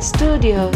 Studios. 0.00 0.74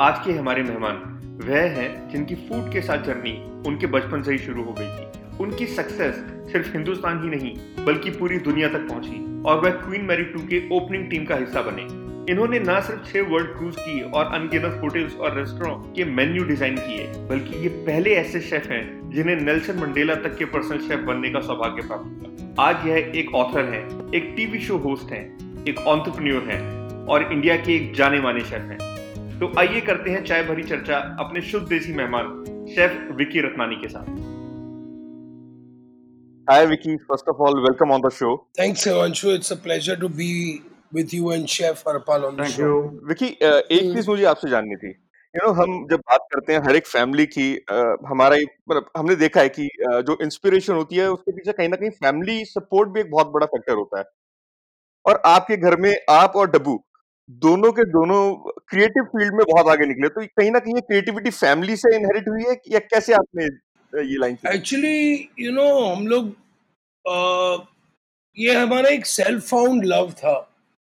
आज 0.00 0.24
के 0.24 0.32
हमारे 0.32 0.62
मेहमान 0.62 0.96
वह 1.42 1.68
हैं 1.76 2.08
जिनकी 2.10 2.34
फ़ूड 2.34 2.72
के 2.72 2.80
साथ 2.80 3.04
जर्नी 3.04 3.32
उनके 3.68 3.86
बचपन 3.86 4.22
से 4.22 4.32
ही 4.32 4.38
शुरू 4.38 4.64
हो 4.64 4.72
गई 4.78 4.86
थी 4.86 5.36
उनकी 5.44 5.66
सक्सेस 5.66 6.14
सिर्फ़ 6.52 6.72
हिंदुस्तान 6.72 7.22
ही 7.22 7.28
नहीं, 7.28 7.54
बल्कि 7.84 8.10
पूरी 8.10 8.38
दुनिया 8.38 8.68
तक 8.68 8.88
पहुँची 8.88 9.42
और 9.42 9.60
वह 9.60 9.70
क्वीन 9.84 10.04
मैरी 10.04 10.24
टू 10.24 10.40
के 10.48 10.68
ओपनिंग 10.76 11.08
टीम 11.10 11.24
का 11.24 11.36
हिस्सा 11.36 11.62
बने 11.62 11.82
इन्होंने 12.32 12.58
न 12.58 12.80
सिर्फ़ 12.80 13.12
छह 13.12 13.32
वर्ल्ड 13.32 13.56
क्रूज 13.58 13.76
की 13.78 14.00
और 14.10 14.34
अनगिनत 14.34 14.80
होटल्स 14.82 15.16
और 15.16 15.38
रेस्टोरेंट 15.38 15.94
के 15.96 16.04
मेन्यू 16.04 16.44
डिज़ाइन 16.44 16.76
किए, 16.76 17.06
बल्कि 17.28 17.62
ये 17.62 17.68
पहले 17.86 18.14
ऐसे 18.16 18.40
शेफ 18.40 18.70
हैं 18.70 18.84
जिन्हें 19.14 19.40
नेल्सन 19.40 19.78
मंडेला 19.78 20.14
तक 20.22 20.36
के 20.38 20.44
पर्सनल 20.52 20.78
शेफ 20.86 21.00
बनने 21.06 21.30
का 21.30 21.40
सौभाग्य 21.40 21.82
प्राप्त 21.82 22.04
हुआ 22.04 22.64
आज 22.64 22.86
यह 22.86 23.12
एक 23.16 23.34
ऑथर 23.34 23.64
है 23.74 23.80
एक 24.16 24.32
टीवी 24.36 24.58
शो 24.60 24.76
होस्ट 24.86 25.12
है 25.12 25.20
एक 25.68 25.78
ऑन्टरप्रन्योर 25.88 26.48
हैं 26.50 27.06
और 27.14 27.32
इंडिया 27.32 27.56
के 27.56 27.76
एक 27.76 27.94
जाने 27.96 28.20
माने 28.20 28.40
शेफ 28.50 28.70
हैं 28.70 29.38
तो 29.38 29.52
आइए 29.58 29.80
करते 29.80 30.10
हैं 30.10 30.24
चाय 30.24 30.42
भरी 30.44 30.62
चर्चा 30.62 30.98
अपने 31.20 31.42
शुद्ध 31.42 31.66
देसी 31.68 31.92
मेहमान 31.92 32.32
शेफ 32.74 33.16
विकी 33.16 33.40
रत्नानी 33.48 33.76
के 33.76 33.88
साथ 33.88 34.12
Hi 36.48 36.66
Vicky, 36.66 36.94
first 37.10 37.28
of 37.28 37.38
all, 37.40 37.54
welcome 37.62 37.92
on 37.92 38.02
the 38.02 38.10
show. 38.10 38.30
Thanks, 38.54 38.82
Evanshu. 38.86 39.30
It's 39.34 39.50
a 39.50 39.56
pleasure 39.58 39.94
to 39.96 40.10
be 40.10 40.26
with 40.92 41.14
you 41.14 41.30
and 41.30 41.48
Chef 41.48 41.82
Harpal 41.84 42.26
on 42.26 42.36
the 42.36 42.42
Thank 42.42 42.56
show. 42.56 42.66
you. 42.66 43.06
Vicky 43.08 43.28
uh, 43.28 43.60
एक 43.70 43.82
हम्म। 43.82 43.94
चीज़ 43.94 44.10
मुझे 44.10 44.24
आपसे 44.24 44.50
जाननी 44.50 44.76
थी 44.76 44.92
यू 45.36 45.46
नो 45.46 45.52
हम 45.52 45.86
जब 45.90 46.00
बात 46.00 46.26
करते 46.32 46.52
हैं 46.52 46.60
हर 46.60 46.76
एक 46.76 46.86
फैमिली 46.86 47.24
की 47.26 47.46
uh, 47.72 47.96
हमारा 48.06 48.36
एक 48.36 48.56
मतलब 48.70 48.90
हमने 48.96 49.14
देखा 49.16 49.40
है 49.40 49.48
कि 49.48 49.68
uh, 49.86 50.00
जो 50.00 50.16
इंस्पिरेशन 50.22 50.74
होती 50.74 50.96
है 50.96 51.10
उसके 51.10 51.32
पीछे 51.32 51.52
कहीं 51.52 51.68
ना 51.68 51.76
कहीं 51.76 51.90
फैमिली 52.02 52.44
सपोर्ट 52.44 52.88
भी 52.88 53.00
एक 53.00 53.10
बहुत 53.10 53.32
बड़ा 53.32 53.46
फैक्टर 53.46 53.72
होता 53.72 53.98
है। 53.98 54.04
और 55.04 55.20
आपके 55.26 55.56
घर 55.56 55.76
में 55.76 55.94
आप 56.10 56.36
और 56.36 56.50
डब्बू 56.50 56.76
दोनों 57.30 57.72
के 57.72 57.84
दोनों 57.84 58.20
क्रिएटिव 58.68 59.04
फ़ील्ड 59.04 59.34
में 59.34 59.44
बहुत 59.50 59.68
आगे 59.68 59.86
निकले 59.86 60.08
तो 60.08 60.26
कहीं 60.26 60.50
ना 60.50 60.58
कहीं 60.58 60.74
ये 60.74 60.80
क्रिएटिविटी 60.80 61.30
फैमिली 61.30 61.76
से 61.76 61.94
इनहेरिट 61.96 62.28
हुई 62.28 62.44
है 62.48 62.56
या 62.68 62.78
कैसे 62.78 63.12
आपने 63.12 63.44
ये 63.92 64.18
लाइन 64.18 64.36
Actually, 64.52 65.28
you 65.38 65.52
know, 65.56 65.68
हम 65.92 66.06
लोग 66.06 66.32
ये 68.36 68.54
हमारा 68.54 68.88
एक 68.88 69.06
सेल्फ 69.06 69.48
फाउंड 69.48 69.84
लव 69.84 70.10
था। 70.12 70.36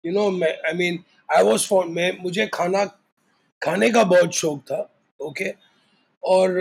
यू 0.03 0.13
नो 0.13 0.29
मैं 0.31 0.53
I 0.65 0.73
mean 0.73 0.99
I 1.29 1.43
was 1.43 1.67
found 1.69 1.93
मैं 1.95 2.11
मुझे 2.23 2.47
खाना 2.53 2.85
खाने 3.61 3.89
का 3.91 4.03
बहुत 4.03 4.33
शौक 4.35 4.59
था, 4.61 4.79
ओके? 5.19 5.53
और 6.23 6.59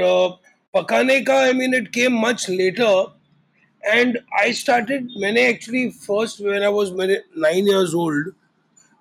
पकाने 0.75 1.21
का 1.21 1.39
I 1.41 1.53
mean 1.53 1.75
it 1.75 1.89
came 1.89 2.19
much 2.21 2.47
later 2.51 3.15
and 3.83 4.19
I 4.41 4.53
started 4.53 5.09
मैंने 5.21 5.47
actually 5.49 5.89
first 5.89 6.41
when 6.41 6.63
I 6.63 6.73
was 6.73 6.91
मेरे 6.99 7.23
nine 7.39 7.69
years 7.69 7.95
old 7.95 8.33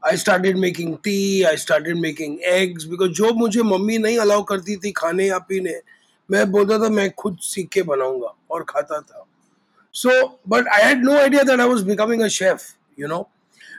I 0.03 0.17
started 0.17 0.57
making 0.57 0.95
tea 1.03 1.43
I 1.43 1.57
started 1.57 1.97
making 1.97 2.37
eggs 2.43 2.85
because 2.85 3.11
जो 3.11 3.33
मुझे 3.33 3.61
मम्मी 3.63 3.97
नहीं 3.97 4.17
अलाउ 4.19 4.43
करती 4.43 4.75
थी 4.77 4.91
खाने 4.91 5.27
या 5.27 5.37
पीने, 5.39 5.80
मैं 6.31 6.52
बोलता 6.52 6.77
था, 6.80 6.89
मैं 6.89 7.09
खुद 7.11 7.37
सीख 7.41 7.69
के 7.69 7.81
बनाऊँगा, 7.83 8.33
और 8.52 8.63
खाता 8.69 8.99
था। 9.02 9.25
So 9.93 10.09
but 10.49 10.67
I 10.67 10.83
had 10.83 11.03
no 11.03 11.17
idea 11.17 11.43
that 11.43 11.59
I 11.59 11.67
was 11.67 11.83
becoming 11.85 12.21
a 12.21 12.27
chef 12.27 12.61
you 12.99 13.07
know? 13.07 13.23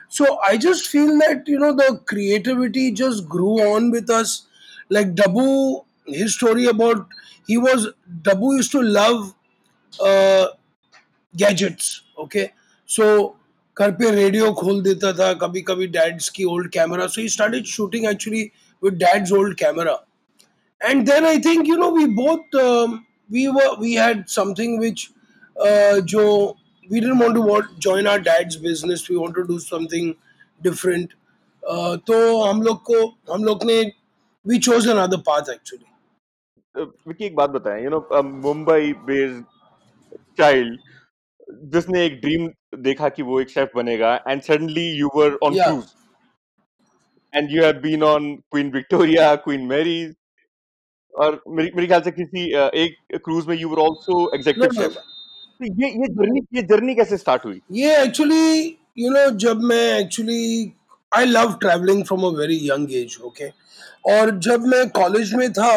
so 0.09 0.39
i 0.47 0.57
just 0.57 0.87
feel 0.87 1.17
that 1.19 1.47
you 1.47 1.59
know 1.59 1.73
the 1.73 1.99
creativity 2.05 2.91
just 2.91 3.27
grew 3.27 3.59
on 3.73 3.91
with 3.91 4.09
us. 4.09 4.43
Like 4.89 5.15
Dabboo 5.15 5.83
his 6.05 6.35
story 6.35 6.65
about 6.65 7.07
he 7.47 7.57
was 7.57 7.89
Dabboo 8.21 8.55
used 8.57 8.71
to 8.71 8.81
love 8.81 9.33
uh, 9.99 10.47
gadgets 11.35 12.01
okay? 12.17 12.53
So 12.85 13.35
karpe 13.75 14.05
radio 14.15 14.53
khol 14.53 14.83
deta 14.83 15.13
tha 15.15 15.35
kabhi 15.35 15.63
kabhi 15.63 15.91
dad's 15.91 16.29
ki 16.29 16.45
old 16.45 16.71
camera. 16.71 17.09
So 17.09 17.21
he 17.21 17.27
started 17.27 17.67
shooting 17.67 18.05
actually 18.05 18.53
with 18.81 18.97
dad's 18.99 19.31
old 19.31 19.57
camera. 19.57 19.99
And 20.81 21.07
then 21.07 21.25
i 21.25 21.37
think 21.39 21.67
you 21.67 21.77
know 21.77 21.91
we 21.91 22.05
both 22.07 22.53
um, 22.55 23.05
we 23.29 23.47
were 23.49 23.75
we 23.79 23.93
had 23.93 24.29
something 24.29 24.79
which 24.79 25.11
uh, 25.59 26.01
joe 26.01 26.55
we 26.89 26.99
didn't 27.01 27.19
want 27.19 27.35
to 27.35 27.41
want, 27.41 27.77
join 27.79 28.07
our 28.07 28.19
dad's 28.19 28.57
business. 28.57 29.09
We 29.09 29.17
want 29.17 29.35
to 29.35 29.45
do 29.47 29.59
something 29.59 30.15
different. 30.61 31.13
Uh, 31.63 31.97
तो 31.97 32.17
हम 32.43 32.61
लोग 32.61 32.81
को 32.89 33.05
हम 33.33 33.43
लोग 33.43 33.63
ने 33.65 33.77
we 34.45 34.59
chose 34.59 34.85
another 34.87 35.17
path 35.29 35.49
actually. 35.53 35.87
Vicky 36.75 37.25
एक 37.25 37.35
बात 37.35 37.49
बताएँ 37.49 37.83
you 37.83 37.89
know 37.89 38.21
Mumbai 38.23 38.93
based 39.05 39.43
child 40.37 40.79
जिसने 41.73 42.05
एक 42.05 42.19
ड्रीम 42.21 42.47
देखा 42.83 43.09
कि 43.09 43.23
वो 43.23 43.39
एक 43.41 43.49
शेफ 43.49 43.69
बनेगा 43.75 44.13
and 44.27 44.41
suddenly 44.41 44.87
you 44.97 45.09
were 45.15 45.37
on. 45.43 45.53
Cruise 45.53 45.83
and 47.33 47.51
you 47.51 47.63
have 47.63 47.79
been 47.81 48.03
on 48.03 48.35
Queen 48.51 48.71
Victoria 48.71 49.33
Queen 49.47 49.65
Mary 49.67 49.99
और 51.13 51.41
मेरे 51.49 51.71
मेरे 51.75 51.87
ख्याल 51.87 52.01
से 52.01 52.11
किसी 52.11 52.51
uh, 52.53 52.69
एक 52.73 53.21
क्रूज 53.25 53.47
में 53.47 53.55
you 53.57 53.69
were 53.69 53.79
also 53.83 54.19
executive 54.35 54.81
chef 54.81 54.97
तो 55.59 55.65
ये 55.81 55.89
ये 55.89 56.07
जर्नी 56.15 56.41
ये 56.55 56.61
जर्नी 56.71 56.95
कैसे 56.95 57.17
स्टार्ट 57.17 57.45
हुई? 57.45 57.61
ये 57.71 57.95
एक्चुअली 58.03 58.65
यू 58.99 59.09
नो 59.11 59.29
जब 59.45 59.61
मैं 59.71 59.99
actually 59.99 60.73
I 61.11 61.25
love 61.25 61.53
travelling 61.61 62.03
from 62.05 62.23
a 62.25 62.29
very 62.39 62.59
young 62.69 62.93
age 62.95 63.17
okay 63.25 63.47
और 64.13 64.37
जब 64.47 64.65
मैं 64.73 64.87
कॉलेज 64.99 65.33
में 65.33 65.51
था 65.53 65.71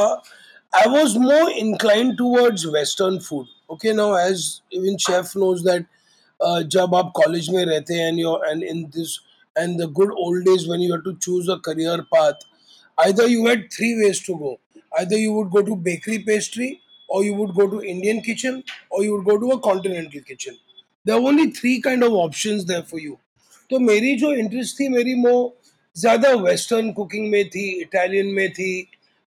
I 0.72 0.90
was 0.90 1.16
more 1.18 1.50
incline 1.52 2.14
towards 2.16 2.66
western 2.74 3.18
food 3.28 3.46
okay 3.72 3.92
now 3.92 4.18
as 4.18 4.44
even 4.74 4.96
chef 5.06 5.32
knows 5.36 5.64
that 5.68 5.86
जब 6.76 6.94
आप 6.94 7.12
कॉलेज 7.16 7.48
में 7.54 7.64
रहते 7.64 7.94
हैं 7.94 8.08
and 8.08 8.20
your 8.20 8.48
and 8.48 8.62
in 8.64 8.84
this 8.96 9.18
and 9.56 9.80
the 9.82 9.90
good 10.00 10.12
old 10.26 10.44
days 10.50 10.68
when 10.68 10.80
you 10.82 10.92
have 10.92 11.02
to 11.02 11.12
choose 11.26 11.50
a 11.50 11.60
career 11.64 12.00
path 12.14 12.48
either 12.98 13.26
you 13.28 13.46
had 13.46 13.62
three 13.72 13.90
ways 13.98 14.20
to 14.20 14.36
go. 14.36 14.60
Either 14.92 15.18
you 15.18 15.32
would 15.32 15.50
go 15.50 15.62
to 15.62 15.76
bakery 15.76 16.18
pastry 16.24 16.70
or 17.09 17.23
you 17.23 17.33
would 17.33 17.53
go 17.55 17.67
to 17.73 17.81
indian 17.93 18.21
kitchen 18.21 18.63
or 18.89 19.03
you 19.03 19.15
would 19.15 19.25
go 19.25 19.37
to 19.43 19.51
a 19.57 19.59
continental 19.67 20.21
kitchen 20.31 20.57
there 21.05 21.15
are 21.15 21.27
only 21.31 21.51
three 21.51 21.79
kind 21.81 22.03
of 22.03 22.13
options 22.25 22.65
there 22.73 22.83
for 22.93 22.99
you 22.99 23.19
तो 23.69 23.79
मेरी 23.79 24.15
जो 24.21 24.31
interest 24.39 24.79
थी 24.79 24.87
मेरी 24.89 25.13
वो 25.21 25.35
ज़्यादा 25.97 26.31
western 26.41 26.91
cooking 26.93 27.29
में 27.31 27.49
थी 27.49 27.63
Italian 27.81 28.27
में 28.33 28.51
थी 28.53 28.71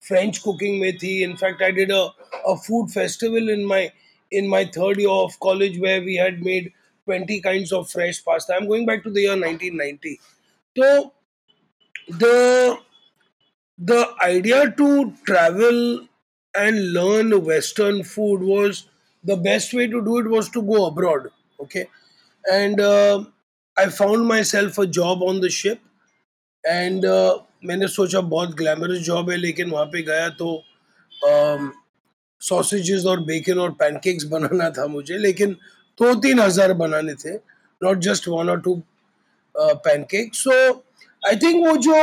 फ्रेंच 0.09 0.39
कुकिंग 0.39 0.81
में 0.81 0.97
थी 1.03 1.13
in fact 1.25 1.63
I 1.63 1.73
did 1.79 1.93
a 1.93 2.55
food 2.67 2.91
festival 2.91 3.51
in 3.51 3.65
my 3.67 3.91
in 4.33 4.49
my 4.49 4.65
third 4.65 4.99
year 4.99 5.09
of 5.09 5.39
college 5.41 5.79
where 5.79 6.01
we 6.03 6.17
had 6.17 6.43
made 6.43 6.73
20 7.07 7.41
kinds 7.41 7.73
of 7.73 7.89
fresh 7.91 8.25
pasta 8.25 8.55
i'm 8.55 8.67
going 8.67 8.87
back 8.87 9.03
to 9.03 9.11
the 9.11 9.21
year 9.21 9.37
1990 9.37 10.21
so 10.77 11.13
the 12.23 12.79
the 13.79 14.01
idea 14.25 14.71
to 14.81 14.89
travel 15.25 15.79
and 16.54 16.94
learn 16.94 17.32
western 17.46 18.04
food 18.04 18.42
was 18.42 18.88
the 19.24 19.38
best 19.38 19.74
way 19.74 19.88
to 19.88 20.04
do 20.04 20.18
it 20.20 20.28
was 20.28 20.50
to 20.50 20.62
go 20.62 20.86
abroad 20.88 21.30
okay? 21.60 21.88
And 22.46 22.80
uh, 22.80 23.24
i 23.78 23.88
found 23.88 24.28
myself 24.28 24.78
a 24.78 24.88
job 24.88 25.24
on 25.24 25.40
the 25.42 25.50
ship 25.50 25.80
and 26.64 27.06
मैंने 27.66 27.88
सोचा 27.88 28.20
बहुत 28.22 28.54
glamorous 28.56 29.00
job 29.04 29.30
है 29.30 29.38
लेकिन 29.38 29.70
वहाँ 29.70 29.86
पे 29.94 30.02
गया 30.02 30.28
तो 30.42 30.50
sausages 32.42 33.06
और 33.06 33.20
बेकन 33.26 33.60
और 33.60 33.72
पैनकेक्स 33.80 34.24
बनाना 34.34 34.70
था 34.78 34.86
मुझे 34.88 35.18
लेकिन 35.18 35.54
दो 36.00 36.14
तीन 36.22 36.40
हज़ार 36.40 36.74
बनाने 36.74 37.14
थे 37.24 37.34
नॉट 37.84 37.98
जस्ट 38.08 38.28
वन 38.28 38.50
और 38.50 38.62
two 38.62 38.82
pancake 39.58 40.36
so 40.36 40.52
I 41.28 41.36
think 41.44 41.66
वो 41.68 41.76
जो 41.88 41.98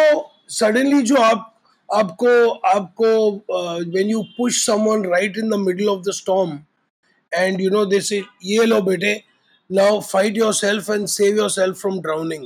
सडनली 0.59 1.03
जो 1.03 1.17
आप 1.23 1.55
आपको 1.90 2.50
आपको 2.76 3.10
when 3.52 4.10
you 4.10 4.22
push 4.38 4.66
someone 4.66 5.06
right 5.12 5.38
in 5.38 5.50
the 5.50 5.60
middle 5.68 5.88
of 5.90 6.04
the 6.08 6.12
storm 6.22 6.60
and 7.32 7.62
you 7.62 7.70
no 7.70 7.86
this 7.86 8.12
ये 8.12 8.66
लो 8.66 8.82
बेटे 8.82 9.14
now 9.70 10.00
fight 10.12 10.38
your 10.38 10.54
self 10.54 10.90
and 10.90 11.08
save 11.08 11.38
your 11.38 11.50
self 11.50 11.80
from 11.82 12.00
drowning 12.02 12.46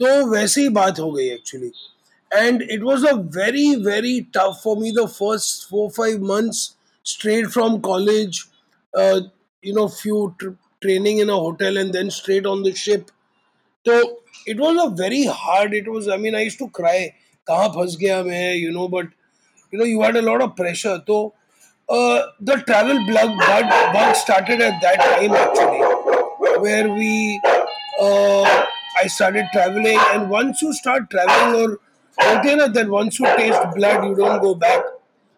तो 0.00 0.14
वैसी 0.30 0.60
ही 0.60 0.68
बात 0.78 1.00
हो 1.00 1.10
गई 1.12 1.28
actually 1.30 1.70
and 2.30 2.62
it 2.70 2.82
was 2.82 3.06
a 3.06 3.12
very 3.36 3.74
very 3.84 4.20
tough 4.36 4.60
for 4.64 4.78
me 4.78 4.92
the 4.92 5.06
first 5.18 5.68
four 5.70 5.90
five 5.96 6.24
months 6.32 6.70
straight 7.06 7.46
from 7.46 7.80
college 7.80 8.46
uh, 8.94 9.20
you 9.64 9.74
know 9.74 9.88
few 9.88 10.34
tr- 10.38 10.56
training 10.82 11.18
in 11.18 11.30
a 11.30 11.36
hotel 11.36 11.76
and 11.76 11.92
then 11.92 12.10
straight 12.10 12.46
on 12.46 12.62
the 12.62 12.74
ship 12.74 13.10
so 13.86 14.20
it 14.46 14.58
was 14.58 14.80
a 14.84 14.90
very 15.02 15.24
hard 15.24 15.72
it 15.72 15.88
was 15.88 16.08
i 16.08 16.16
mean 16.16 16.34
i 16.34 16.40
used 16.40 16.58
to 16.58 16.68
cry 16.70 17.14
कहाँ 17.47 17.67
फंस 17.69 17.97
गया 18.01 18.21
मैं 18.23 18.53
you 18.55 18.71
know 18.71 18.87
but 18.87 19.09
you 19.73 19.79
know 19.79 19.85
you 19.85 20.01
had 20.01 20.17
a 20.17 20.21
lot 20.21 20.41
of 20.41 20.51
pressure 20.57 20.97
तो 21.07 21.17
the 21.89 22.57
travel 22.65 22.99
bug 23.05 23.29
but 23.39 23.71
bug 23.95 24.13
started 24.15 24.61
at 24.61 24.73
that 24.83 24.99
time 24.99 25.35
actually 25.35 26.57
where 26.65 26.87
we 26.89 27.15
I 28.99 29.09
started 29.09 29.45
travelling 29.51 30.01
and 30.07 30.27
once 30.31 30.63
you 30.63 30.71
start 30.73 31.09
travelling 31.09 31.55
और 31.55 31.73
बोलते 32.17 32.49
हैं 32.49 32.55
ना 32.55 32.67
that 32.77 32.87
once 32.87 33.17
you 33.21 33.35
taste 33.37 33.67
blood 33.75 34.05
you 34.05 34.13
don't 34.13 34.41
go 34.41 34.53
back 34.65 34.85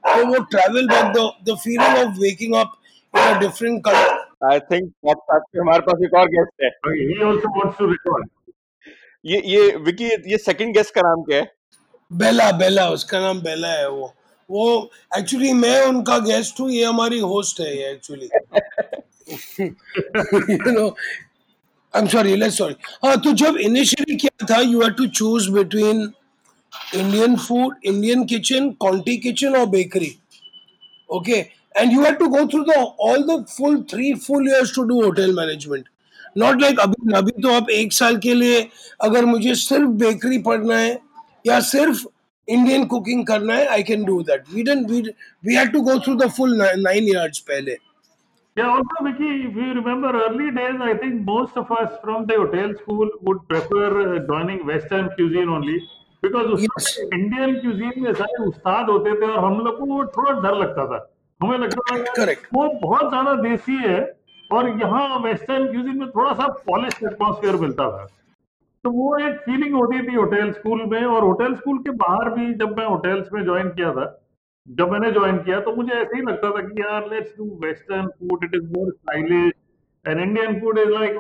तो 0.04 0.26
वो 0.28 0.40
travel 0.54 0.88
but 0.88 1.18
the 1.18 1.30
the 1.50 1.58
feeling 1.64 1.98
of 1.98 2.20
waking 2.20 2.56
up 2.56 2.74
in 3.14 3.22
a 3.24 3.40
different 3.40 3.82
culture 3.86 4.52
I 4.52 4.60
think 4.72 4.92
podcast 5.04 5.56
में 5.56 5.62
हमारे 5.62 5.82
पास 5.82 6.06
एक 6.06 6.14
और 6.14 6.28
गेस्ट 6.28 6.64
है। 6.64 6.70
He 6.70 7.20
also 7.28 7.58
wants 7.58 7.78
to 7.78 7.90
record 7.92 8.30
ये 9.26 9.42
ये 9.46 9.76
विकी 9.86 10.10
ये 10.32 10.38
सेकंड 10.38 10.74
गेस्ट 10.74 10.94
का 10.96 11.02
नाम 11.02 11.22
क्या 11.24 11.38
है? 11.38 11.52
बेला 12.18 12.52
बेला, 12.52 12.88
उसका 12.90 13.20
नाम 13.20 13.42
बेला 13.42 13.72
है 13.72 13.90
वो। 13.90 14.14
वो 14.50 14.90
एक्चुअली 15.18 15.52
मैं 15.54 15.82
उनका 15.82 16.18
गेस्ट 16.20 16.60
हूँ, 16.60 16.70
ये 16.72 16.84
हमारी 16.86 17.20
होस्ट 17.20 17.62
है 17.62 17.78
ये 17.78 17.92
actually 17.92 18.30
you 19.60 20.72
know 20.72 20.88
I 21.94 22.02
am 22.02 22.08
sorry 22.08 22.36
let's 22.36 22.58
sorry 22.58 22.76
हाँ 23.06 23.16
तो 23.22 23.32
जब 23.44 23.58
इनिशियली 23.62 24.16
क्या 24.26 24.46
था 24.50 24.60
you 24.62 24.82
have 24.82 24.92
to 24.98 25.08
choose 25.08 25.50
between 25.52 26.12
Indian 26.96 27.36
food 27.38 27.76
Indian 27.86 28.26
kitchen 28.26 28.70
conti 28.80 29.18
kitchen 29.28 29.56
और 29.56 29.66
bakery 29.70 30.18
okay? 31.10 31.52
And 31.80 31.92
you 31.92 32.04
had 32.04 32.20
to 32.20 32.30
go 32.30 32.48
through 32.48 32.66
the, 32.66 32.76
all 32.98 33.26
the 33.26 33.46
full 33.48 33.84
three 33.84 34.16
full 34.16 34.44
years 34.44 34.72
to 34.74 34.86
do 34.88 35.02
hotel 35.02 35.34
management. 35.34 35.86
Not 36.38 36.62
like 36.62 36.80
अभी 36.80 37.14
अभी 37.18 37.32
तो 37.42 37.52
आप 37.54 37.70
एक 37.70 37.94
साल 37.94 38.18
के 38.18 38.34
लिए, 38.34 38.62
अगर 39.02 39.26
मुझे 39.26 39.54
सिर्फ़ 39.56 39.90
बेकरी 40.04 40.38
पढ़ना 40.48 40.78
है 40.78 40.94
या 41.46 41.60
सिर्फ़ 41.70 42.06
इंडियन 42.48 42.86
कुकिंग 42.94 43.26
करना 43.28 43.54
है 43.56 43.66
I 43.74 43.84
can 43.84 44.04
do 44.06 44.22
that 44.30 44.44
we 44.54 44.64
didn't 44.64 44.90
we 44.92 45.02
we 45.44 45.56
had 45.56 45.72
to 45.74 45.82
go 45.82 45.98
through 46.06 46.16
the 46.16 46.30
full 46.38 46.56
nine 46.62 47.10
years 47.16 47.40
पहले 47.52 47.78
Yeah, 48.58 48.68
also, 48.70 49.04
Vicky, 49.06 49.28
if 49.46 49.56
you 49.56 49.68
remember 49.74 50.10
early 50.16 50.52
days, 50.52 50.76
I 50.80 50.94
think 50.96 51.22
most 51.28 51.56
of 51.58 51.72
us 51.72 51.94
from 52.02 52.26
the 52.28 52.36
hotel 52.36 52.74
school 52.82 53.10
would 53.22 53.40
prefer 53.48 53.88
uh, 54.02 54.20
joining 54.28 54.60
Western 54.68 55.08
cuisine 55.16 55.50
only 55.50 55.78
because 56.24 56.52
Yes. 56.66 56.90
Indian 57.16 57.56
cuisine 57.64 57.98
में 58.04 58.14
सारे 58.14 58.44
उस्ताद 58.44 58.90
होते 58.90 59.16
थे 59.22 59.32
और 59.32 59.40
हम 59.46 59.58
लोग 59.60 59.80
को 59.80 59.86
वो 59.86 60.04
थोड़ा 60.18 60.32
डर 60.42 60.58
लगता 60.60 60.86
था 60.92 61.00
हमें 61.42 61.58
लगता 61.58 61.88
था 61.90 62.14
Correct. 62.20 62.46
वो 62.54 62.68
बहुत 62.84 63.10
ज़्यादा 63.10 63.34
देसी 63.42 63.78
है 63.88 63.98
और 64.50 64.70
यहाँ 64.82 65.20
वेस्टर्न 65.24 65.66
क्यूजिन 65.72 65.98
में 66.00 66.10
थोड़ा 66.12 66.34
सा 66.34 66.48
पॉलिश 66.70 67.04
एटमोसफियर 67.04 67.56
मिलता 67.66 67.90
था 67.92 68.08
तो 68.84 68.92
वो 68.92 69.18
एक 69.18 69.36
फीलिंग 69.40 69.74
होती 69.76 70.00
थी 70.08 70.16
होटल 70.16 70.52
स्कूल 70.52 70.82
में 70.86 71.04
और 71.04 71.24
होटल 71.24 71.54
स्कूल 71.56 71.78
के 71.78 71.90
बाहर 71.90 72.30
भी 72.30 72.54
जब 72.54 72.78
मैं 72.78 72.86
होटल्स 72.86 73.28
में 73.34 73.44
ज्वाइन 73.44 73.68
किया 73.70 73.92
था, 73.92 74.24
जब 74.68 74.92
मैंने 74.92 75.12
ज्वाइन 75.12 75.38
किया 75.38 75.60
तो 75.60 75.76
मुझे 75.76 75.94
ऐसे 75.94 76.18
ही 76.18 76.22
लगता 76.22 76.50
था 76.50 76.62
कि 76.62 76.82
यार 76.82 77.10
let's 77.14 77.32
do 77.38 77.46
western 77.66 78.08
food 78.08 78.44
it 78.44 78.56
is 78.56 78.64
more 78.64 78.92
stylish 78.92 79.54
and 80.08 80.22
Indian 80.22 80.60
food 80.60 80.80
is 80.80 80.90
like 80.90 81.18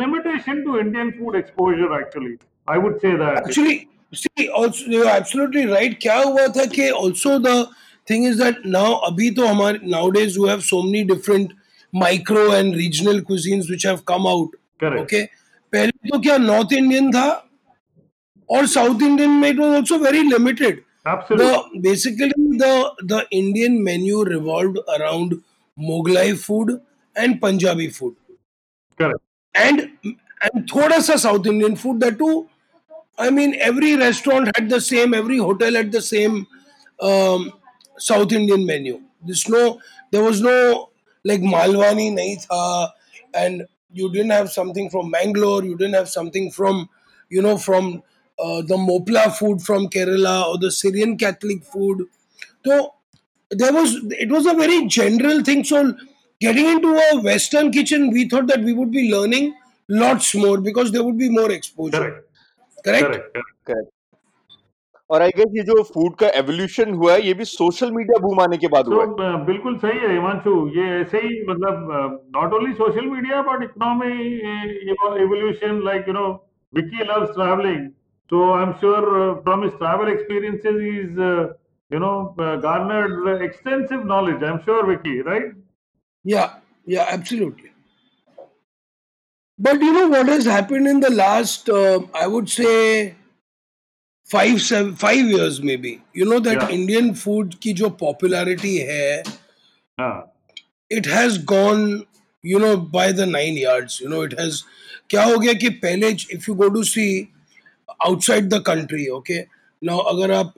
limitation 0.00 0.62
to 0.62 0.78
Indian 0.78 1.10
food 1.10 1.36
exposure 1.36 2.00
actually 2.00 2.36
I 2.70 2.78
would 2.78 2.98
say 2.98 3.08
absolutely 5.16 5.64
right 5.64 5.98
क्या 6.02 6.18
हुआ 6.18 6.46
था 6.46 6.64
कि 6.64 6.90
also 6.90 7.38
the 7.38 7.66
thing 8.10 8.26
is 8.26 8.42
that 8.42 8.62
now 8.66 8.94
अभी 9.10 9.30
तो 9.30 9.46
हमारे 9.46 9.78
nowadays 10.10 10.38
you 10.38 10.46
have 10.46 10.60
so 10.60 10.82
many 10.82 11.04
different 11.04 11.52
micro 11.92 12.52
and 12.54 12.74
regional 12.76 13.20
cuisines 13.20 13.66
which 13.70 13.86
have 13.86 13.98
come 14.08 14.26
out 14.28 14.56
okay 15.00 15.24
पहले 15.72 16.08
तो 16.08 16.20
क्या 16.20 16.36
नॉर्थ 16.38 16.72
इंडियन 16.72 17.10
था 17.12 17.28
और 18.48 18.66
साउथ 18.68 19.02
इंडियन 19.02 19.30
में 19.30 19.48
it 19.48 19.58
was 19.58 19.76
also 19.76 19.98
very 19.98 20.22
limited 20.22 20.82
basically 21.06 22.58
the 23.04 23.22
Indian 23.32 23.80
menu 23.82 24.22
revolve 24.24 24.74
around 24.88 25.38
Mughlai 25.78 26.32
food 26.36 26.78
and 27.16 27.40
Punjabi 27.40 27.88
food 27.90 28.14
and 29.54 29.80
and 29.80 30.62
थोड़ा 30.66 30.98
सा 31.00 31.16
south 31.16 31.46
Indian 31.46 31.74
food 31.76 32.04
the 32.04 32.12
to 32.18 32.30
I 33.20 33.30
mean 33.30 33.54
every 33.62 33.94
restaurant 33.96 34.48
had 34.48 34.68
the 34.68 34.78
same 34.82 35.14
every 35.14 35.36
hotel 35.38 35.76
had 35.76 35.90
the 35.90 36.00
same 36.02 36.44
south 36.98 38.32
Indian 38.32 38.64
menu 38.66 38.98
this 39.24 39.48
no 39.50 39.68
there 40.12 40.20
was 40.20 40.42
no 40.42 40.52
like 41.24 41.40
Malwani 41.40 42.12
Naitha 42.12 42.90
and 43.34 43.66
you 43.92 44.12
didn't 44.12 44.30
have 44.30 44.50
something 44.50 44.90
from 44.90 45.10
Mangalore, 45.10 45.64
you 45.64 45.76
didn't 45.76 45.94
have 45.94 46.08
something 46.08 46.50
from, 46.50 46.88
you 47.28 47.42
know, 47.42 47.56
from 47.58 48.02
uh, 48.38 48.62
the 48.62 48.76
Mopla 48.76 49.34
food 49.36 49.62
from 49.62 49.88
Kerala 49.88 50.46
or 50.46 50.58
the 50.58 50.70
Syrian 50.70 51.16
Catholic 51.18 51.64
food. 51.64 52.06
So 52.64 52.94
there 53.50 53.72
was, 53.72 53.96
it 54.10 54.30
was 54.30 54.46
a 54.46 54.54
very 54.54 54.86
general 54.86 55.42
thing. 55.42 55.64
So 55.64 55.94
getting 56.40 56.66
into 56.66 56.94
a 56.94 57.20
Western 57.20 57.70
kitchen, 57.70 58.10
we 58.10 58.28
thought 58.28 58.46
that 58.48 58.60
we 58.62 58.72
would 58.72 58.90
be 58.90 59.10
learning 59.12 59.54
lots 59.88 60.34
more 60.34 60.58
because 60.60 60.92
there 60.92 61.02
would 61.02 61.18
be 61.18 61.28
more 61.28 61.50
exposure. 61.50 61.98
Correct. 61.98 62.28
Correct. 62.84 63.04
Correct. 63.04 63.34
Correct. 63.64 63.88
और 65.12 65.22
I 65.22 65.30
guess 65.36 65.54
ये 65.54 65.62
जो 65.62 65.82
food 65.84 66.14
का 66.20 66.28
evolution 66.40 66.92
हुआ 67.00 67.12
है 67.12 67.26
ये 67.26 67.32
भी 67.40 67.44
social 67.44 67.90
media 67.92 68.18
boom 68.26 68.40
आने 68.40 68.58
के 68.58 68.68
बाद 68.74 68.86
हुआ 68.88 69.04
बिल्कुल 69.48 69.76
सही 69.78 69.98
है 69.98 70.12
हिमांशु। 70.12 70.52
ये 70.76 70.84
ऐसे 71.00 71.18
ही 71.24 71.32
मतलब 71.48 72.22
not 72.36 72.54
only 72.58 72.72
social 72.78 73.06
media 73.06 73.42
but 73.48 73.62
economy 73.64 74.12
evolution 75.24 75.82
like 75.84 76.08
you 76.08 76.14
know 76.14 76.28
Vicky 76.72 77.04
loves 77.10 77.34
traveling 77.34 77.88
so 78.30 78.52
I 78.54 78.62
am 78.62 78.72
sure 78.84 79.08
from 79.44 79.64
his 79.64 79.72
travel 79.82 80.12
experiences 80.12 80.80
is 80.92 81.20
you 81.90 81.98
know 82.06 82.14
garnered 82.38 83.42
extensive 83.42 84.06
knowledge 84.14 84.44
I 84.44 84.50
am 84.50 84.58
sure 84.68 84.86
Vicky 84.86 85.20
right 85.28 85.52
yeah 86.24 86.48
yeah 86.96 87.04
absolutely 87.14 87.70
But 89.58 89.82
you 89.86 89.92
know 89.94 90.08
what 90.08 90.28
has 90.30 90.46
happened 90.50 90.88
in 90.90 91.00
the 91.00 91.08
last, 91.16 91.68
uh, 91.70 91.98
I 92.20 92.26
would 92.26 92.48
say, 92.52 92.70
five 94.30 94.58
five 95.00 95.28
years 95.30 95.58
में 95.60 95.76
भी 95.80 95.96
you 96.16 96.24
know 96.26 96.38
that 96.40 96.70
Indian 96.70 97.12
food 97.14 97.54
की 97.62 97.72
जो 97.80 97.88
popularity 98.00 98.76
है 98.90 99.22
it 100.90 101.06
has 101.08 101.38
gone 101.44 102.02
you 102.44 102.58
know 102.58 102.76
by 102.92 103.12
the 103.12 103.28
nine 103.28 103.58
yards 103.58 104.00
you 104.02 104.08
know 104.08 104.24
it 104.24 104.38
has 104.40 104.62
क्या 105.10 105.24
हो 105.24 105.38
गया 105.38 105.52
कि 105.54 105.68
पहले 105.84 106.08
if 106.08 106.44
you 106.48 106.54
go 106.54 106.68
to 106.68 106.82
see 106.84 107.06
outside 108.00 108.48
the 108.48 108.62
country 108.66 109.06
okay 109.18 109.38
now 109.82 109.98
अगर 110.12 110.32
आप 110.32 110.54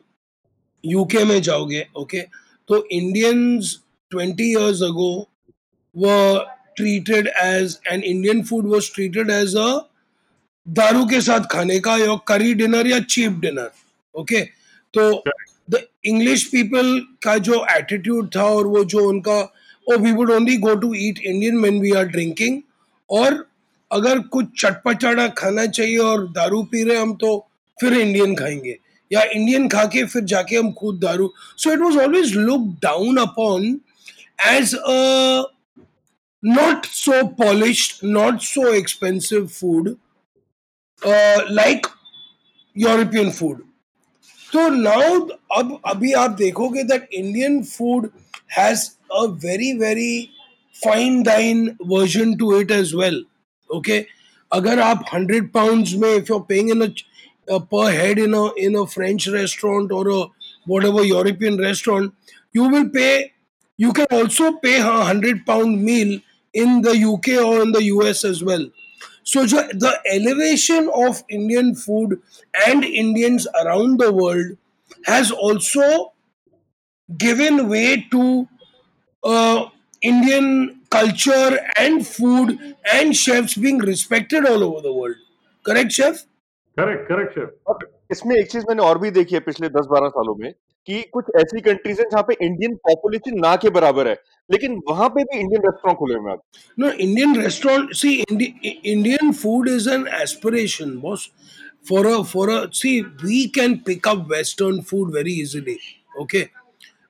यूके 0.85 1.25
में 1.25 1.41
जाओगे 1.43 1.87
ओके 1.97 2.21
तो 2.69 2.87
Indians 2.93 3.79
twenty 4.13 4.51
years 4.51 4.83
ago 4.83 5.11
we 5.95 6.13
treated 6.77 7.29
as 7.43 7.79
and 7.87 8.05
Indian 8.05 8.43
food 8.45 8.67
was 8.67 8.93
treated 8.95 9.31
as 9.31 9.57
a 9.57 9.69
दारू 10.69 11.05
के 11.07 11.21
साथ 11.21 11.41
खाने 11.51 11.79
का 11.81 11.97
या 11.97 12.15
करी 12.29 12.55
डिनर 12.55 12.87
या 12.87 12.99
चीप 12.99 13.33
डिनर 13.33 13.71
ओके 14.15 14.41
तो 14.95 15.25
द 15.71 15.81
इंग्लिश 16.05 16.45
पीपल 16.45 16.99
का 17.23 17.37
जो 17.39 17.65
एटीट्यूड 17.71 18.31
था 18.37 18.45
और 18.45 18.67
वो 18.67 18.85
जो 18.85 19.09
उनका 19.09 19.41
ओ 19.87 19.97
we 19.97 20.13
would 20.13 20.31
only 20.31 20.57
go 20.57 20.75
to 20.75 20.95
eat 20.95 21.19
Indian 21.19 21.59
when 21.59 21.81
we 21.81 21.91
are 21.91 22.05
drinking 22.05 22.61
और 23.11 23.47
अगर 23.93 24.19
कुछ 24.19 24.47
चटपटाना 24.59 25.29
खाना 25.29 25.67
चाहिए 25.67 25.99
और 25.99 26.27
दारू 26.33 26.63
पी 26.63 26.83
रहे 26.83 26.97
हम 26.97 27.15
तो 27.15 27.39
फिर 27.81 27.93
इंडियन 27.93 28.35
खाएँगे 28.35 28.79
या 29.13 29.23
इंडियन 29.23 29.69
खा 29.69 29.85
के 29.85 30.05
फिर 30.05 30.25
जाके 30.25 30.57
हम 30.57 30.73
खुद 30.73 31.01
दारू। 31.01 31.33
So 31.57 31.73
it 31.73 31.79
was 31.79 31.99
always 31.99 32.37
look 32.37 32.61
down 32.83 33.17
upon 33.17 33.81
as 34.47 34.75
a 34.75 35.43
not 36.43 36.87
so 36.87 37.29
polished, 37.29 38.03
not 38.05 38.43
so 38.43 38.63
expensive 38.79 39.51
food 39.51 39.87
like 41.07 41.87
European 42.77 43.31
food 43.31 43.63
तो 44.49 44.69
नाउ 44.71 45.21
अब, 45.59 45.81
अभी 45.87 46.13
आप 46.13 46.31
देखोगे 46.31 46.83
that 46.83 47.09
Indian 47.15 47.63
food 47.63 48.09
has 48.59 48.89
a 49.13 49.23
very 49.45 49.73
very 49.79 50.29
fine 50.75 51.23
dine 51.23 51.71
version 51.87 52.35
to 52.37 52.61
it 52.61 52.71
as 52.71 52.95
well 52.95 53.25
okay 53.71 54.05
अगर 54.51 54.81
आप 54.81 55.05
hundred 55.15 55.51
pound 55.53 55.89
में 56.01 56.15
if 56.15 56.27
you 56.31 56.37
are 56.37 56.45
paying 56.49 56.71
in 56.71 56.87
per 57.51 57.91
head 57.93 58.19
in 58.19 58.35
in 58.59 58.77
a 58.77 58.85
French 58.95 59.29
restaurant 59.29 59.93
और 59.93 60.09
whatever 60.85 61.05
European 61.05 61.61
restaurant 61.61 62.13
you 62.57 62.69
will 62.71 62.89
pay 62.89 63.09
you 63.79 63.93
can 63.93 64.17
also 64.19 64.51
pay 64.63 64.79
hundred 64.79 65.45
pound 65.47 65.81
meal 65.81 66.21
in 66.55 66.81
the 66.83 66.93
U 66.95 67.17
K 67.25 67.37
और 67.37 67.63
in 67.63 67.73
the 67.73 67.83
U 67.83 68.03
S 68.03 68.25
as 68.25 68.43
well 68.43 68.71
So 69.35 69.45
the 69.47 69.99
elevation 70.13 70.89
of 70.95 71.25
Indian 71.29 71.75
food 71.75 72.23
and 72.69 72.85
Indians 72.85 73.49
around 73.65 73.99
the 73.99 74.13
world 74.13 74.57
has 75.07 75.33
also 75.33 76.13
given 77.19 77.69
way 77.69 78.07
to 78.13 78.49
uh, 79.25 79.65
Indian 80.03 80.83
culture 80.89 81.59
and 81.77 82.07
food 82.07 82.77
and 82.93 83.17
chefs 83.17 83.55
being 83.55 83.79
respected 83.79 84.47
all 84.47 84.63
over 84.63 84.81
the 84.83 84.93
world. 84.93 85.17
Correct, 85.65 85.91
chef? 85.91 86.27
correct 86.79 87.09
correct 87.09 87.35
chef 87.35 87.51
और 87.67 87.79
इसमें 88.15 88.37
एक 88.37 88.51
चीज़ 88.51 88.65
मैंने 88.69 88.83
और 88.83 88.99
भी 88.99 89.11
देखी 89.19 89.35
है 89.35 89.41
पिछले 89.43 89.69
दस 89.71 89.87
बारह 89.91 90.09
सालों 90.17 90.35
में 90.37 90.53
कि 90.89 91.03
कुछ 91.13 91.25
ऐसी 91.37 91.61
कंट्रीज़ 91.61 92.01
हैं 92.01 92.09
जहाँ 92.11 92.23
पे 92.29 92.37
इंडियन 92.43 92.75
पॉपुलेशन 92.87 93.39
ना 93.41 93.55
के 93.57 93.71
बराबर 93.71 94.09
है, 94.09 94.15
लेकिन 94.51 94.81
वहाँ 94.89 95.09
पे 95.09 95.23
भी 95.25 95.39
इंडियन 95.39 95.63
रेस्टोरेंट 95.65 95.99
खुले 95.99 96.15
हुए 96.15 96.33
हैं 96.33 96.93
Indian 96.99 97.37
restaurant 97.37 97.95
see 97.95 98.15
Indian 98.23 99.33
food 99.35 99.69
is 99.69 99.89
an 99.91 100.07
aspiration 100.15 100.97
boss 101.01 101.31
for 101.89 102.09
for 102.25 102.51
see 102.75 103.01
we 103.23 103.45
can 103.55 103.77
pick 103.87 104.09
up 104.09 104.27
western 104.31 104.81
food 104.91 105.15
very 105.15 105.41
easily 105.43 105.77
okay 106.21 106.47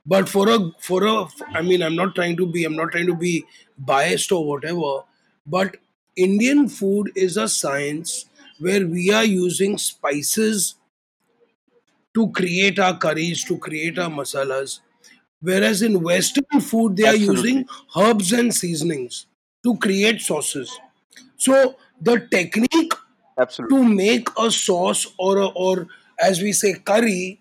but 0.06 0.26
for 0.26 0.50
a 0.50 0.58
for 0.82 1.06
I 1.08 1.62
mean 1.62 1.82
I 1.82 1.88
am 1.88 1.94
not 1.94 2.14
trying 2.14 2.37
to 2.38 2.46
be 2.49 2.64
am 2.64 2.73
not 2.73 2.90
trying 2.90 3.08
to 3.08 3.14
be 3.16 3.42
biased 3.78 4.32
और 4.32 4.44
whatever 4.46 5.02
but 5.46 5.76
Indian 6.16 6.66
food 6.68 7.11
is 7.18 7.40
a 7.40 7.46
science 7.52 8.25
where 8.62 8.84
we 8.87 9.08
are 9.11 9.25
using 9.25 9.76
spices 9.78 10.75
to 12.14 12.30
create 12.30 12.78
our 12.78 12.97
curries 12.97 13.44
to 13.44 13.59
create 13.59 13.99
our 13.99 14.11
masalas 14.11 14.80
whereas 15.40 15.83
in 15.83 16.02
western 16.02 16.61
food 16.61 16.97
they 16.97 17.06
are 17.06 17.16
using 17.16 17.64
herbs 17.97 18.33
and 18.33 18.54
seasonings 18.54 19.26
to 19.62 19.76
create 19.78 20.21
sauces 20.21 20.78
so 21.37 21.76
the 22.00 22.18
technique 22.30 22.94
Absolutely. 23.38 23.76
to 23.76 23.85
make 23.85 24.28
a 24.38 24.50
sauce 24.50 25.06
or 25.18 25.38
a, 25.38 25.47
or 25.49 25.87
as 26.21 26.40
we 26.40 26.52
say 26.52 26.75
curry 26.75 27.40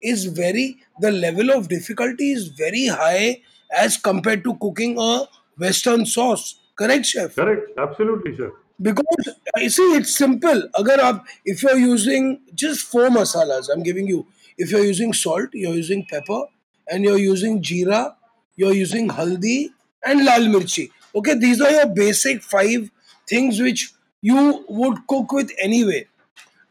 is 0.00 0.24
very 0.26 0.78
the 1.00 1.10
level 1.10 1.50
of 1.50 1.68
difficulty 1.68 2.32
is 2.32 2.48
very 2.48 2.86
high 2.86 3.40
as 3.76 3.96
compared 3.96 4.44
to 4.44 4.54
cooking 4.56 4.96
a 4.98 5.24
western 5.58 6.06
sauce 6.06 6.60
correct 6.76 7.06
chef 7.06 7.34
Correct. 7.34 7.70
Absolutely, 7.78 8.36
sir. 8.36 8.52
Because 8.82 9.34
you 9.58 9.70
see 9.70 9.88
it's 9.98 10.14
simple 10.16 10.62
agar 10.78 10.98
aap, 11.08 11.24
if 11.44 11.62
you're 11.62 11.78
using 11.78 12.40
just 12.54 12.86
four 12.94 13.08
masalas 13.08 13.70
i'm 13.72 13.82
giving 13.82 14.06
you 14.06 14.26
if 14.58 14.70
you're 14.70 14.84
using 14.84 15.12
salt 15.12 15.48
you're 15.52 15.74
using 15.74 16.04
pepper 16.10 16.42
and 16.88 17.04
you're 17.04 17.18
using 17.18 17.62
jeera 17.62 18.14
you're 18.56 18.74
using 18.74 19.08
haldi 19.08 19.58
and 20.04 20.24
lal 20.30 20.48
mirchi 20.54 20.90
okay 21.14 21.34
these 21.34 21.60
are 21.60 21.74
your 21.78 21.86
basic 21.86 22.42
five 22.42 22.90
things 23.34 23.60
which 23.60 23.90
you 24.20 24.64
would 24.68 25.06
cook 25.06 25.32
with 25.32 25.52
anyway 25.58 26.06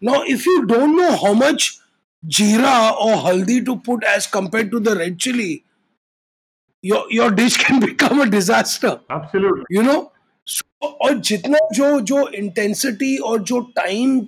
now, 0.01 0.23
if 0.25 0.45
you 0.45 0.65
don't 0.65 0.95
know 0.97 1.15
how 1.15 1.33
much 1.33 1.79
jeera 2.27 2.93
or 2.93 3.17
haldi 3.25 3.63
to 3.65 3.77
put 3.77 4.03
as 4.03 4.25
compared 4.27 4.71
to 4.71 4.79
the 4.79 4.95
red 4.95 5.19
chili, 5.19 5.63
your 6.81 7.05
your 7.11 7.29
dish 7.29 7.57
can 7.65 7.79
become 7.79 8.19
a 8.21 8.25
disaster. 8.25 8.99
Absolutely. 9.09 9.63
You 9.69 9.83
know, 9.83 10.11
और 10.81 11.17
जितना 11.19 11.57
जो 11.73 11.99
जो 12.01 12.27
intensity 12.27 13.15
और 13.17 13.43
जो 13.43 13.59
time 13.75 14.19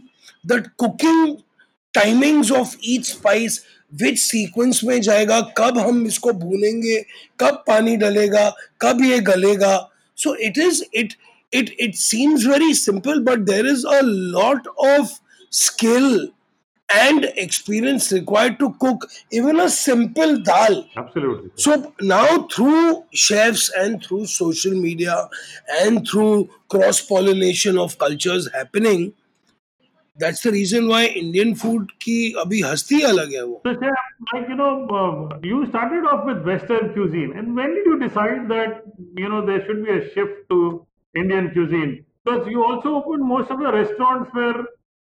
that 0.47 0.67
cooking 0.77 1.35
timings 1.93 2.51
of 2.51 2.75
each 2.85 3.05
spice 3.05 3.63
which 3.93 4.17
sequence 4.19 4.81
में 4.83 5.01
जाएगा, 5.01 5.39
कब 5.57 5.77
हम 5.77 6.05
इसको 6.07 6.31
भूनेंगे, 6.33 6.99
कब 7.39 7.63
पानी 7.67 7.95
डलेगा, 7.97 8.49
कब 8.81 9.01
ये 9.03 9.19
गलेगा। 9.19 9.77
So 10.17 10.35
it 10.35 10.57
is 10.57 10.83
it 10.93 11.13
it 11.53 11.75
it 11.79 11.95
seems 11.95 12.45
very 12.45 12.73
simple 12.73 13.19
but 13.23 13.39
there 13.49 13.67
is 13.67 13.85
a 13.87 13.99
lot 14.03 14.67
of 14.67 15.11
skill 15.51 16.27
and 16.94 17.24
experience 17.36 18.10
required 18.12 18.58
to 18.58 18.72
cook 18.80 19.06
even 19.30 19.60
a 19.60 19.68
simple 19.68 20.38
dal 20.38 20.86
Absolutely. 20.96 21.50
so 21.54 21.92
now 22.00 22.46
through 22.48 23.04
chefs 23.12 23.70
and 23.76 24.02
through 24.02 24.24
social 24.26 24.72
media 24.72 25.28
and 25.82 26.08
through 26.08 26.48
cross 26.68 27.00
pollination 27.02 27.76
of 27.78 27.98
cultures 27.98 28.48
happening 28.54 29.12
that's 30.16 30.40
the 30.40 30.50
reason 30.50 30.88
why 30.88 31.04
indian 31.06 31.54
food 31.54 31.90
की 32.00 32.32
अभी 32.44 32.60
हस्ती 32.62 33.00
अलग 33.10 33.34
है 33.34 33.44
वो 33.44 33.62
So, 33.66 33.74
chef, 33.74 34.32
like 34.32 34.48
you 34.48 34.56
know, 34.56 34.86
uh, 35.00 35.38
you 35.42 35.66
started 35.66 36.06
off 36.12 36.24
with 36.26 36.44
Western 36.44 36.92
cuisine, 36.94 37.34
and 37.36 37.54
when 37.54 37.74
did 37.74 37.86
you 37.86 37.98
decide 38.00 38.48
that 38.48 38.82
you 39.16 39.28
know 39.28 39.44
there 39.46 39.64
should 39.66 39.84
be 39.84 39.92
a 39.96 40.00
shift 40.14 40.40
to 40.50 40.58
Indian 41.22 41.50
cuisine? 41.56 41.92
Because 42.24 42.48
you 42.54 42.64
also 42.64 42.94
opened 42.96 43.28
most 43.34 43.50
of 43.50 43.60
the 43.60 43.72
restaurants 43.76 44.34
were 44.34 44.64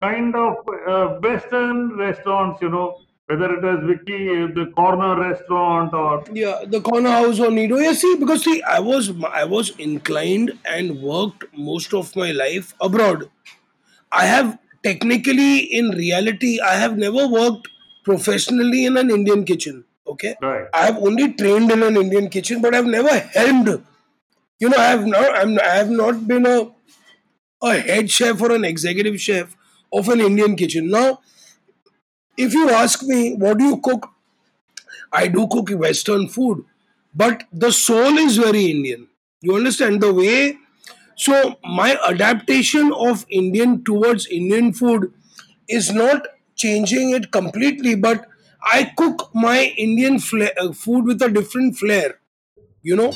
kind 0.03 0.35
of 0.37 0.57
uh, 0.87 1.19
Western 1.21 1.97
restaurants, 1.97 2.61
you 2.63 2.71
know, 2.71 2.99
whether 3.27 3.55
it 3.55 3.65
is 3.65 3.85
Vicky, 3.87 4.47
the 4.55 4.73
corner 4.75 5.21
restaurant, 5.21 5.93
or 5.93 6.25
Yeah, 6.33 6.65
the 6.67 6.81
corner 6.81 7.11
house 7.11 7.41
or 7.41 7.51
Nido. 7.51 7.77
Yeah, 7.77 7.93
see, 7.93 8.17
because 8.17 8.45
see, 8.45 8.63
I 8.63 8.81
was 8.81 9.13
I 9.33 9.45
was 9.45 9.71
inclined 9.79 10.59
and 10.65 11.03
worked 11.03 11.45
most 11.55 11.93
of 11.93 12.15
my 12.17 12.31
life 12.33 12.75
abroad. 12.81 13.31
I 14.13 14.27
have 14.27 14.59
technically, 14.83 15.59
in 15.59 15.91
reality, 15.91 16.61
I 16.61 16.75
have 16.75 16.97
never 16.97 17.27
worked 17.29 17.69
professionally 18.05 18.87
in 18.87 18.97
an 18.97 19.11
Indian 19.11 19.45
kitchen. 19.45 19.85
Okay, 20.07 20.37
right? 20.41 20.67
I 20.73 20.87
have 20.87 20.97
only 20.99 21.35
trained 21.35 21.71
in 21.71 21.83
an 21.83 21.97
Indian 21.97 22.31
kitchen, 22.31 22.63
but 22.63 22.75
I've 22.75 22.87
never 22.87 23.19
helmed. 23.19 23.85
You 24.61 24.69
know, 24.71 24.79
I 24.79 24.87
have 24.87 25.07
not. 25.07 25.37
I'm. 25.37 25.59
I 25.59 25.75
have 25.83 25.91
not 25.91 26.27
been 26.27 26.47
a 26.47 26.71
a 27.63 27.79
head 27.79 28.11
chef 28.11 28.41
or 28.41 28.53
an 28.53 28.65
executive 28.65 29.21
chef 29.21 29.57
of 29.93 30.09
an 30.09 30.21
Indian 30.21 30.57
kitchen. 30.57 30.91
Now, 30.91 31.21
if 32.37 32.55
you 32.55 32.71
ask 32.71 33.03
me, 33.03 33.35
what 33.35 33.59
do 33.59 33.65
you 33.65 33.77
cook? 33.79 34.11
I 35.13 35.29
do 35.29 35.47
cook 35.49 35.71
Western 35.71 36.29
food, 36.29 36.65
but 37.15 37.45
the 37.53 37.73
soul 37.73 38.19
is 38.19 38.37
very 38.37 38.67
Indian. 38.67 39.09
You 39.41 39.57
understand 39.57 40.01
the 40.01 40.13
way? 40.13 40.59
So, 41.17 41.57
my 41.65 41.99
adaptation 42.09 42.93
of 42.93 43.27
Indian 43.29 43.83
towards 43.83 44.27
Indian 44.27 44.73
food 44.73 45.13
is 45.69 45.93
not 45.93 46.27
changing 46.55 47.11
it 47.11 47.33
completely, 47.33 47.95
but 47.95 48.27
I 48.63 48.93
cook 48.97 49.31
my 49.35 49.73
Indian 49.77 50.17
uh, 50.17 50.73
food 50.73 51.05
with 51.07 51.23
a 51.23 51.29
different 51.29 51.77
flair, 51.77 52.21
you 52.83 52.97
know. 52.97 53.13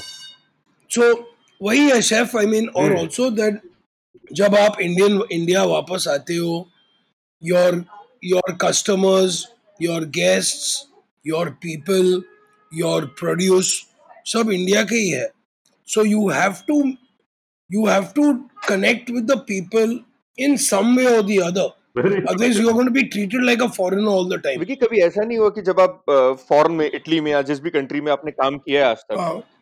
So, 0.88 1.26
why 1.58 1.74
a 1.74 2.02
chef? 2.02 2.34
I 2.34 2.46
mean, 2.46 2.70
or 2.74 2.90
mm. 2.90 2.98
also 2.98 3.30
that 3.30 3.62
जब 4.34 4.54
आप 4.54 4.80
Indian 4.80 5.22
India 5.32 5.64
वापस 5.64 6.08
आते 6.08 6.34
हो 6.34 6.68
your 7.44 7.84
your 8.24 8.58
customers 8.60 9.48
your 9.82 10.04
guests 10.04 10.86
your 11.26 11.50
people 11.50 12.22
your 12.74 13.06
produce 13.06 13.86
सब 14.26 14.50
India 14.50 14.82
के 14.82 14.94
ही 14.94 15.10
है। 15.10 15.28
So 15.86 16.04
you 16.04 16.28
have 16.28 16.52
to 16.52 16.82
you 17.72 17.86
have 17.86 18.02
to 18.02 18.32
connect 18.68 19.10
with 19.10 19.24
the 19.24 19.38
people 19.38 20.00
in 20.38 20.56
some 20.56 20.96
way 20.96 21.06
और 21.06 21.22
the 21.22 21.38
other 21.38 21.68
treated 23.02 23.44
like 23.44 23.62
time 24.44 24.60
कभी 24.74 25.00
ऐसा 25.00 25.24
नहीं 25.24 25.38
हुआ 25.38 25.48
कि 25.48 25.62
जब 25.62 25.80
आप 25.80 26.04
फॉरन 26.48 26.72
में 26.72 26.90
इटली 26.94 27.20
में 27.20 27.32
या 27.32 27.42
जिस 27.42 27.60
भी 27.60 27.70
कंट्री 27.70 28.00
में 28.00 28.12
आपने 28.12 28.30
काम 28.30 28.58
किया 28.58 28.84
है 28.84 28.90
आज 28.90 28.96
तक 28.96 29.18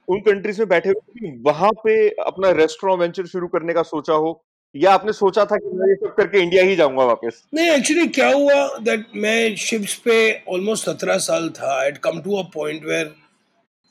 उन 0.08 0.20
कंट्रीज़ 0.20 0.58
में 0.58 0.68
बैठे 0.68 0.90
हुए 0.90 1.30
वहाँ 1.46 1.70
पे 1.72 2.08
अपना 2.08 2.50
रेस्टोरेंट 2.50 3.00
वेंचर 3.00 3.26
शुरू 3.26 3.46
करने 3.46 3.72
का 3.72 3.82
सोचा 3.82 4.12
हो? 4.12 4.44
या 4.74 4.92
आपने 4.92 5.12
सोचा 5.12 5.44
था 5.44 5.56
कि 5.56 5.68
मैं 5.76 5.88
ये 5.88 5.94
सब 5.96 6.14
करके 6.16 6.40
इंडिया 6.42 6.62
ही 6.64 6.74
जाऊँगा 6.76 7.04
वापस? 7.04 7.42
नहीं 7.54 7.70
एक्चुअली 7.70 8.06
क्या 8.08 8.28
हुआ 8.32 8.78
दैट 8.88 9.06
मैं 9.16 9.56
शिप्स 9.56 9.94
पे 10.04 10.18
ऑलमोस्ट 10.48 10.84
सत्रह 10.84 11.18
साल 11.24 11.48
था। 11.56 11.72
I 11.80 11.92
come 12.04 12.20
to 12.22 12.36
a 12.36 12.42
point 12.54 12.84
where 12.84 13.06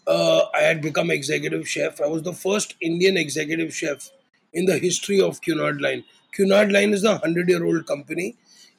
I 0.08 0.66
had 0.66 0.82
become 0.82 1.12
executive 1.12 1.64
chef 1.74 2.02
I 2.02 2.10
was 2.10 2.22
the 2.28 2.34
first 2.36 2.76
Indian 2.84 3.18
executive 3.18 3.70
chef 3.80 4.10
in 4.54 4.66
the 4.66 4.80
history 4.84 5.20
of 5.22 5.40
Cunard 5.44 5.82
Line 5.82 6.04
Cunard 6.34 6.72
Line 6.72 6.94
is 6.94 7.06
the 7.06 7.20
hundred 7.26 7.50
year 7.52 7.64
old 7.70 7.84
company 7.86 8.32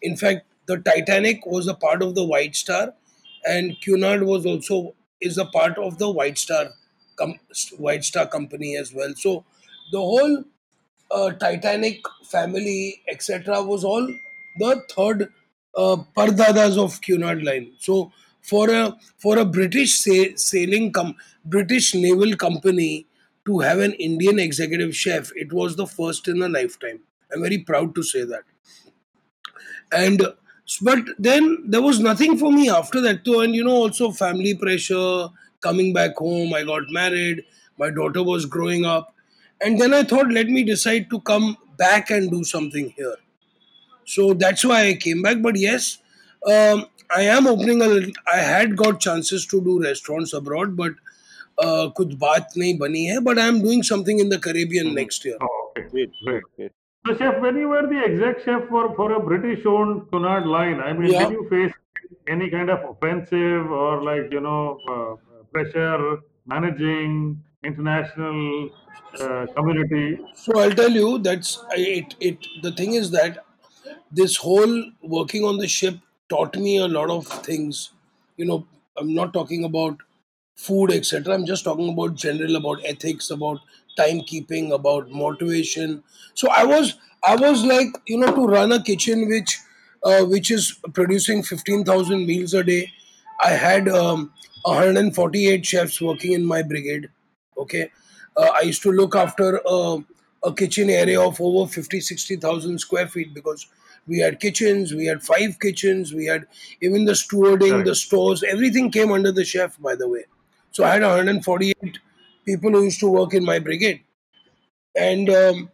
in fact 0.02 0.42
the 0.71 0.83
Titanic 0.87 1.40
was 1.49 1.69
a 1.69 1.73
part 1.83 2.02
of 2.02 2.12
the 2.14 2.26
White 2.30 2.54
Star 2.54 2.92
and 3.47 3.75
Cunard 3.85 4.25
was 4.28 4.47
also 4.47 4.80
is 5.23 5.40
a 5.40 5.45
part 5.54 5.78
of 5.78 5.95
the 5.95 6.12
White 6.16 6.38
Star 6.38 6.73
White 7.80 8.04
Star 8.04 8.25
company 8.33 8.75
as 8.78 8.92
well 8.97 9.12
so 9.19 9.37
the 9.92 9.97
whole 9.97 10.42
Titanic 11.33 12.00
family, 12.25 13.02
etc., 13.09 13.62
was 13.62 13.85
all 13.85 14.07
the 14.59 14.83
third 14.95 15.33
uh, 15.76 15.97
pardadas 16.17 16.79
of 16.79 17.00
Cunard 17.00 17.43
Line. 17.43 17.73
So 17.79 18.12
for 18.43 18.71
a 18.71 18.97
for 19.19 19.38
a 19.38 19.45
British 19.45 19.95
sa- 20.00 20.35
sailing 20.37 20.93
com- 20.93 21.17
British 21.45 21.95
naval 21.95 22.37
company 22.37 23.07
to 23.47 23.61
have 23.61 23.79
an 23.79 23.93
Indian 23.95 24.38
executive 24.38 24.95
chef, 24.95 25.31
it 25.35 25.52
was 25.52 25.76
the 25.76 25.87
first 25.87 26.29
in 26.29 26.43
a 26.43 26.49
lifetime. 26.49 27.00
I'm 27.33 27.43
very 27.43 27.59
proud 27.59 27.95
to 27.95 28.02
say 28.02 28.25
that. 28.25 28.43
And 29.93 30.23
but 30.83 30.99
then 31.19 31.64
there 31.67 31.83
was 31.83 31.99
nothing 31.99 32.38
for 32.38 32.52
me 32.52 32.71
after 32.71 33.00
that 33.00 33.25
too, 33.25 33.40
and 33.40 33.55
you 33.55 33.64
know 33.64 33.75
also 33.76 34.12
family 34.12 34.55
pressure, 34.55 35.29
coming 35.61 35.93
back 35.93 36.17
home. 36.17 36.55
I 36.55 36.62
got 36.64 36.83
married. 36.90 37.45
My 37.79 37.90
daughter 37.90 38.23
was 38.23 38.47
growing 38.47 38.85
up, 38.85 39.14
and 39.62 39.80
then 39.80 39.94
I 39.94 40.04
thought, 40.04 40.32
let 40.32 40.48
me 40.48 40.64
decide 40.64 41.10
to 41.10 41.20
come 41.22 41.58
back 41.78 42.10
and 42.12 42.30
do 42.32 42.44
something 42.44 42.90
here. 42.98 43.16
So 44.06 44.34
that's 44.34 44.64
why 44.66 44.88
I 44.88 44.94
came 44.96 45.22
back. 45.22 45.42
But 45.42 45.58
yes, 45.58 45.98
um, 46.48 46.86
I 47.16 47.22
am 47.24 47.48
opening 47.48 47.82
a. 47.82 47.88
little- 47.88 48.12
I 48.32 48.38
had 48.38 48.75
got 48.75 49.00
chances 49.00 49.46
to 49.48 49.62
do 49.62 49.82
restaurants 49.84 50.34
abroad, 50.34 50.75
but 50.75 50.94
uh, 51.58 51.90
कुछ 51.98 52.14
बात 52.20 52.58
नहीं 52.58 52.78
बनी 52.80 53.04
है. 53.06 53.20
But 53.24 53.40
I 53.40 53.48
am 53.48 53.62
doing 53.62 53.84
something 53.84 54.20
in 54.20 54.30
the 54.30 54.40
Caribbean 54.40 54.94
next 54.94 55.25
year. 55.25 55.38
Oh, 55.42 55.72
okay. 55.72 55.88
Great, 55.92 56.12
Great. 56.25 56.44
great. 56.58 56.72
So, 57.08 57.16
chef, 57.18 57.40
when 57.42 57.56
you 57.58 57.70
were 57.70 57.84
the 57.88 58.00
exec 58.06 58.44
chef 58.44 58.68
for, 58.68 58.96
for 58.96 59.12
a 59.14 59.20
British-owned 59.20 60.10
Cunard 60.12 60.48
line, 60.48 60.80
I 60.80 60.94
mean, 60.94 61.12
Yeah. 61.12 61.25
did 61.30 61.34
you 61.34 61.48
face 61.50 61.74
any 62.28 62.50
kind 62.50 62.70
of 62.70 62.80
offensive 62.90 63.72
or 63.72 64.04
like 64.04 64.32
you 64.32 64.42
know 64.42 64.78
uh, 64.94 65.44
pressure 65.54 66.18
managing 66.48 67.42
international 67.64 68.70
uh, 69.19 69.47
community? 69.57 70.19
So 70.35 70.59
I'll 70.59 70.71
tell 70.73 70.90
you 70.90 71.19
that's 71.19 71.59
it. 71.73 72.14
It 72.21 72.47
the 72.62 72.73
thing 72.73 72.95
is 72.95 73.11
that 73.11 73.45
this 74.11 74.37
whole 74.37 74.85
working 75.02 75.45
on 75.45 75.59
the 75.59 75.69
ship 75.69 75.97
taught 76.29 76.57
me 76.57 76.79
a 76.79 76.88
lot 76.88 77.11
of 77.11 77.26
things. 77.26 77.90
You 78.37 78.47
know, 78.47 78.67
I'm 78.97 79.14
not 79.14 79.33
talking 79.33 79.64
about 79.64 79.99
food, 80.57 80.93
etc. 80.93 81.35
I'm 81.35 81.47
just 81.47 81.64
talking 81.64 81.93
about 81.93 82.14
general, 82.14 82.57
about 82.57 82.81
ethics, 82.85 83.31
about 83.31 83.61
timekeeping, 83.99 84.73
about 84.73 85.11
motivation. 85.11 86.02
So 86.35 86.50
I 86.50 86.64
was, 86.64 86.95
I 87.25 87.37
was 87.37 87.64
like, 87.64 87.88
you 88.07 88.19
know, 88.19 88.35
to 88.35 88.47
run 88.47 88.73
a 88.73 88.83
kitchen 88.83 89.29
which, 89.29 89.59
uh, 90.02 90.25
which 90.25 90.50
is 90.50 90.79
producing 90.93 91.43
fifteen 91.43 91.85
thousand 91.85 92.26
meals 92.26 92.55
a 92.55 92.62
day. 92.64 92.93
I 93.43 93.50
had 93.50 93.88
um, 93.88 94.33
148 94.64 95.64
chefs 95.64 96.00
working 96.00 96.33
in 96.33 96.45
my 96.45 96.62
brigade. 96.62 97.09
Okay, 97.57 97.90
uh, 98.41 98.51
I 98.55 98.63
used 98.63 98.83
to 98.83 98.93
look 98.93 99.15
after 99.17 99.61
uh, 99.67 99.99
a 100.43 100.53
kitchen 100.55 100.91
area 100.91 101.21
of 101.21 101.41
over 101.41 101.71
50, 101.71 102.01
60,000 102.01 102.79
square 102.79 103.09
feet 103.09 103.35
because 103.35 103.67
we 104.07 104.19
had 104.19 104.41
kitchens, 104.41 104.93
we 104.95 105.07
had 105.07 105.23
five 105.23 105.59
kitchens, 105.61 106.13
we 106.15 106.27
had 106.27 106.47
even 106.81 107.05
the 107.05 107.13
stewarding, 107.13 107.71
Correct. 107.71 107.87
the 107.87 107.95
stores, 107.95 108.43
everything 108.43 108.91
came 108.91 109.13
under 109.13 109.33
the 109.33 109.45
chef, 109.45 109.79
by 109.81 109.95
the 109.95 110.09
way. 110.09 110.25
So 110.71 110.85
I 110.85 110.91
had 110.95 111.03
148 111.03 111.99
people 112.45 112.71
who 112.71 112.85
used 112.85 113.01
to 113.01 113.11
work 113.11 113.35
in 113.35 113.45
my 113.45 113.59
brigade. 113.59 114.03
And 114.97 115.31
um, 115.31 115.71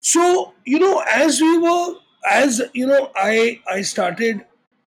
so, 0.00 0.54
you 0.64 0.78
know, 0.78 1.02
as 1.10 1.40
we 1.40 1.58
were, 1.58 1.94
as 2.30 2.62
you 2.74 2.86
know, 2.86 3.10
I 3.16 3.60
I 3.68 3.82
started 3.82 4.44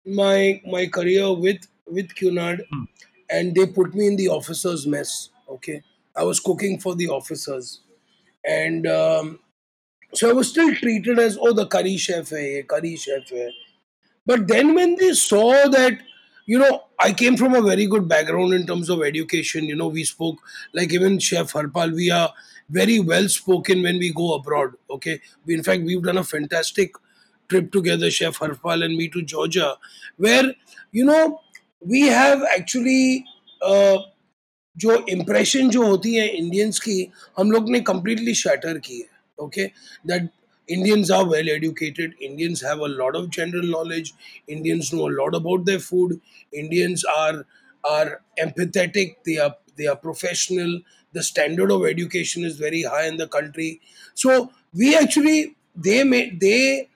my 0.07 0.61
my 0.67 0.87
career 0.87 1.33
with 1.33 1.67
with 1.87 2.15
Cunard 2.15 2.65
Hmm. 2.71 2.85
and 3.31 3.55
they 3.55 3.67
put 3.67 3.95
me 3.95 4.07
in 4.09 4.17
the 4.17 4.29
officers 4.29 4.87
mess 4.87 5.31
okay 5.49 5.83
i 6.17 6.23
was 6.23 6.41
cooking 6.41 6.79
for 6.79 6.95
the 6.95 7.09
officers. 7.09 7.81
And 8.45 8.87
um, 8.89 9.39
so 10.15 10.29
i 10.29 10.33
was 10.33 10.49
still 10.49 10.75
treated 10.75 11.19
as 11.19 11.39
oh 11.41 11.53
the 11.53 11.67
curry 11.67 11.97
chef 11.97 12.31
hai 12.31 12.63
curry 12.69 12.97
chef 12.97 13.31
hai. 13.31 13.51
but 14.27 14.49
then 14.49 14.75
when 14.75 14.97
they 14.97 15.13
saw 15.15 15.69
that 15.69 15.99
you 16.47 16.59
know 16.59 16.85
i 16.99 17.13
came 17.13 17.37
from 17.37 17.55
a 17.55 17.63
very 17.63 17.87
good 17.87 18.09
background 18.09 18.53
in 18.53 18.67
terms 18.67 18.91
of 18.91 19.03
education. 19.03 19.65
You 19.65 19.77
know 19.77 19.89
we 19.89 20.05
spoke 20.05 20.39
like 20.73 20.93
even 20.93 21.19
chef 21.19 21.53
harpal 21.53 21.95
we 21.95 22.11
are 22.11 22.33
very 22.69 22.99
well 23.01 23.29
spoken 23.29 23.83
when 23.83 23.99
we 23.99 24.13
go 24.13 24.35
abroad 24.35 24.75
okay? 24.91 25.21
We, 25.47 25.55
in 25.55 25.63
fact 25.63 25.83
we've 25.83 26.03
done 26.03 26.19
a 26.19 26.25
fantastic 26.25 26.95
trip 27.49 27.71
together 27.73 28.11
chef 28.11 28.39
harpal 28.39 28.85
and 28.85 28.97
me 28.97 29.09
to 29.09 29.23
georgia 29.23 29.77
where 30.17 30.53
you 30.91 31.05
know 31.05 31.41
we 31.81 32.03
have 32.03 32.43
actually 32.57 33.25
uh, 33.61 33.99
जो 34.77 35.05
impression 35.09 35.71
जो 35.71 35.87
होती 35.87 36.15
है 36.15 36.29
Indians 36.29 36.79
की, 36.81 37.09
हम 37.39 37.51
लोग 37.51 37.71
ने 37.71 37.81
completely 37.81 38.35
shatter 38.35 38.79
की 38.79 38.99
है 38.99 39.09
okay 39.39 39.65
that 40.07 40.29
Indians 40.69 41.11
are 41.11 41.25
well 41.25 41.49
educated 41.49 42.15
Indians 42.23 42.63
have 42.65 42.81
a 42.81 42.89
lot 42.89 43.17
of 43.17 43.31
general 43.31 43.69
knowledge 43.71 44.13
Indians 44.51 44.91
know 44.95 45.07
a 45.07 45.11
lot 45.11 45.35
about 45.35 45.65
the 45.71 45.79
food 45.79 46.19
Indians 46.55 47.03
are 47.09 47.45
are 47.87 48.19
empathetic 48.41 49.17
they 49.27 49.37
are 49.37 49.49
they 49.49 49.87
are 49.87 49.95
professional 49.95 50.81
the 51.15 51.21
standard 51.21 51.73
of 51.73 51.89
education 51.89 52.47
is 52.47 52.63
very 52.63 52.83
high 52.83 53.09
in 53.09 53.17
the 53.17 53.29
country 53.33 53.79
so 54.17 54.41
we 54.77 54.95
actually 54.95 55.43
they 55.79 56.03
may 56.05 56.21
they 56.21 56.87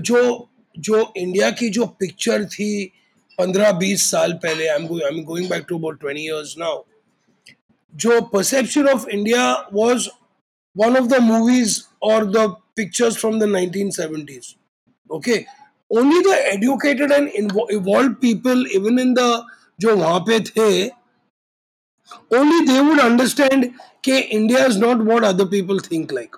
जो 0.00 0.48
जो 0.78 1.12
India 1.16 1.50
की 1.50 1.68
जो 1.68 1.84
picture 1.86 2.44
थी, 2.44 2.92
पंद्रह 3.38 3.72
बीस 3.72 4.10
साल 4.10 4.32
पहले 4.32 4.66
I 4.66 4.78
I 4.78 5.08
am 5.08 5.22
going 5.24 5.48
back 5.50 5.64
to 5.68 5.78
about 5.78 6.00
twenty 6.00 6.22
years 6.22 6.54
now 6.58 6.82
जो 7.95 8.31
perception 8.31 8.87
of 8.87 9.07
India 9.09 9.65
was 9.71 10.09
one 10.73 10.95
of 10.95 11.09
the 11.09 11.19
movies 11.21 11.87
or 12.01 12.25
the 12.25 12.55
pictures 12.75 13.17
from 13.17 13.39
the 13.39 13.45
1970s. 13.47 14.55
Okay, 15.09 15.45
only 15.91 16.21
the 16.21 16.37
educated 16.53 17.11
and 17.11 17.29
invo- 17.29 17.67
evolved 17.69 18.21
people, 18.21 18.67
even 18.67 18.99
in 18.99 19.13
the 19.13 19.43
जो 19.81 19.95
वहाँ 19.97 20.19
पे 20.27 20.39
थे, 20.47 20.91
only 22.31 22.65
they 22.65 22.81
would 22.81 22.99
understand 22.99 23.73
कि 24.03 24.19
India 24.31 24.65
is 24.67 24.77
not 24.77 25.03
what 25.03 25.23
other 25.23 25.45
people 25.45 25.79
think 25.79 26.11
like. 26.11 26.35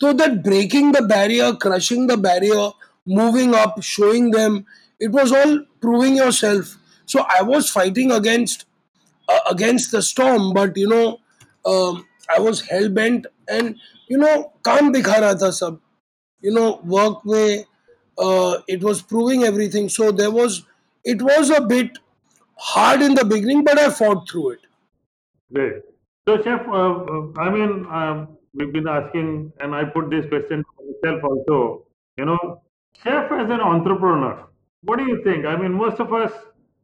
So 0.00 0.12
that 0.12 0.44
breaking 0.44 0.92
the 0.92 1.02
barrier, 1.02 1.54
crushing 1.54 2.06
the 2.06 2.16
barrier, 2.16 2.70
moving 3.06 3.54
up, 3.54 3.82
showing 3.82 4.30
them, 4.30 4.66
it 5.00 5.10
was 5.12 5.32
all 5.32 5.60
proving 5.80 6.16
yourself. 6.16 6.76
So 7.06 7.24
I 7.38 7.42
was 7.42 7.70
fighting 7.70 8.12
against 8.12 8.64
uh, 8.64 8.66
against 9.50 9.92
the 9.92 10.02
storm, 10.02 10.52
but 10.52 10.76
you 10.76 10.88
know, 10.88 11.18
um, 11.64 12.06
I 12.34 12.40
was 12.40 12.60
hell 12.60 12.88
bent 12.88 13.26
and 13.48 13.76
you 14.08 14.18
know, 14.18 14.52
काम 14.64 14.92
दिखा 14.92 15.18
रहा 15.18 15.34
था 15.42 15.50
सब. 15.50 15.80
You 16.42 16.54
know, 16.54 16.80
work 16.84 17.24
में, 17.24 17.64
uh, 18.18 18.58
it 18.68 18.82
was 18.82 19.02
proving 19.02 19.44
everything. 19.44 19.88
So 19.88 20.12
there 20.12 20.30
was, 20.30 20.64
it 21.04 21.22
was 21.22 21.50
a 21.50 21.60
bit 21.60 21.98
hard 22.56 23.02
in 23.02 23.14
the 23.14 23.24
beginning, 23.24 23.64
but 23.64 23.78
I 23.78 23.90
fought 23.90 24.28
through 24.28 24.50
it. 24.50 24.60
Great. 25.52 25.82
So, 26.28 26.42
Chef, 26.42 26.66
uh, 26.68 26.72
uh, 26.72 27.26
I 27.38 27.50
mean, 27.50 27.86
um, 27.90 28.36
we've 28.54 28.72
been 28.72 28.88
asking, 28.88 29.52
and 29.60 29.74
I 29.74 29.84
put 29.84 30.10
this 30.10 30.26
question 30.26 30.64
to 30.64 30.92
myself 30.92 31.24
also. 31.24 31.86
You 32.16 32.24
know, 32.24 32.62
Chef 33.02 33.30
as 33.32 33.50
an 33.50 33.60
entrepreneur, 33.60 34.46
what 34.82 34.98
do 34.98 35.04
you 35.04 35.22
think? 35.22 35.46
I 35.46 35.56
mean, 35.56 35.72
most 35.72 36.00
of 36.00 36.12
us 36.12 36.32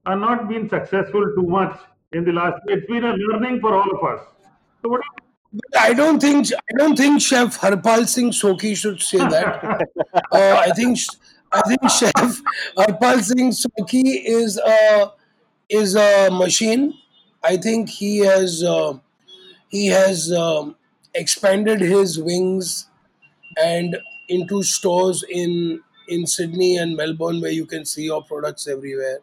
are 0.06 0.16
not 0.16 0.48
being 0.48 0.68
successful 0.68 1.24
too 1.36 1.46
much 1.46 1.78
in 2.11 2.23
the 2.23 2.31
last. 2.31 2.61
It's 2.65 2.85
been 2.87 3.03
a 3.03 3.13
learning 3.13 3.59
for 3.59 3.75
all 3.75 3.89
of 3.91 4.03
us. 4.03 4.25
So, 4.81 4.89
what 4.89 5.01
do 5.01 5.23
But 5.53 5.81
I 5.81 5.93
don't 5.93 6.19
think 6.21 6.47
I 6.53 6.77
don't 6.77 6.95
think 6.95 7.21
Chef 7.21 7.59
Harpal 7.59 8.07
Singh 8.07 8.31
Sokhi 8.31 8.75
should 8.75 9.01
say 9.01 9.17
that. 9.17 9.63
uh, 10.31 10.61
I 10.65 10.71
think 10.71 10.97
I 11.51 11.61
think 11.61 11.89
Chef 11.89 12.41
Harpal 12.77 13.21
Singh 13.21 13.51
Sokhi 13.51 14.21
is 14.25 14.57
a 14.57 15.11
is 15.69 15.95
a 15.95 16.29
machine. 16.31 16.93
I 17.43 17.57
think 17.57 17.89
he 17.89 18.19
has 18.19 18.63
uh, 18.63 18.97
he 19.69 19.87
has 19.87 20.31
um, 20.31 20.75
expanded 21.13 21.81
his 21.81 22.19
wings 22.19 22.87
and 23.61 23.97
into 24.29 24.63
stores 24.63 25.23
in 25.29 25.81
in 26.07 26.25
Sydney 26.25 26.77
and 26.77 26.95
Melbourne 26.95 27.41
where 27.41 27.51
you 27.51 27.65
can 27.65 27.85
see 27.85 28.03
your 28.03 28.23
products 28.23 28.67
everywhere. 28.67 29.19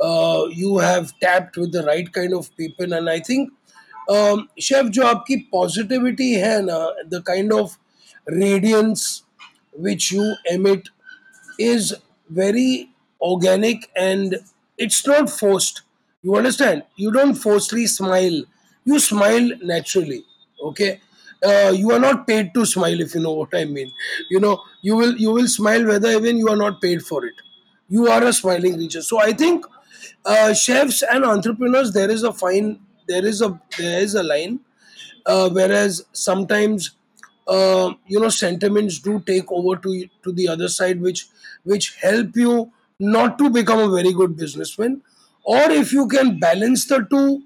Uh, 0.00 0.46
you 0.50 0.78
have 0.78 1.12
tapped 1.20 1.56
with 1.56 1.72
the 1.72 1.82
right 1.84 2.12
kind 2.12 2.34
of 2.34 2.54
people, 2.56 2.92
and 2.92 3.08
I 3.08 3.20
think 3.20 3.50
um, 4.08 4.48
chef 4.58 4.86
जो 4.86 5.02
आपकी 5.06 5.36
positivity 5.54 6.32
है 6.44 6.60
ना 6.64 7.10
the 7.10 7.22
kind 7.22 7.52
of 7.52 7.78
radiance 8.26 9.22
which 9.76 10.10
you 10.12 10.34
emit 10.50 10.88
is 11.58 11.94
very 12.28 12.90
organic 13.20 13.90
and 13.96 14.36
it's 14.78 15.06
not 15.06 15.30
forced. 15.30 15.82
You 16.22 16.36
understand? 16.36 16.84
You 16.96 17.12
don't 17.12 17.34
forcefully 17.34 17.86
smile. 17.86 18.42
You 18.84 18.98
smile 18.98 19.50
naturally. 19.62 20.24
Okay. 20.62 21.00
Uh, 21.44 21.72
you 21.74 21.90
are 21.90 21.98
not 21.98 22.26
paid 22.26 22.54
to 22.54 22.64
smile 22.64 23.00
if 23.00 23.14
you 23.14 23.20
know 23.20 23.32
what 23.32 23.48
I 23.54 23.64
mean. 23.64 23.92
You 24.30 24.38
know, 24.40 24.62
you 24.80 24.96
will 24.96 25.16
you 25.16 25.32
will 25.32 25.48
smile 25.48 25.84
whether 25.86 26.10
even 26.10 26.36
you 26.36 26.48
are 26.48 26.56
not 26.56 26.80
paid 26.80 27.02
for 27.02 27.24
it. 27.26 27.34
You 27.88 28.06
are 28.08 28.22
a 28.22 28.32
smiling 28.32 28.74
creature. 28.74 29.02
So 29.02 29.20
I 29.20 29.32
think 29.32 29.64
uh, 30.25 30.53
chefs 30.53 31.01
and 31.03 31.23
entrepreneurs 31.25 31.91
there 31.93 32.09
is 32.09 32.23
a 32.23 32.33
fine 32.33 32.79
there 33.07 33.25
is 33.25 33.41
a 33.41 33.59
there 33.77 33.99
is 34.01 34.15
a 34.15 34.23
line. 34.23 34.59
Uh, 35.25 35.49
whereas 35.49 36.05
sometimes 36.13 36.91
uh, 37.47 37.93
you 38.07 38.19
know 38.19 38.29
sentiments 38.29 38.99
do 38.99 39.19
take 39.25 39.51
over 39.51 39.75
to 39.75 40.07
to 40.23 40.31
the 40.31 40.47
other 40.47 40.67
side 40.67 41.01
which 41.01 41.27
which 41.63 41.95
help 42.01 42.35
you 42.35 42.71
not 42.99 43.37
to 43.37 43.49
become 43.49 43.79
a 43.79 43.89
very 43.95 44.13
good 44.13 44.35
businessman. 44.37 45.01
Or 45.43 45.71
if 45.71 45.93
you 45.93 46.07
can 46.07 46.39
balance 46.39 46.87
the 46.87 47.05
two 47.09 47.43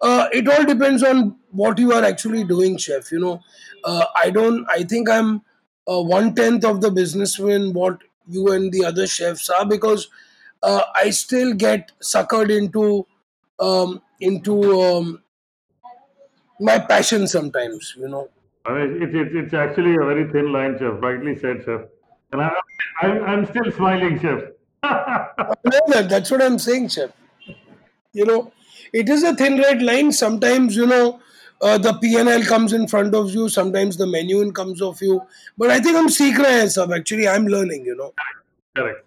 uh, 0.00 0.28
it 0.32 0.48
all 0.48 0.64
depends 0.64 1.02
on 1.02 1.36
what 1.50 1.78
you 1.78 1.92
are 1.92 2.04
actually 2.04 2.44
doing 2.44 2.76
chef 2.76 3.10
you 3.12 3.20
know. 3.20 3.40
Uh, 3.84 4.06
i 4.16 4.30
don't 4.30 4.66
i 4.70 4.82
think 4.82 5.10
i'm 5.10 5.42
uh, 5.86 6.00
one 6.00 6.34
tenth 6.34 6.64
of 6.64 6.80
the 6.80 6.90
businessman 6.90 7.72
what 7.74 7.98
you 8.26 8.50
and 8.52 8.72
the 8.72 8.84
other 8.84 9.06
chefs 9.06 9.50
are 9.50 9.66
because 9.66 10.08
uh, 10.70 10.82
i 11.02 11.10
still 11.10 11.52
get 11.54 11.92
suckered 12.12 12.50
into 12.60 13.06
um, 13.60 14.00
into 14.20 14.54
um, 14.82 15.22
my 16.60 16.78
passion 16.78 17.26
sometimes 17.26 17.94
you 17.96 18.08
know 18.08 18.28
I 18.66 18.72
mean, 18.72 19.02
it's, 19.02 19.14
it's, 19.14 19.30
it's 19.34 19.52
actually 19.52 19.94
a 19.94 19.98
very 19.98 20.26
thin 20.32 20.50
line, 20.50 20.78
Chef. 20.78 20.94
Rightly 21.02 21.38
said, 21.38 21.62
Chef. 21.66 21.82
And 22.32 22.40
I, 22.40 22.50
I'm, 23.02 23.22
I'm 23.22 23.46
still 23.46 23.70
smiling, 23.70 24.18
Chef. 24.18 24.40
I 24.84 25.54
know. 25.88 26.02
That's 26.02 26.30
what 26.30 26.42
I'm 26.42 26.58
saying, 26.58 26.88
chef. 26.88 27.10
You 28.12 28.26
know, 28.26 28.52
it 28.92 29.08
is 29.08 29.22
a 29.22 29.34
thin 29.34 29.58
red 29.58 29.82
line. 29.82 30.12
Sometimes, 30.12 30.76
you 30.76 30.86
know, 30.86 31.20
uh, 31.62 31.78
the 31.78 31.94
P&L 31.94 32.42
comes 32.42 32.72
in 32.72 32.86
front 32.86 33.14
of 33.14 33.30
you. 33.30 33.48
Sometimes 33.48 33.96
the 33.96 34.06
menu 34.06 34.42
in 34.42 34.52
comes 34.52 34.82
of 34.82 35.00
you. 35.00 35.22
But 35.56 35.70
I 35.70 35.80
think 35.80 35.96
I'm 35.96 36.08
seek 36.08 36.36
rahe 36.36 36.76
hain. 36.76 36.92
Actually, 36.92 37.28
I'm 37.28 37.46
learning. 37.46 37.86
You 37.86 37.96
know. 37.96 38.12
Correct. 38.76 39.06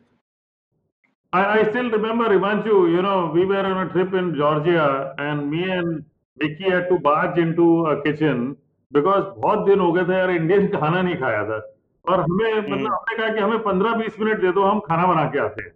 I, 1.37 1.59
I 1.59 1.69
still 1.69 1.89
remember 1.91 2.27
Ivanchu, 2.37 2.75
you 2.91 3.01
know, 3.01 3.31
we 3.33 3.45
were 3.45 3.65
on 3.71 3.87
a 3.87 3.89
trip 3.91 4.13
in 4.13 4.35
Georgia 4.35 5.13
and 5.17 5.49
me 5.51 5.63
and 5.69 6.03
Vicky 6.37 6.69
had 6.69 6.87
to 6.89 6.99
barge 6.99 7.37
into 7.37 7.85
a 7.87 7.95
kitchen 8.03 8.55
because 8.91 9.25
बहुत 9.43 9.65
दिन 9.67 9.79
हो 9.79 9.91
गए 9.93 10.05
थे 10.09 10.17
यार 10.17 10.31
Indian 10.31 10.67
खाना 10.75 11.01
नहीं 11.01 11.15
खाया 11.23 11.43
था 11.49 11.59
और 12.05 12.21
हमें 12.21 12.53
मतलब 12.59 12.93
हमने 12.93 13.17
कहा 13.17 13.29
कि 13.35 13.41
हमें 13.41 13.57
15-20 13.63 14.19
मिनट 14.19 14.41
दे 14.41 14.51
दो 14.57 14.63
हम 14.63 14.79
खाना 14.87 15.07
बना 15.13 15.25
के 15.33 15.39
आते 15.47 15.63
हैं 15.63 15.75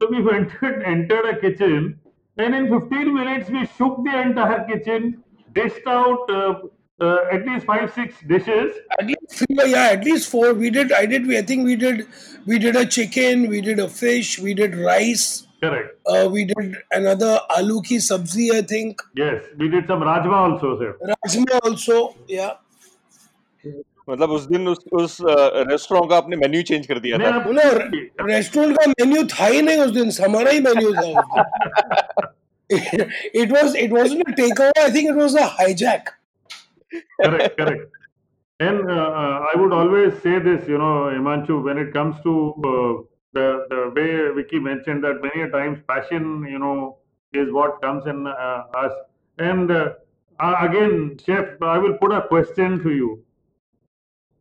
So 0.00 0.08
we 0.12 0.20
entered 0.36 0.82
entered 0.92 1.26
a 1.30 1.34
kitchen 1.40 1.84
And 2.36 2.54
in 2.54 2.68
15 2.68 3.14
minutes, 3.14 3.48
we 3.48 3.64
shook 3.66 4.02
the 4.04 4.20
entire 4.20 4.64
kitchen, 4.64 5.22
dished 5.52 5.86
out 5.86 6.30
uh, 6.30 6.54
uh, 6.99 7.17
at 7.35 7.45
least 7.49 7.65
five, 7.65 7.91
six 7.97 8.15
dishes. 8.31 8.79
At 8.99 9.05
least 9.07 9.37
three, 9.41 9.57
yeah, 9.73 9.89
at 9.97 10.03
least 10.05 10.29
four. 10.29 10.53
We 10.53 10.69
did. 10.79 10.91
I 11.01 11.05
did. 11.05 11.29
I 11.41 11.43
think 11.51 11.65
we 11.65 11.75
did. 11.75 12.05
We 12.45 12.59
did 12.65 12.75
a 12.75 12.85
chicken. 12.85 13.47
We 13.49 13.61
did 13.61 13.79
a 13.79 13.87
fish. 13.99 14.31
We 14.47 14.53
did 14.53 14.75
rice. 14.87 15.27
Correct. 15.61 15.95
Uh, 16.05 16.29
we 16.33 16.45
did 16.45 16.75
another 16.97 17.31
aloo 17.59 17.83
ki 17.91 17.97
sabzi. 18.07 18.49
I 18.57 18.61
think 18.73 19.01
Yes, 19.21 19.43
we 19.57 19.69
did 19.77 19.87
some 19.93 20.01
rajma 20.09 20.41
also, 20.47 20.73
sir. 20.81 20.91
rajma 21.13 21.61
also. 21.69 22.01
Yeah. 22.39 22.57
मतलब 24.09 24.31
उस 24.35 24.45
दिन 24.51 24.67
उस 24.67 24.79
उस 24.99 25.17
restaurant 25.69 26.09
का 26.09 26.17
आपने 26.17 26.35
menu 26.43 26.61
change 26.69 26.85
कर 26.87 26.99
दिया 26.99 27.17
नहीं, 27.17 27.31
था 27.31 27.39
अब- 27.39 27.51
नो 27.55 28.25
रेस्टोरेंट 28.27 28.77
का 28.77 28.85
मेन्यू 28.89 29.23
था 29.33 29.45
ही 29.47 29.61
नहीं 29.61 29.77
उस 29.79 29.91
दिन 29.97 30.09
हमारा 30.25 30.51
ही 30.51 30.59
मेन्यू 30.67 30.93
था 30.93 32.31
it 33.41 33.51
was 33.51 33.75
it 33.83 33.91
wasn't 33.93 34.29
a 34.29 34.31
take 34.39 34.61
over 34.61 34.81
I 34.83 34.91
think 34.95 35.09
it 35.09 35.15
was 35.15 35.35
a 35.37 35.45
hijack 35.59 36.09
correct, 37.22 37.56
correct. 37.58 37.82
And 38.60 38.90
uh, 38.90 38.94
uh, 38.94 39.46
I 39.54 39.58
would 39.60 39.72
always 39.72 40.14
say 40.22 40.38
this, 40.38 40.66
you 40.68 40.78
know, 40.78 40.94
Himannshu, 41.14 41.62
when 41.64 41.78
it 41.78 41.92
comes 41.92 42.16
to 42.22 42.32
uh, 42.72 43.02
the 43.32 43.66
the 43.70 43.92
way 43.96 44.30
Vicky 44.34 44.58
mentioned 44.60 45.02
that 45.04 45.20
many 45.22 45.42
a 45.42 45.50
times 45.50 45.80
passion, 45.88 46.46
you 46.48 46.58
know, 46.58 46.98
is 47.32 47.52
what 47.52 47.80
comes 47.82 48.06
in 48.06 48.26
uh, 48.26 48.64
us. 48.84 48.92
And 49.38 49.70
uh, 49.70 49.94
again, 50.40 51.18
chef, 51.24 51.60
I 51.62 51.78
will 51.78 51.98
put 51.98 52.12
a 52.12 52.22
question 52.28 52.82
to 52.84 52.90
you. 52.92 53.24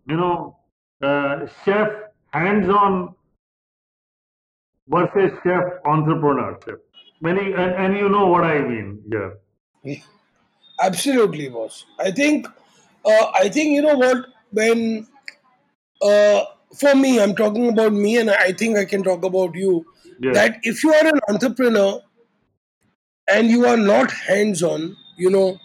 You 0.08 0.16
know, 0.18 0.60
uh, 1.02 1.46
chef 1.66 1.92
hands-on 2.32 3.16
versus 4.88 5.32
chef 5.44 5.63
entrepreneurship. 5.86 6.80
Many, 7.22 7.54
and, 7.54 7.72
and 7.84 7.98
you 7.98 8.10
know 8.10 8.28
what 8.28 8.44
I 8.44 8.60
mean 8.62 9.02
here. 9.10 9.39
Absolutely, 10.84 11.50
boss. 11.50 11.86
I 12.00 12.12
think, 12.12 12.48
uh, 13.06 13.28
I 13.34 13.50
think 13.50 13.72
you 13.76 13.82
know 13.82 13.96
what 13.96 14.26
when, 14.52 15.08
uh, 16.02 16.43
for 16.78 16.96
me, 16.96 17.22
I'm 17.22 17.36
talking 17.36 17.69
about 17.69 17.93
me, 17.93 18.17
and 18.17 18.30
I 18.30 18.52
think 18.52 18.78
I 18.78 18.86
can 18.86 19.04
talk 19.04 19.24
about 19.24 19.56
you. 19.56 19.86
Yes. 20.19 20.36
That 20.36 20.58
if 20.63 20.84
you 20.84 20.93
are 20.93 21.08
an 21.08 21.19
entrepreneur 21.30 22.02
and 23.30 23.48
you 23.50 23.65
are 23.65 23.78
not 23.78 24.12
hands-on, 24.12 24.96
you 25.17 25.30
know, 25.30 25.60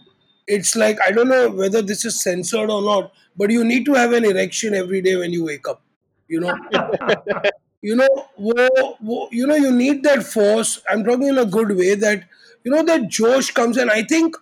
it's 0.47 0.77
like 0.77 0.99
I 1.07 1.11
don't 1.11 1.29
know 1.29 1.51
whether 1.51 1.83
this 1.83 2.05
is 2.05 2.23
censored 2.23 2.71
or 2.71 2.83
not, 2.83 3.13
but 3.37 3.51
you 3.51 3.65
need 3.65 3.85
to 3.87 3.95
have 3.95 4.13
an 4.13 4.25
erection 4.25 4.75
every 4.75 5.03
day 5.03 5.17
when 5.17 5.33
you 5.33 5.45
wake 5.45 5.69
up. 5.69 5.83
You 6.29 6.41
know, 6.41 6.55
you 7.83 7.97
know, 7.97 8.09
wo, 8.37 8.69
wo, 9.01 9.29
you 9.33 9.47
know, 9.47 9.57
you 9.57 9.73
need 9.73 10.03
that 10.05 10.23
force. 10.23 10.81
I'm 10.89 11.05
talking 11.05 11.29
in 11.29 11.39
a 11.39 11.45
good 11.45 11.77
way 11.77 11.95
that 11.97 12.25
you 12.65 12.71
know 12.71 12.83
that 12.85 13.09
Josh 13.09 13.51
comes, 13.51 13.77
and 13.77 13.91
I 13.91 14.03
think 14.03 14.37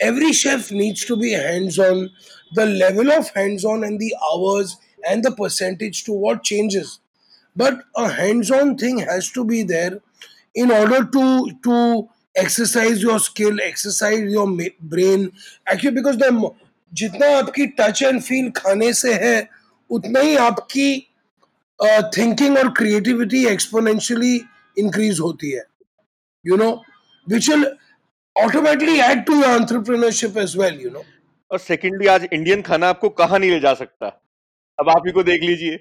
every 0.00 0.32
chef 0.32 0.70
needs 0.70 1.04
to 1.06 1.16
be 1.16 1.32
hands-on. 1.32 2.10
The 2.54 2.66
level 2.66 3.10
of 3.12 3.30
hands-on 3.30 3.84
and 3.84 3.98
the 3.98 4.14
hours 4.30 4.76
and 5.08 5.24
the 5.24 5.30
percentage 5.32 6.04
to 6.04 6.12
what 6.12 6.42
changes, 6.42 7.00
but 7.56 7.82
a 7.96 8.08
hands-on 8.08 8.76
thing 8.76 8.98
has 8.98 9.30
to 9.32 9.44
be 9.44 9.62
there 9.62 10.00
in 10.54 10.70
order 10.70 11.04
to 11.04 11.50
to 11.64 12.08
exercise 12.36 13.02
your 13.02 13.18
skill, 13.18 13.60
exercise 13.62 14.20
your 14.32 14.46
ma- 14.46 14.74
brain. 14.80 15.30
Actually, 15.66 15.94
because 16.00 16.18
the 16.18 16.32
mo- 16.32 16.56
जितना 16.92 17.26
आपकी 17.38 17.66
touch 17.78 18.02
and 18.02 18.20
feel 18.22 18.50
खाने 18.56 18.92
से 19.00 19.12
है 19.14 19.48
उतना 19.90 20.20
ही 20.20 20.34
आपकी 20.36 20.88
thinking 22.16 22.56
और 22.58 22.68
creativity 22.76 23.44
exponentially 23.46 24.34
increase 24.78 25.20
होती 25.20 25.50
है 25.50 25.64
you 26.44 26.56
know 26.56 26.70
which 27.26 27.48
will 27.50 27.64
automatically 28.35 28.99
add 29.01 29.25
to 29.25 29.33
your 29.35 29.61
entrepreneurship 29.61 30.37
as 30.37 30.55
well 30.57 30.79
you 30.81 30.89
know 30.89 31.03
और 31.51 31.59
सेकेंडली 31.59 32.07
आज 32.07 32.27
इंडियन 32.33 32.61
खाना 32.61 32.87
आपको 32.89 33.09
कहाँ 33.19 33.39
नहीं 33.39 33.51
ले 33.51 33.59
जा 33.59 33.73
सकता? 33.73 34.07
अब 34.79 34.89
आप 34.89 35.03
ही 35.07 35.11
को 35.11 35.23
देख 35.23 35.43
लीजिए। 35.43 35.79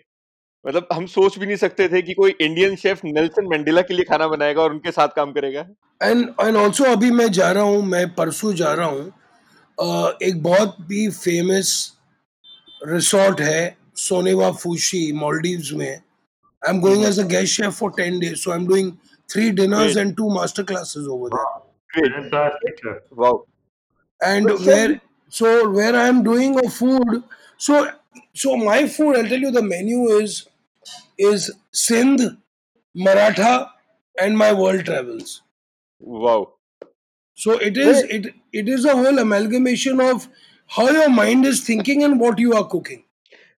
मतलब 0.64 0.88
हम 0.92 1.06
सोच 1.06 1.38
भी 1.38 1.46
नहीं 1.46 1.56
सकते 1.56 1.88
थे 1.88 2.02
कि 2.02 2.14
कोई 2.14 2.34
इंडियन 2.40 2.76
शेफ 2.76 3.00
नेल्सन 3.04 3.46
मंडेला 3.46 3.82
के 3.82 3.94
लिए 3.94 4.04
खाना 4.10 4.28
बनाएगा 4.28 4.62
और 4.62 4.72
उनके 4.72 4.90
साथ 4.90 5.08
काम 5.16 5.32
करेगा। 5.32 5.66
एंड 6.02 6.28
एंड 6.40 6.56
ऑल्सो 6.56 6.84
अभी 6.92 7.10
मैं 7.10 7.30
जा 7.32 7.50
रहा 7.50 7.62
हूँ 7.62 7.82
मैं 7.86 8.06
परसों 8.14 8.52
जा 8.54 8.72
रहा 8.72 8.86
हूँ। 8.86 10.16
एक 10.22 10.42
बहुत 10.42 10.76
भी 10.88 11.08
फ़ेमस 11.10 11.74
रिसोर्ट 12.86 13.40
है 13.40 13.76
सोनेवा 13.98 14.50
फूशी 14.52 15.12
मॉलडीव्स 15.12 15.72
में। 15.72 15.90
I 15.90 16.70
am 16.70 16.80
going 16.80 17.04
as 17.04 17.20
a 17.20 17.26
guest 17.28 17.56
chef 17.56 17.78
for 17.78 17.90
ten 17.96 18.18
days 18.20 18.34
so 18.36 18.50
I 18.50 18.58
am 18.58 18.66
doing 18.68 18.92
three 19.28 19.50
dinners 19.60 19.96
and 19.96 20.16
two 20.16 20.34
master 20.34 20.62
classes 20.62 21.06
over 21.08 21.30
there 21.30 21.63
Great. 21.94 22.12
Fantastic. 22.12 22.80
Wow 23.18 23.44
and 24.20 24.46
But 24.46 24.59
sir- 24.59 24.66
where 24.72 25.00
so 25.38 25.50
where 25.70 25.94
i 26.00 26.07
am 26.11 26.18
doing 26.26 26.52
a 26.61 26.68
food 26.74 27.14
so 27.61 27.78
so 28.42 28.57
my 28.61 28.76
food 28.96 29.16
i'll 29.20 29.30
tell 29.33 29.46
you 29.46 29.50
the 29.57 29.62
menu 29.70 30.04
is 30.16 30.37
is 31.28 31.46
sindh 31.80 32.22
maratha 32.94 33.54
and 34.16 34.38
my 34.42 34.50
world 34.61 34.85
travels 34.90 35.33
wow 36.24 36.44
so 37.38 37.57
it 37.68 37.80
is 37.87 38.02
hey. 38.02 38.18
it 38.18 38.28
it 38.62 38.68
is 38.76 38.85
a 38.85 38.96
whole 39.02 39.18
amalgamation 39.24 40.00
of 40.09 40.28
how 40.70 40.87
your 40.98 41.09
mind 41.16 41.50
is 41.52 41.62
thinking 41.70 42.04
and 42.09 42.20
what 42.26 42.44
you 42.46 42.54
are 42.61 42.66
cooking 42.76 43.02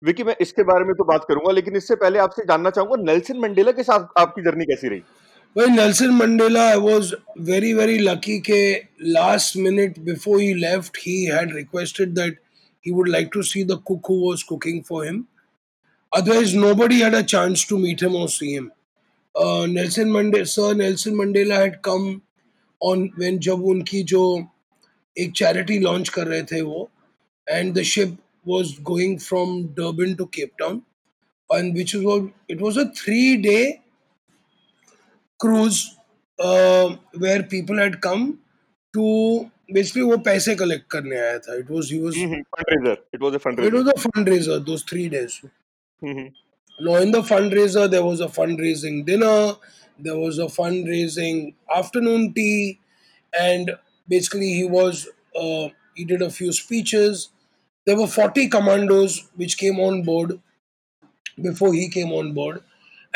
Vicky 0.01 0.23
मैं 0.23 0.35
इसके 0.41 0.63
बारे 0.63 0.85
में 0.85 0.93
तो 0.95 1.03
बात 1.11 1.25
करूँगा 1.29 1.51
लेकिन 1.53 1.75
इससे 1.75 1.95
पहले 2.01 2.19
आपसे 2.19 2.43
जानना 2.47 2.69
चाहूँगा 2.77 3.01
नेल्सन 3.03 3.37
मंडेला 3.45 3.71
के 3.77 3.83
साथ 3.83 4.07
आपकी 4.23 4.41
जर्नी 4.47 4.65
कैसी 4.71 4.87
रही 4.87 5.01
भाई 5.55 5.67
Nelson 5.67 6.09
Mandela 6.11 6.63
I 6.69 6.77
was 6.81 7.13
very 7.47 7.73
very 7.73 7.97
lucky 7.97 8.37
के 8.45 8.61
last 9.09 9.55
minute 9.57 9.99
before 10.05 10.39
he 10.41 10.53
left 10.53 10.97
he 11.01 11.13
had 11.25 11.53
requested 11.55 12.09
that 12.15 12.39
he 12.85 12.91
would 12.93 13.09
like 13.09 13.29
to 13.33 13.41
see 13.43 13.63
the 13.63 13.77
cook 13.87 14.09
was 14.11 14.43
cooking 14.47 14.81
for 14.89 15.05
him 15.05 15.23
otherwise 16.11 16.55
nobody 16.75 16.99
had 17.01 17.15
a 17.15 17.21
chance 17.33 17.65
to 17.69 17.77
meet 17.77 18.03
him 18.03 18.15
और 18.15 18.27
see 18.29 18.51
him 18.53 18.69
Nelson 19.69 20.11
Mande 20.11 20.43
sir 20.55 20.75
Nelson 20.75 21.15
Mandela 21.15 21.59
had 21.59 21.79
come 21.85 22.09
on 22.81 23.09
when 23.19 23.39
जब 23.47 23.63
उनकी 23.67 24.03
जो 24.11 24.25
एक 25.17 25.31
charity 25.35 25.79
launch 25.79 26.09
कर 26.09 26.27
रहे 26.27 26.41
थे 26.51 26.61
वो 26.63 26.89
and 27.47 27.73
the 27.77 27.83
ship 27.93 28.17
was 28.47 28.75
going 28.91 29.17
from 29.19 29.57
Durban 29.79 30.15
to 30.15 30.25
Cape 30.35 30.51
Town 30.59 30.81
and 31.49 31.77
is 31.77 31.97
was 31.97 32.29
it 32.51 32.61
was 32.61 32.79
a 32.79 32.83
three 32.97 33.35
day 33.37 33.57
cruise 35.39 35.83
where 37.23 37.41
people 37.51 37.79
had 37.79 37.95
come 38.07 38.31
to 38.93 39.05
basically 39.73 40.03
वो 40.03 40.17
पैसे 40.25 40.55
कलेक्ट 40.55 40.89
करने 40.91 41.17
आया 41.19 41.37
था. 41.39 41.55
It 41.55 41.71
was 41.71 41.91
he 41.91 41.99
was 41.99 42.15
fund 42.15 42.69
raiser 42.69 43.03
it 43.13 43.21
was 43.21 43.33
a 43.33 43.37
fund 43.45 43.59
raiser 43.59 43.67
it 43.67 43.75
was 43.75 43.93
a 43.93 43.99
fund 43.99 44.29
raiser 44.29 44.59
those 44.71 44.85
3 44.93 45.09
days 45.11 45.39
no 46.83 46.99
in 46.99 47.11
the 47.11 47.21
fund 47.25 47.53
raiser 47.53 47.87
there 47.87 48.03
was 48.03 48.21
a 48.21 48.27
fund 48.37 48.61
raising 48.61 49.03
dinner 49.05 49.55
there 49.99 50.17
was 50.17 50.39
a 50.39 50.47
fund 50.57 50.89
raising 50.89 51.51
afternoon 51.77 52.27
tea 52.39 52.49
and 53.33 53.71
basically 54.09 54.53
he 54.53 54.63
was 54.69 55.05
uh, 55.35 55.69
he 55.95 56.05
did 56.05 56.21
a 56.21 56.29
few 56.29 56.51
speeches. 56.51 57.29
There 57.87 57.97
were 57.97 58.07
40 58.07 58.49
commandos 58.49 59.27
which 59.35 59.57
came 59.57 59.79
on 59.79 60.03
board 60.03 60.39
before 61.41 61.73
he 61.73 61.89
came 61.89 62.11
on 62.11 62.33
board. 62.33 62.61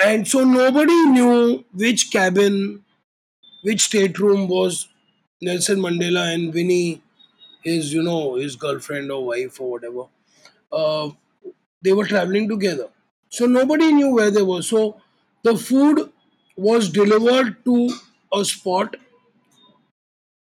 And 0.06 0.28
so 0.28 0.44
nobody 0.44 0.98
knew 1.16 1.64
which 1.74 2.12
cabin 2.12 2.84
which 3.64 3.84
stateroom 3.90 4.48
was 4.48 4.90
nelson 5.42 5.80
mandela 5.86 6.24
and 6.34 6.54
winnie 6.54 7.02
his 7.64 7.94
you 7.94 8.04
know 8.04 8.36
his 8.36 8.56
girlfriend 8.56 9.12
or 9.12 9.26
wife 9.26 9.60
or 9.62 9.72
whatever 9.72 10.06
uh, 10.72 11.10
they 11.84 11.94
were 11.94 12.06
traveling 12.06 12.50
together. 12.50 12.90
So 13.30 13.46
nobody 13.46 13.92
knew 13.94 14.14
where 14.16 14.32
they 14.32 14.42
were. 14.44 14.62
So 14.64 15.02
the 15.44 15.58
food 15.58 16.12
was 16.58 16.90
delivered 16.90 17.64
to 17.66 17.90
a 18.34 18.46
spot. 18.46 18.96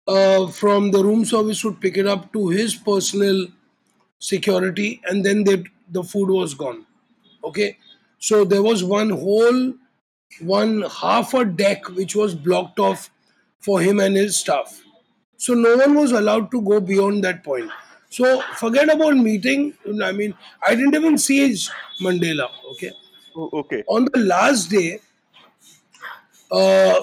Uh, 0.07 0.47
from 0.47 0.89
the 0.91 1.03
room 1.03 1.23
service 1.23 1.63
would 1.63 1.79
pick 1.79 1.95
it 1.95 2.07
up 2.07 2.33
to 2.33 2.49
his 2.49 2.73
personal 2.75 3.45
security, 4.19 5.01
and 5.05 5.25
then 5.25 5.43
the 5.43 6.03
food 6.03 6.29
was 6.29 6.53
gone. 6.55 6.85
Okay, 7.43 7.77
so 8.19 8.45
there 8.45 8.63
was 8.63 8.84
one 8.84 9.10
whole, 9.10 9.73
one 10.41 10.84
half 10.84 11.34
a 11.34 11.45
deck 11.45 11.88
which 11.89 12.15
was 12.15 12.36
blocked 12.36 12.79
off 12.79 13.10
for 13.60 13.82
him 13.82 13.99
and 13.99 14.15
his 14.15 14.39
staff. 14.39 14.82
So 15.38 15.53
no 15.53 15.77
one 15.77 15.95
was 15.95 16.12
allowed 16.12 16.51
to 16.51 16.62
go 16.62 16.79
beyond 16.79 17.23
that 17.23 17.43
point. 17.43 17.71
So 18.10 18.41
forget 18.55 18.89
about 18.93 19.15
meeting. 19.15 19.73
I 20.03 20.12
mean, 20.12 20.34
I 20.65 20.75
didn't 20.75 20.95
even 20.95 21.17
see 21.17 21.47
his 21.47 21.69
Mandela. 22.01 22.49
Okay. 22.71 22.91
Okay. 23.36 23.84
On 23.88 24.05
the 24.12 24.19
last 24.19 24.69
day, 24.69 24.99
uh, 26.51 27.01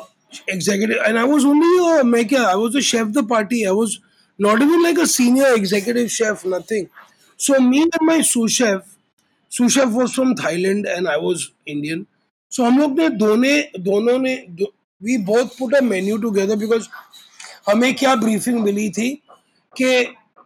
executive, 0.49 0.99
and 1.07 1.19
I 1.19 1.25
was 1.25 1.45
only 1.45 2.01
a 2.01 2.05
maker. 2.05 2.39
I 2.39 2.55
was 2.57 2.75
a 2.75 2.83
chef 2.83 3.13
de 3.13 3.23
partie. 3.23 3.67
I 3.67 3.71
was 3.71 4.01
not 4.39 4.61
even 4.61 4.83
like 4.83 4.99
a 4.99 5.07
senior 5.07 5.55
executive 5.55 6.11
chef. 6.11 6.45
Nothing. 6.45 6.91
So 7.37 7.61
me 7.61 7.83
and 7.83 7.93
my 8.01 8.23
sous 8.23 8.53
chef, 8.53 8.96
sous chef 9.57 9.89
was 9.89 10.13
from 10.13 10.35
Thailand 10.35 10.87
and 10.87 11.09
I 11.09 11.17
was 11.21 11.47
Indian 11.69 12.07
so 12.53 12.65
हम 12.65 12.79
लोग 12.79 12.99
ने 12.99 13.09
दोनों 13.19 13.83
दोनों 13.85 14.19
ने 14.19 14.35
we 15.03 15.17
बहुत 15.25 15.57
put 15.59 15.75
a 15.75 15.81
menu 15.83 16.17
together 16.19 16.57
because 16.57 16.89
हमें 17.69 17.95
क्या 17.95 18.15
briefing 18.17 18.61
मिली 18.65 18.89
थी 18.91 19.11
कि 19.77 19.89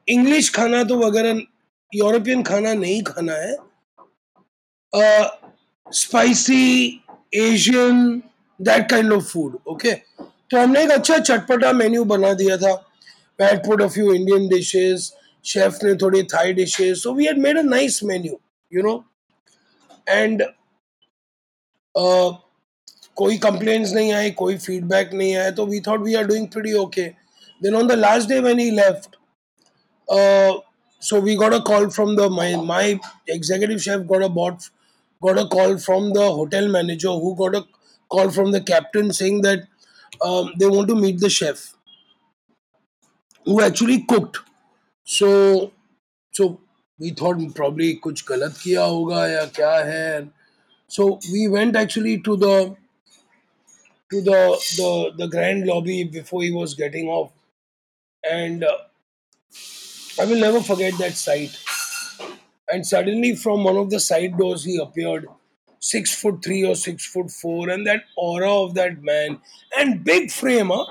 इंग्लिश 0.09 0.49
खाना 0.55 0.83
तो 0.85 0.97
वगैरह 0.99 1.41
यूरोपियन 1.93 2.43
खाना 2.43 2.73
नहीं 2.75 3.03
खाना 3.03 3.33
है। 3.35 3.57
Spicy 5.87 6.65
Asian 7.35 8.23
that 8.61 8.89
kind 8.91 9.13
of 9.13 9.25
food 9.25 9.59
okay 9.69 9.93
तो 9.93 10.59
हमने 10.59 10.83
एक 10.83 10.91
अच्छा 10.91 11.19
चटपटा 11.19 11.73
मेन्यू 11.73 12.05
बना 12.13 12.33
दिया 12.35 12.57
था। 12.57 12.75
Pat 13.39 13.67
food 13.67 13.83
of 13.83 13.99
you 13.99 14.13
Indian 14.15 14.49
dishes 14.49 15.11
chef 15.45 15.79
ने 15.85 15.95
थोड़ी 16.03 16.23
Thai 16.35 16.53
dishes 16.53 16.97
so 16.99 17.15
we 17.15 17.27
had 17.27 17.39
made 17.39 17.59
a 17.59 17.63
nice 17.63 18.03
menu 18.05 18.41
you 18.70 18.84
know, 18.84 19.06
and 20.08 20.44
uh, 21.96 22.32
कोई 23.18 23.38
complaints 23.46 23.94
नहीं 23.94 24.12
आए 24.14 24.30
कोई 24.42 24.58
feedback 24.66 25.14
नहीं 25.14 25.36
आया 25.36 25.52
तो 25.60 25.66
we 25.74 25.80
thought 25.88 26.02
we 26.08 26.16
are 26.22 26.26
doing 26.32 26.48
pretty 26.56 26.76
okay. 26.84 27.08
Then 27.62 27.76
on 27.76 27.88
the 27.88 27.96
last 27.98 28.30
day 28.30 28.40
when 28.42 28.60
he 28.60 28.72
left, 28.72 29.18
uh, 30.10 30.54
so 31.00 31.20
we 31.20 31.38
got 31.38 31.54
a 31.54 31.62
call 31.62 31.90
from 31.90 32.16
the 32.16 32.30
my 32.30 32.56
my 32.56 33.00
executive 33.28 33.82
chef 33.82 34.08
got 34.08 34.24
a 34.24 34.30
bot 34.30 34.70
got 35.24 35.40
a 35.40 35.48
call 35.48 35.78
from 35.78 36.14
the 36.14 36.26
hotel 36.40 36.68
manager 36.78 37.16
who 37.26 37.36
got 37.44 37.56
a 37.56 37.64
call 38.10 38.30
from 38.30 38.52
the 38.52 38.62
captain 38.62 39.12
saying 39.14 39.42
that 39.42 39.68
um, 40.24 40.54
they 40.60 40.68
want 40.68 40.88
to 40.88 40.96
meet 40.96 41.20
the 41.20 41.30
chef 41.30 41.74
who 43.46 43.62
actually 43.62 44.04
cooked. 44.04 44.40
So 45.04 45.72
so 46.32 46.60
we 47.00 47.12
thought 47.12 47.38
probably 47.56 47.94
कुछ 48.04 48.24
गलत 48.28 48.58
किया 48.64 48.84
होगा 48.84 49.28
या 49.28 49.46
क्या 49.56 49.76
है. 49.92 50.32
So 50.88 51.20
we 51.32 51.48
went 51.48 51.76
actually 51.76 52.22
to 52.22 52.38
the 52.38 52.76
to 54.12 54.22
the 54.22 54.42
the 54.78 55.12
the 55.18 55.28
grand 55.28 55.66
lobby 55.66 56.04
before 56.04 56.44
he 56.44 56.52
was 56.52 56.74
getting 56.74 57.08
off, 57.08 57.32
and 58.24 58.64
uh, 58.64 58.78
I 60.20 60.26
will 60.26 60.40
never 60.40 60.62
forget 60.62 60.98
that 61.00 61.14
sight. 61.14 61.58
And 62.68 62.86
suddenly, 62.86 63.36
from 63.36 63.64
one 63.64 63.78
of 63.78 63.90
the 63.90 64.00
side 64.00 64.38
doors, 64.38 64.64
he 64.64 64.78
appeared, 64.78 65.28
six 65.80 66.16
foot 66.20 66.44
three 66.44 66.64
or 66.66 66.76
six 66.76 67.06
foot 67.06 67.30
four, 67.30 67.70
and 67.70 67.86
that 67.88 68.04
aura 68.18 68.52
of 68.52 68.74
that 68.76 69.04
man, 69.04 69.40
and 69.78 70.04
big 70.04 70.32
frame, 70.32 70.70
huh? 70.70 70.86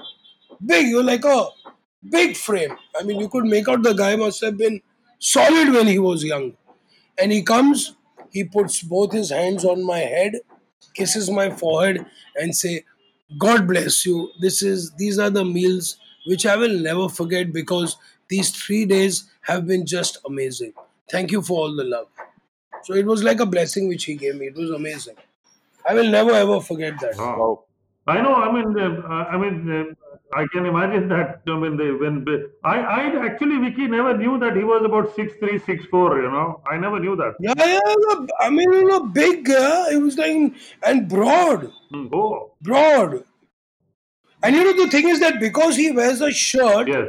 Big, 0.64 0.88
you're 0.88 1.03
like 1.03 1.25
a 1.25 1.47
big 2.11 2.37
frame. 2.37 2.77
I 2.99 3.03
mean, 3.03 3.21
you 3.21 3.29
could 3.29 3.45
make 3.45 3.69
out 3.69 3.83
the 3.83 3.93
guy 3.93 4.17
must 4.17 4.45
have 4.45 4.57
been 4.57 4.83
solid 5.20 5.74
when 5.74 5.88
he 5.88 6.00
was 6.00 6.24
young. 6.24 6.58
And 7.18 7.32
he 7.32 7.44
comes, 7.44 7.96
he 8.32 8.44
puts 8.44 8.82
both 8.82 9.12
his 9.12 9.30
hands 9.30 9.66
on 9.66 9.86
my 9.86 10.00
head, 10.00 10.42
kisses 10.94 11.30
my 11.30 11.50
forehead, 11.50 12.06
and 12.36 12.56
say, 12.56 12.86
God 13.38 13.68
bless 13.68 14.06
you. 14.06 14.32
This 14.40 14.62
is 14.62 14.92
these 14.98 15.20
are 15.20 15.30
the 15.30 15.46
meals 15.46 15.98
which 16.26 16.46
I 16.46 16.56
will 16.56 16.80
never 16.80 17.10
forget 17.10 17.54
because 17.54 17.98
these 18.28 18.52
three 18.52 18.86
days 18.86 19.30
have 19.42 19.68
been 19.68 19.86
just 19.86 20.18
amazing. 20.26 20.74
Thank 21.10 21.32
you 21.32 21.42
for 21.42 21.60
all 21.60 21.76
the 21.76 21.84
love. 21.84 22.08
So 22.84 22.94
it 22.96 23.06
was 23.06 23.24
like 23.24 23.40
a 23.40 23.46
blessing 23.46 23.88
which 23.88 24.06
he 24.06 24.16
gave 24.16 24.36
me. 24.36 24.48
It 24.48 24.56
was 24.56 24.72
amazing. 24.72 25.16
I 25.88 25.94
will 25.94 26.10
never 26.10 26.32
ever 26.32 26.62
forget 26.62 27.00
that. 27.02 27.16
Wow. 27.18 27.66
I 28.08 28.22
know. 28.22 28.34
I 28.36 28.52
mean, 28.52 28.80
uh, 28.80 29.08
I 29.10 29.38
mean, 29.38 29.70
uh, 29.72 30.09
I 30.36 30.46
can 30.54 30.65
imagine 30.65 31.10
that. 31.10 31.42
I 31.48 31.58
mean, 31.58 31.76
they, 31.78 31.92
when 31.92 32.26
I, 32.63 32.80
I 32.80 33.26
actually, 33.26 33.58
Vicky 33.60 33.88
never 33.88 34.15
knew 34.15 34.38
that 34.39 34.56
he 34.56 34.63
was 34.63 34.84
about 34.86 35.15
six 35.15 35.34
three, 35.39 35.58
six 35.60 35.86
four. 35.86 36.22
You 36.22 36.30
know, 36.30 36.62
I 36.70 36.78
never 36.78 37.00
knew 37.00 37.15
that. 37.15 37.34
Yeah, 37.39 37.54
yeah, 37.58 38.26
I 38.39 38.50
mean, 38.50 38.72
you 38.72 38.86
know, 38.86 39.06
big. 39.08 39.48
Yeah, 39.48 39.89
it 39.92 39.98
was 40.02 40.18
like 40.18 40.54
and 40.84 41.10
broad. 41.10 41.72
Oh, 41.94 42.54
broad. 42.62 43.24
And 44.44 44.56
you 44.56 44.63
know 44.63 44.86
the 44.86 44.89
thing 44.92 45.10
is 45.10 45.20
that 45.20 45.39
because 45.39 45.76
he 45.76 45.92
wears 45.92 46.22
a 46.22 46.32
shirt, 46.32 46.88
yes, 46.88 47.08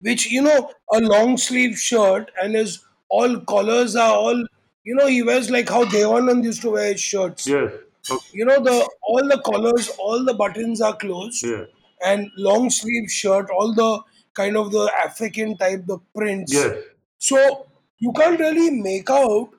which 0.00 0.30
you 0.30 0.42
know, 0.42 0.70
a 0.92 1.00
long 1.00 1.36
sleeve 1.36 1.78
shirt, 1.78 2.30
and 2.42 2.54
his 2.54 2.84
all 3.08 3.40
collars 3.40 3.96
are 3.96 4.12
all, 4.12 4.38
you 4.84 4.94
know, 4.94 5.06
he 5.06 5.22
wears 5.22 5.50
like 5.50 5.68
how 5.68 5.84
Devanand 5.84 6.44
used 6.44 6.62
to 6.62 6.70
wear 6.70 6.92
his 6.92 7.00
shirts. 7.00 7.46
yes, 7.46 7.72
okay, 8.10 8.26
You 8.32 8.44
know, 8.46 8.62
the 8.62 8.88
all 9.02 9.28
the 9.28 9.40
collars, 9.44 9.90
all 9.98 10.24
the 10.24 10.32
buttons 10.34 10.80
are 10.80 10.96
closed, 10.96 11.44
yes, 11.44 11.68
and 12.04 12.30
long 12.36 12.70
sleeve 12.70 13.10
shirt, 13.10 13.50
all 13.50 13.74
the 13.74 14.02
kind 14.34 14.56
of 14.56 14.72
the 14.72 14.90
African 15.04 15.56
type, 15.56 15.86
the 15.86 15.98
prints. 16.14 16.52
yes. 16.52 16.84
So 17.18 17.66
you 17.98 18.12
can't 18.12 18.38
really 18.40 18.70
make 18.70 19.10
out, 19.10 19.50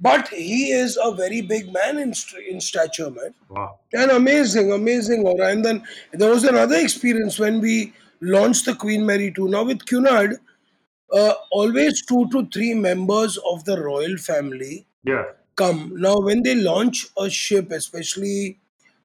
but 0.00 0.28
he 0.28 0.72
is 0.72 0.98
a 1.02 1.12
very 1.14 1.40
big 1.42 1.72
man 1.72 1.98
in 1.98 2.14
st- 2.14 2.46
in 2.46 2.60
stature, 2.60 3.10
man. 3.10 3.34
Wow. 3.48 3.80
And 3.92 4.10
amazing, 4.10 4.72
amazing 4.72 5.26
aura. 5.26 5.48
And 5.48 5.64
then 5.64 5.84
there 6.12 6.30
was 6.30 6.44
another 6.44 6.76
experience 6.76 7.38
when 7.38 7.60
we 7.60 7.92
launched 8.20 8.64
the 8.66 8.74
Queen 8.74 9.04
Mary 9.06 9.30
2. 9.32 9.48
Now 9.48 9.64
with 9.64 9.84
Cunard, 9.86 10.38
uh, 11.12 11.34
always 11.50 12.04
two 12.06 12.28
to 12.30 12.46
three 12.46 12.74
members 12.74 13.38
of 13.38 13.64
the 13.64 13.80
royal 13.82 14.16
family 14.16 14.86
Yeah. 15.04 15.24
come. 15.56 15.94
Now 15.96 16.18
when 16.20 16.42
they 16.42 16.54
launch 16.54 17.08
a 17.18 17.28
ship, 17.30 17.72
especially 17.72 18.59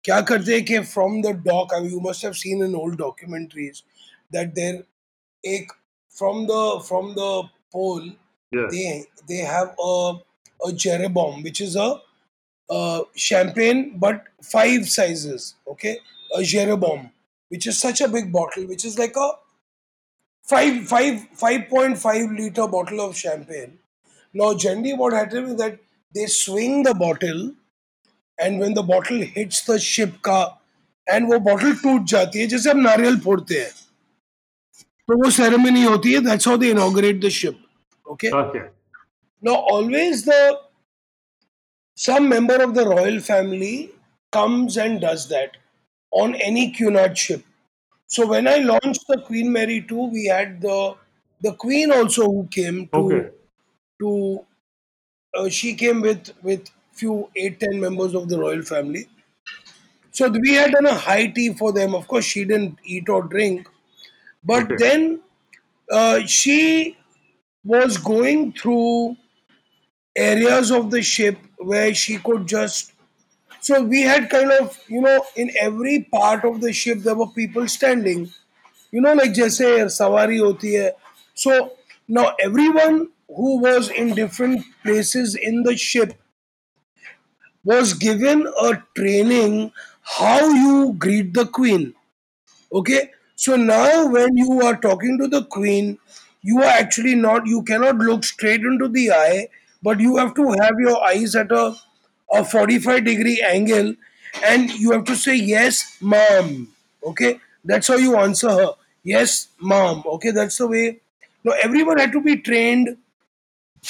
क्या 0.06 0.20
करते 0.30 0.54
हैं 0.54 0.64
कि 0.66 0.80
from 0.94 1.22
the 1.22 1.32
dock 1.48 1.74
I 1.74 1.88
you 1.90 2.00
must 2.08 2.24
have 2.26 2.34
seen 2.42 2.64
in 2.64 2.76
old 2.76 2.98
documentaries 3.00 3.84
that 4.34 4.54
there 4.54 4.84
एक 5.44 5.72
from 6.18 6.46
the 6.48 6.60
from 6.88 7.14
the 7.14 7.32
pole 7.74 8.10
they 8.52 8.88
they 9.28 9.42
have 9.54 9.66
a 9.86 10.68
a 10.68 10.72
jeroboam 11.20 11.42
which 11.42 11.62
is 11.62 11.78
a 11.78 11.90
champagne 13.30 13.84
but 14.04 14.30
five 14.44 14.84
sizes 15.00 15.56
okay 15.70 15.94
a 16.36 16.42
jeroboam 16.86 17.00
which 17.00 17.68
is 17.68 17.76
such 17.78 18.04
a 18.04 18.08
big 18.18 18.32
bottle 18.32 18.66
which 18.66 18.86
is 18.86 19.00
like 19.00 19.18
a 19.18 19.32
5.5 20.46 21.28
5, 21.36 21.96
5 22.00 22.32
liter 22.32 22.68
bottle 22.68 23.02
of 23.02 23.16
champagne. 23.18 23.80
Now, 24.36 24.54
generally, 24.54 24.94
what 24.94 25.14
happens 25.14 25.52
is 25.52 25.58
that 25.58 25.80
they 26.16 26.28
swing 26.28 26.84
the 26.84 26.94
bottle 26.94 27.52
and 28.39 28.61
when 28.61 28.75
the 28.75 28.83
bottle 28.83 29.23
hits 29.37 29.63
the 29.67 29.79
ship 29.79 30.21
का 30.29 30.41
and 31.13 31.29
वो 31.33 31.39
bottle 31.51 31.75
टूट 31.83 32.05
जाती 32.15 32.41
है 32.41 32.47
जैसे 32.55 32.71
हम 32.71 32.81
नारियल 32.89 33.19
फोड़ते 33.21 33.61
हैं 33.61 33.71
तो 35.11 35.17
वो 35.23 35.31
ceremony 35.39 35.87
होती 35.89 36.13
है 36.13 36.21
that's 36.29 36.45
how 36.51 36.57
they 36.57 36.71
inaugurate 36.77 37.21
the 37.21 37.31
ship 37.31 37.57
okay 38.15 38.33
Okay. 38.33 38.69
now, 39.43 39.55
always 39.55 40.25
the 40.25 40.61
some 41.95 42.29
member 42.29 42.63
of 42.63 42.75
the 42.75 42.85
royal 42.87 43.21
family 43.21 43.91
comes 44.33 44.77
and 44.77 45.01
does 45.01 45.29
that 45.29 45.57
on 46.11 46.35
any 46.35 46.71
Cunard 46.73 47.17
ship. 47.17 47.45
So 48.07 48.27
when 48.27 48.49
I 48.49 48.57
launched 48.57 49.05
the 49.09 49.23
Queen 49.27 49.53
Mary 49.53 49.85
2, 49.89 50.11
we 50.11 50.27
had 50.27 50.61
the 50.61 50.97
the 51.41 51.53
Queen 51.55 51.93
also 51.93 52.25
who 52.27 52.49
came 52.49 52.89
to 52.89 53.03
Okay. 53.03 53.31
to 54.01 54.47
uh, 55.37 55.49
she 55.49 55.75
came 55.75 56.01
with 56.01 56.33
with 56.43 56.71
few 56.95 57.31
eight 57.37 57.61
ten 57.61 57.81
members 57.81 58.15
of 58.15 58.29
the 58.29 58.39
royal 58.39 58.63
family. 58.63 59.07
So 60.13 60.29
we 60.29 60.55
had 60.55 60.73
done 60.73 60.87
a 60.87 60.95
high 60.95 61.27
tea 61.29 61.53
for 61.55 61.73
them. 61.73 61.95
Of 61.95 62.09
course, 62.09 62.25
she 62.25 62.45
didn't 62.45 62.79
eat 62.85 63.09
or 63.09 63.23
drink, 63.23 63.69
but 64.45 64.69
Okay. 64.69 64.79
then 64.79 65.23
uh, 65.91 66.27
she 66.27 66.99
was 67.65 67.99
going 67.99 68.53
through 68.53 69.17
areas 70.17 70.71
of 70.71 70.91
the 70.91 71.03
ship 71.03 71.39
where 71.59 71.95
she 71.95 72.19
could 72.19 72.47
just 72.47 72.93
so 73.61 73.83
we 73.85 74.03
had 74.03 74.31
kind 74.31 74.53
of 74.53 74.79
you 74.89 75.01
know 75.01 75.25
in 75.37 75.51
every 75.61 76.05
part 76.13 76.45
of 76.45 76.61
the 76.61 76.73
ship 76.73 76.99
there 77.01 77.15
were 77.15 77.29
people 77.33 77.69
standing 77.69 78.29
you 78.93 79.01
know 79.01 79.15
like 79.15 79.33
जैसे 79.35 79.89
सवारी 79.99 80.39
होती 80.39 80.73
है 80.75 80.93
so 81.35 81.77
now 82.09 82.27
everyone 82.43 83.09
who 83.29 83.59
was 83.63 83.91
in 83.91 84.15
different 84.15 84.65
places 84.85 85.35
in 85.37 85.63
the 85.65 85.77
ship 85.77 86.15
was 87.66 87.94
given 87.94 88.48
a 88.62 88.82
training 88.96 89.72
how 90.04 90.48
you 90.50 90.94
greet 90.98 91.34
the 91.34 91.48
queen. 91.48 91.94
Okay? 92.72 93.12
So 93.36 93.56
now 93.56 94.08
when 94.08 94.38
you 94.38 94.62
are 94.62 94.78
talking 94.78 95.18
to 95.20 95.28
the 95.28 95.44
queen 95.46 95.98
you 96.42 96.60
are 96.60 96.74
actually 96.82 97.16
not 97.16 97.48
you 97.48 97.64
cannot 97.64 97.98
look 97.98 98.24
straight 98.24 98.62
into 98.62 98.88
the 98.88 99.12
eye 99.12 99.48
but 99.84 100.00
you 100.00 100.18
have 100.18 100.34
to 100.36 100.52
have 100.62 100.74
your 100.80 101.04
eyes 101.06 101.36
at 101.36 101.52
a, 101.52 101.76
a 102.34 102.44
45 102.46 103.04
degree 103.04 103.42
angle 103.42 103.96
and 104.46 104.72
you 104.72 104.92
have 104.92 105.04
to 105.06 105.16
say 105.16 105.36
yes 105.36 105.98
mom 106.02 106.70
okay? 107.04 107.40
That's 107.64 107.88
how 107.88 107.96
you 107.98 108.16
answer 108.18 108.50
her. 108.50 108.72
Yes 109.04 109.48
mom 109.60 110.04
okay? 110.06 110.32
That's 110.32 110.58
the 110.58 110.68
way. 110.68 111.00
Now 111.44 111.54
everyone 111.64 111.98
had 112.00 112.12
to 112.14 112.22
be 112.22 112.38
trained 112.38 112.98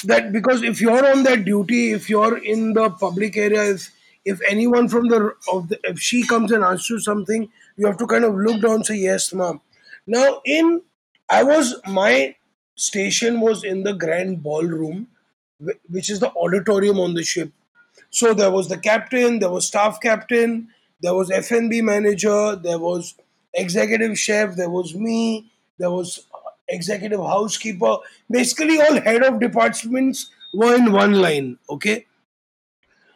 that 0.02 0.32
because 0.32 0.62
if 0.62 0.80
you're 0.80 1.06
on 1.06 1.22
that 1.24 1.44
duty, 1.44 1.92
if 1.92 2.08
you're 2.10 2.38
in 2.38 2.74
the 2.74 2.90
public 2.90 3.36
area, 3.36 3.62
if 3.74 3.92
if 4.24 4.40
anyone 4.48 4.88
from 4.88 5.08
the 5.08 5.34
of 5.52 5.68
the 5.68 5.78
if 5.84 6.00
she 6.00 6.26
comes 6.26 6.52
and 6.52 6.64
asks 6.64 6.90
you 6.90 6.98
something, 6.98 7.48
you 7.76 7.86
have 7.86 7.98
to 7.98 8.06
kind 8.06 8.24
of 8.24 8.34
look 8.34 8.60
down, 8.60 8.84
say 8.84 8.96
yes, 8.96 9.32
ma'am. 9.32 9.60
Now 10.06 10.40
in 10.44 10.82
I 11.28 11.42
was 11.42 11.74
my 11.86 12.36
station 12.76 13.40
was 13.40 13.64
in 13.64 13.82
the 13.82 13.94
grand 13.94 14.42
ballroom, 14.42 15.08
which 15.88 16.10
is 16.10 16.20
the 16.20 16.32
auditorium 16.32 17.00
on 17.00 17.14
the 17.14 17.24
ship. 17.24 17.52
So 18.10 18.34
there 18.34 18.50
was 18.50 18.68
the 18.68 18.78
captain, 18.78 19.38
there 19.38 19.50
was 19.50 19.66
staff 19.66 20.00
captain, 20.00 20.68
there 21.00 21.14
was 21.14 21.30
F&B 21.30 21.82
manager, 21.82 22.56
there 22.56 22.78
was 22.78 23.14
executive 23.54 24.18
chef, 24.18 24.56
there 24.56 24.70
was 24.70 24.94
me, 24.94 25.50
there 25.78 25.90
was 25.90 26.25
executive 26.68 27.20
housekeeper. 27.20 27.98
Basically, 28.30 28.80
all 28.80 29.00
head 29.00 29.22
of 29.22 29.40
departments 29.40 30.30
were 30.54 30.74
in 30.74 30.92
one 30.92 31.14
line. 31.14 31.58
Okay. 31.70 32.06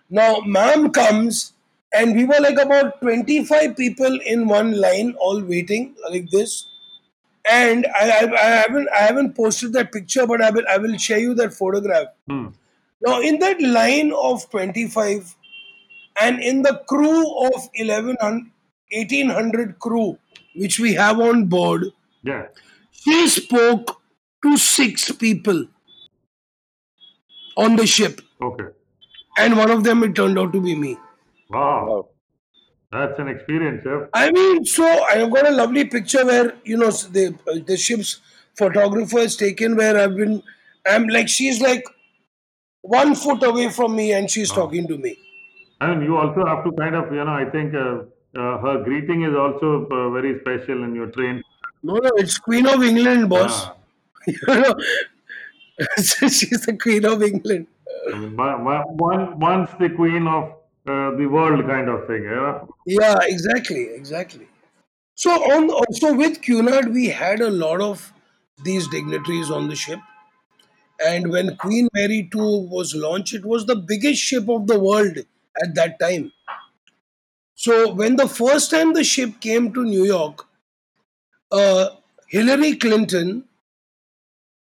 Now, 0.09 0.41
ma'am 0.45 0.91
comes, 0.91 1.53
and 1.93 2.17
we 2.17 2.25
were 2.25 2.41
like 2.41 2.59
about 2.59 3.01
25 3.01 3.77
people 3.77 4.19
in 4.27 4.49
one 4.49 4.73
line, 4.81 5.15
all 5.19 5.43
waiting 5.43 5.95
like 6.11 6.29
this. 6.31 6.67
And 7.51 7.87
I, 7.99 8.11
I, 8.11 8.33
I 8.33 8.47
haven't 8.63 8.89
I 8.95 8.99
haven't 8.99 9.35
posted 9.35 9.73
that 9.73 9.93
picture, 9.93 10.27
but 10.27 10.43
I 10.43 10.51
will 10.51 10.65
I 10.71 10.77
will 10.79 10.97
share 10.99 11.19
you 11.19 11.35
that 11.35 11.55
photograph. 11.55 12.09
Hmm. 12.29 12.49
Now, 13.01 13.21
in 13.21 13.39
that 13.39 13.63
line 13.63 14.13
of 14.13 14.51
25, 14.51 15.35
and 16.21 16.43
in 16.43 16.61
the 16.63 16.83
crew 16.87 17.23
of 17.47 17.71
1100, 17.79 18.51
1800 18.93 19.79
crew, 19.79 20.19
which 20.55 20.79
we 20.79 20.95
have 20.95 21.19
on 21.19 21.47
board, 21.47 21.87
Yeah. 22.23 22.49
She 22.91 23.29
spoke 23.29 24.01
to 24.43 24.57
six 24.57 25.11
people 25.13 25.67
on 27.57 27.77
the 27.77 27.87
ship, 27.87 28.21
Okay. 28.41 28.65
and 29.39 29.57
one 29.57 29.71
of 29.71 29.85
them 29.85 30.03
it 30.05 30.15
turned 30.15 30.39
out 30.39 30.53
to 30.53 30.61
be 30.61 30.75
me. 30.75 30.97
Wow. 31.51 31.87
Wow. 31.87 32.09
That's 32.93 33.19
an 33.21 33.29
experience, 33.29 33.83
chef. 33.85 34.09
I 34.15 34.31
mean, 34.33 34.65
so 34.65 34.85
I've 34.85 35.31
got 35.33 35.47
a 35.47 35.51
lovely 35.53 35.85
picture 35.85 36.25
where 36.25 36.55
you 36.65 36.77
know 36.77 36.91
the 36.91 37.37
the 37.67 37.77
ship's 37.77 38.21
photographer 38.57 39.19
is 39.19 39.37
taken 39.37 39.77
where 39.77 39.97
I've 39.97 40.17
been. 40.17 40.43
I'm 40.87 41.07
like 41.09 41.29
she's 41.29 41.61
like 41.61 41.85
one 42.83 43.15
foot 43.15 43.43
away 43.45 43.69
from 43.71 43.95
me 43.95 44.13
and 44.13 44.31
she's 44.31 44.51
talking 44.51 44.89
to 44.89 44.99
me. 44.99 45.17
I 45.81 45.95
mean, 45.95 46.03
you 46.03 46.17
also 46.17 46.45
have 46.47 46.65
to 46.65 46.73
kind 46.73 46.95
of, 46.95 47.13
you 47.13 47.25
know, 47.25 47.33
I 47.33 47.45
think 47.51 47.75
uh, 47.75 48.03
uh, 48.39 48.59
her 48.59 48.83
greeting 48.85 49.23
is 49.23 49.35
also 49.35 49.87
uh, 49.87 50.11
very 50.11 50.39
special 50.41 50.83
in 50.85 50.95
your 50.95 51.07
train. 51.09 51.43
No, 51.83 51.95
no, 51.95 52.11
it's 52.17 52.39
Queen 52.39 52.67
of 52.67 52.83
England, 52.83 53.29
boss. 53.29 53.67
Ah, 53.67 53.75
You 54.27 54.37
know, 54.47 54.75
she's 55.97 56.67
the 56.67 56.77
Queen 56.81 57.05
of 57.05 57.23
England. 57.23 57.67
I 58.13 58.19
mean, 58.19 58.35
ma- 58.37 58.59
ma- 58.59 58.85
one, 58.85 59.39
once 59.39 59.71
the 59.79 59.91
queen 59.91 60.27
of 60.27 60.45
uh, 60.87 61.11
the 61.17 61.27
world 61.27 61.67
kind 61.67 61.89
of 61.89 62.07
thing. 62.07 62.25
Yeah. 62.25 62.65
Yeah, 62.87 63.19
exactly, 63.23 63.85
exactly. 63.95 64.47
So 65.15 65.31
on 65.31 65.71
also 65.71 66.15
with 66.15 66.43
Cunard, 66.43 66.93
we 66.93 67.09
had 67.09 67.41
a 67.41 67.51
lot 67.51 67.81
of 67.81 68.13
these 68.65 68.89
dignitaries 68.89 69.51
on 69.51 69.69
the 69.69 69.77
ship. 69.77 70.01
And 71.05 71.31
when 71.31 71.57
Queen 71.57 71.89
Mary 71.95 72.29
2 72.31 72.69
was 72.71 72.95
launched, 72.95 73.35
it 73.35 73.45
was 73.45 73.67
the 73.67 73.77
biggest 73.77 74.21
ship 74.21 74.49
of 74.49 74.67
the 74.67 74.79
world 74.79 75.17
at 75.19 75.75
that 75.75 75.99
time. 75.99 76.33
So 77.55 77.93
when 77.95 78.17
the 78.17 78.29
first 78.29 78.71
time 78.71 78.93
the 78.93 79.05
ship 79.05 79.41
came 79.41 79.73
to 79.75 79.85
New 79.85 80.05
York, 80.05 80.47
uh, 81.53 81.91
Hillary 82.29 82.77
Clinton 82.77 83.45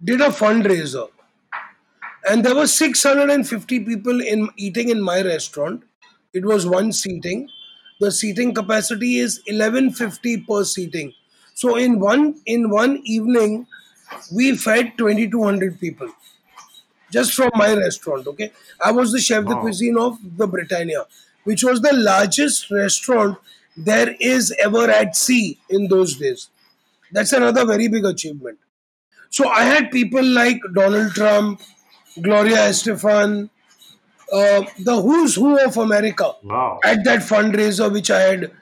did 0.02 0.20
a 0.20 0.28
fundraiser, 0.28 1.08
and 2.28 2.44
there 2.44 2.54
were 2.54 2.66
650 2.66 3.80
people 3.80 4.20
in 4.20 4.48
eating 4.56 4.88
in 4.88 5.00
my 5.00 5.22
restaurant. 5.22 5.82
It 6.32 6.44
was 6.44 6.66
one 6.66 6.92
seating. 6.92 7.48
The 8.00 8.10
seating 8.10 8.54
capacity 8.54 9.16
is 9.18 9.40
1150 9.46 10.38
per 10.38 10.64
seating. 10.64 11.12
So 11.54 11.76
in 11.76 12.00
one 12.00 12.40
in 12.46 12.70
one 12.70 13.00
evening, 13.04 13.66
we 14.32 14.56
fed 14.56 14.94
2200 14.98 15.78
people 15.80 16.08
just 17.12 17.34
from 17.34 17.50
my 17.54 17.74
restaurant. 17.74 18.26
Okay, 18.26 18.52
I 18.82 18.90
was 18.92 19.12
the 19.12 19.20
chef 19.20 19.44
de 19.44 19.54
cuisine 19.56 19.96
of 19.96 20.18
the 20.36 20.46
Britannia, 20.46 21.04
which 21.44 21.62
was 21.62 21.80
the 21.80 21.92
largest 21.92 22.70
restaurant 22.70 23.38
there 23.76 24.14
is 24.20 24.54
ever 24.62 24.90
at 24.90 25.16
sea 25.16 25.58
in 25.68 25.88
those 25.88 26.16
days. 26.16 26.48
That's 27.14 27.32
another 27.32 27.64
very 27.64 27.88
big 27.88 28.04
achievement. 28.04 28.58
So 29.30 29.48
I 29.48 29.64
had 29.64 29.90
people 29.90 30.24
like 30.24 30.60
Donald 30.74 31.12
Trump, 31.12 31.60
Gloria 32.22 32.58
Estefan, 32.70 33.50
uh, 34.32 34.64
the 34.78 35.00
who's 35.02 35.34
who 35.36 35.64
of 35.64 35.76
America 35.76 36.32
Wow. 36.42 36.80
at 36.84 37.04
that 37.04 37.20
fundraiser 37.20 37.92
which 37.92 38.10
I 38.10 38.20
had, 38.20 38.52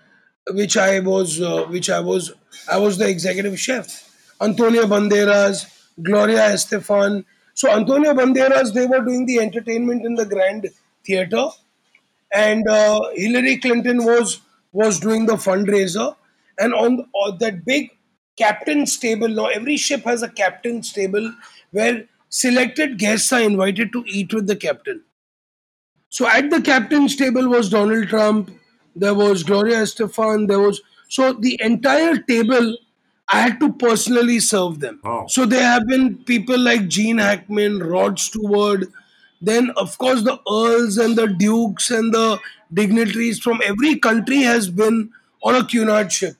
which 0.50 0.76
I 0.76 1.00
was, 1.00 1.40
uh, 1.40 1.64
which 1.66 1.90
I 1.90 2.00
was, 2.00 2.32
I 2.70 2.78
was 2.78 2.98
the 2.98 3.08
executive 3.08 3.58
chef. 3.58 4.10
Antonio 4.40 4.84
Banderas, 4.86 5.66
Gloria 6.02 6.40
Estefan. 6.50 7.24
So 7.54 7.70
Antonio 7.70 8.12
Banderas, 8.14 8.72
they 8.74 8.86
were 8.86 9.00
doing 9.00 9.26
the 9.26 9.38
entertainment 9.40 10.04
in 10.04 10.14
the 10.16 10.26
Grand 10.26 10.68
Theater, 11.06 11.48
and 12.32 12.66
uh, 12.68 13.00
Hillary 13.14 13.58
Clinton 13.58 14.04
was 14.04 14.40
was 14.72 15.00
doing 15.00 15.26
the 15.26 15.34
fundraiser, 15.34 16.16
and 16.58 16.74
on, 16.74 17.06
on 17.14 17.38
that 17.38 17.64
big 17.64 17.90
captain's 18.36 18.96
table. 18.96 19.28
Now 19.28 19.46
every 19.46 19.76
ship 19.76 20.04
has 20.04 20.22
a 20.22 20.28
captain's 20.28 20.92
table 20.92 21.32
where 21.70 22.06
selected 22.28 22.98
guests 22.98 23.32
are 23.32 23.42
invited 23.42 23.92
to 23.92 24.04
eat 24.06 24.32
with 24.32 24.46
the 24.46 24.56
captain. 24.56 25.02
So 26.08 26.26
at 26.26 26.50
the 26.50 26.60
captain's 26.60 27.16
table 27.16 27.48
was 27.48 27.70
Donald 27.70 28.08
Trump, 28.08 28.50
there 28.94 29.14
was 29.14 29.42
Gloria 29.42 29.82
Estefan, 29.82 30.48
there 30.48 30.60
was 30.60 30.80
so 31.08 31.32
the 31.32 31.58
entire 31.62 32.18
table 32.18 32.76
I 33.32 33.40
had 33.40 33.60
to 33.60 33.72
personally 33.72 34.40
serve 34.40 34.80
them. 34.80 35.00
Wow. 35.02 35.26
So 35.28 35.46
there 35.46 35.62
have 35.62 35.86
been 35.86 36.18
people 36.24 36.58
like 36.58 36.88
Gene 36.88 37.18
Hackman, 37.18 37.82
Rod 37.82 38.18
Stewart, 38.18 38.84
then 39.40 39.70
of 39.76 39.96
course 39.98 40.22
the 40.22 40.38
earls 40.50 40.98
and 40.98 41.16
the 41.16 41.28
dukes 41.28 41.90
and 41.90 42.12
the 42.12 42.38
dignitaries 42.72 43.38
from 43.38 43.60
every 43.64 43.98
country 43.98 44.42
has 44.42 44.68
been 44.68 45.10
on 45.42 45.54
a 45.54 45.64
Cunard 45.64 46.12
ship. 46.12 46.36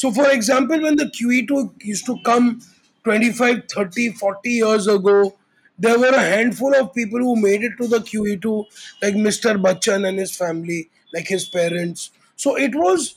So, 0.00 0.10
for 0.10 0.30
example, 0.30 0.80
when 0.80 0.96
the 0.96 1.04
QE2 1.16 1.84
used 1.84 2.06
to 2.06 2.16
come 2.24 2.62
25, 3.04 3.64
30, 3.70 4.12
40 4.12 4.50
years 4.50 4.86
ago, 4.86 5.36
there 5.78 5.98
were 5.98 6.14
a 6.20 6.20
handful 6.20 6.74
of 6.74 6.94
people 6.94 7.18
who 7.18 7.36
made 7.36 7.62
it 7.62 7.72
to 7.78 7.86
the 7.86 7.98
QE2, 7.98 8.64
like 9.02 9.14
Mr. 9.14 9.60
Bachchan 9.62 10.08
and 10.08 10.18
his 10.18 10.34
family, 10.34 10.88
like 11.12 11.28
his 11.28 11.46
parents. 11.50 12.12
So, 12.36 12.56
it 12.56 12.74
was 12.74 13.16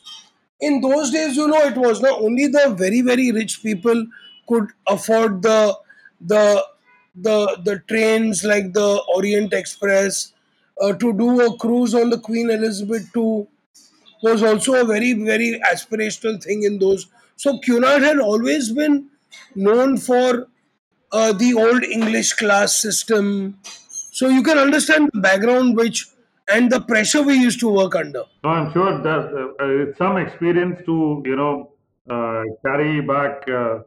in 0.60 0.82
those 0.82 1.12
days, 1.12 1.38
you 1.38 1.48
know, 1.48 1.62
it 1.62 1.78
was 1.78 2.02
not 2.02 2.20
only 2.22 2.48
the 2.48 2.76
very, 2.78 3.00
very 3.00 3.32
rich 3.32 3.64
people 3.64 4.06
could 4.50 4.68
afford 4.86 5.42
the 5.42 5.78
the 6.20 6.66
the 7.16 7.38
the 7.64 7.80
trains 7.88 8.44
like 8.44 8.74
the 8.74 9.02
Orient 9.16 9.54
Express 9.54 10.34
uh, 10.82 10.92
to 10.92 11.14
do 11.14 11.42
a 11.46 11.58
cruise 11.58 11.96
on 11.96 12.10
the 12.10 12.20
Queen 12.20 12.50
Elizabeth 12.50 13.10
II 13.16 13.48
was 14.24 14.42
also 14.42 14.82
a 14.82 14.86
very 14.86 15.14
very 15.14 15.60
aspirational 15.72 16.42
thing 16.42 16.64
in 16.64 16.80
those. 16.80 17.08
So 17.36 17.60
Cunard 17.60 18.04
had 18.04 18.20
always 18.20 18.72
been 18.72 19.10
known 19.56 19.98
for 19.98 20.48
uh, 21.12 21.34
the 21.34 21.54
old 21.54 21.84
English 21.84 22.34
class 22.34 22.80
system. 22.82 23.60
So 24.20 24.28
you 24.30 24.44
can 24.44 24.58
understand 24.58 25.10
the 25.14 25.22
background 25.22 25.76
which 25.76 26.08
and 26.52 26.72
the 26.72 26.82
pressure 26.82 27.22
we 27.22 27.36
used 27.36 27.60
to 27.62 27.70
work 27.70 27.96
under. 27.96 28.24
So 28.44 28.50
I'm 28.50 28.72
sure 28.74 29.02
that 29.02 29.24
uh, 29.42 29.64
uh, 29.64 29.96
some 29.98 30.18
experience 30.18 30.82
to 30.86 31.24
you 31.26 31.36
know 31.36 31.72
uh, 32.10 32.44
carry 32.66 33.02
back 33.02 33.48
uh, 33.48 33.80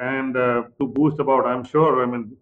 and 0.00 0.36
uh, 0.36 0.62
to 0.78 0.86
boost 0.86 1.18
about. 1.18 1.46
I'm 1.46 1.64
sure. 1.64 2.02
I 2.02 2.06
mean, 2.06 2.36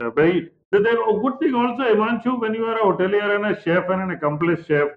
uh, 0.00 0.10
very. 0.10 0.50
A 0.74 0.78
good 0.78 1.38
thing 1.38 1.54
also, 1.54 1.82
Himannshu, 1.82 2.40
when 2.40 2.54
you 2.54 2.64
are 2.64 2.78
a 2.78 2.84
hotelier 2.84 3.36
and 3.36 3.44
a 3.44 3.62
chef 3.62 3.90
and 3.90 4.00
an 4.04 4.10
accomplished 4.12 4.66
chef, 4.68 4.88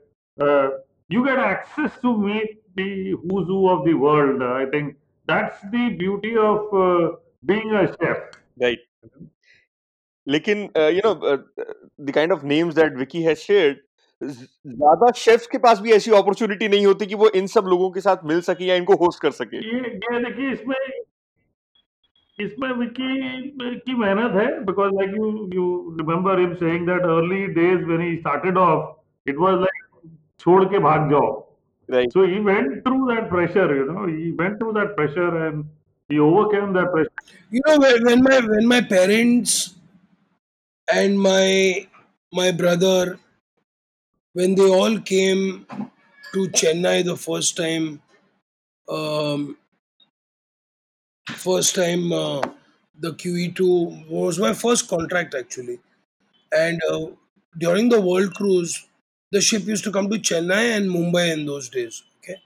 you 1.08 1.24
get 1.24 1.38
access 1.38 1.98
to 2.00 2.16
meet 2.18 2.62
the 2.76 3.10
who's 3.12 3.46
who 3.46 3.68
of 3.68 3.84
the 3.84 3.94
world. 3.94 4.42
Uh, 4.42 4.54
I 4.54 4.66
think 4.66 4.96
that's 5.28 5.60
the 5.72 5.90
beauty 5.98 6.36
of 6.36 6.74
uh, 6.74 7.16
being 7.44 7.72
a 7.72 7.86
chef. 7.88 8.40
Right. 8.58 8.86
लेकिन 10.26 10.58
you 10.76 11.00
know 11.04 11.14
the 12.06 12.10
kind 12.14 12.32
of 12.32 12.42
names 12.44 12.74
that 12.74 12.96
Vicky 12.96 13.22
has 13.22 13.36
shared 13.38 13.78
ज्यादा 14.22 15.10
chefs 15.16 15.46
के 15.52 15.58
पास 15.58 15.80
भी 15.80 15.92
ऐसी 15.92 16.10
opportunity 16.16 16.68
नहीं 16.68 16.86
होती 16.86 17.06
कि 17.06 17.14
वो 17.22 17.28
इन 17.36 17.46
सब 17.52 17.66
लोगों 17.68 17.90
के 17.90 18.00
साथ 18.00 18.24
मिल 18.30 18.40
सके 18.48 18.64
या 18.64 18.74
इनको 18.76 18.96
होस्ट 19.04 19.22
कर 19.22 19.30
सके 19.38 19.56
ये 19.56 19.78
ये 19.78 20.22
देखिए 20.24 20.52
इसमें 20.52 20.76
इसमें 22.38 22.70
विकी 22.72 23.78
की 23.86 23.94
मेहनत 23.94 24.34
है 24.34 24.48
because 24.64 24.92
like 24.94 25.16
you 25.16 25.30
you 25.54 25.66
remember 26.00 26.40
him 26.40 26.54
saying 26.62 26.86
that 26.86 27.02
early 27.16 27.46
days 27.60 27.84
when 27.84 28.00
he 28.00 28.16
started 28.16 28.58
off 28.58 29.30
it 29.30 29.36
was 29.38 29.58
like 29.60 29.73
छोड़ 30.40 30.64
के 30.72 30.78
भाग 30.88 31.10
जाओ 31.10 31.28
right 31.90 32.12
so 32.16 32.24
he 32.32 32.40
went 32.48 32.74
through 32.86 33.02
that 33.12 33.28
pressure 33.34 33.68
you 33.76 33.86
know 33.90 34.06
he 34.06 34.30
went 34.40 34.58
through 34.58 34.72
that 34.78 34.96
pressure 34.96 35.30
and 35.46 35.64
he 36.12 36.18
overcame 36.26 36.72
that 36.78 36.92
pressure 36.92 37.36
You 37.56 37.62
know 37.66 37.78
when, 37.84 38.04
when 38.08 38.22
my 38.26 38.38
when 38.52 38.68
my 38.72 38.80
parents 38.92 39.56
and 40.92 41.18
my 41.20 41.86
my 42.40 42.50
brother 42.52 43.18
when 44.32 44.54
they 44.54 44.68
all 44.80 44.98
came 45.00 45.66
to 46.32 46.48
Chennai 46.60 47.04
the 47.04 47.16
first 47.16 47.56
time 47.56 48.00
um, 48.88 49.56
first 51.46 51.74
time 51.74 52.12
uh, 52.12 52.40
the 52.98 53.12
QE2 53.14 54.08
was 54.08 54.38
my 54.38 54.52
first 54.52 54.88
contract 54.88 55.34
actually 55.34 55.78
and 56.52 56.80
uh, 56.90 57.06
during 57.58 57.88
the 57.88 58.00
world 58.00 58.34
cruise 58.34 58.86
the 59.31 59.41
ship 59.41 59.63
used 59.65 59.83
to 59.83 59.91
come 59.91 60.09
to 60.09 60.17
Chennai 60.17 60.77
and 60.77 60.89
Mumbai 60.89 61.33
in 61.33 61.45
those 61.45 61.69
days. 61.69 62.03
Okay, 62.19 62.37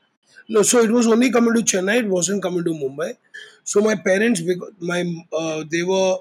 no, 0.49 0.61
so 0.63 0.79
it 0.79 0.91
was 0.91 1.07
only 1.07 1.31
coming 1.31 1.53
to 1.55 1.61
Chennai. 1.61 1.99
It 1.99 2.07
wasn't 2.07 2.43
coming 2.43 2.63
to 2.63 2.71
Mumbai. 2.71 3.17
So 3.63 3.81
my 3.81 3.95
parents, 3.95 4.41
my 4.79 5.01
uh, 5.33 5.63
they 5.69 5.83
were 5.83 6.17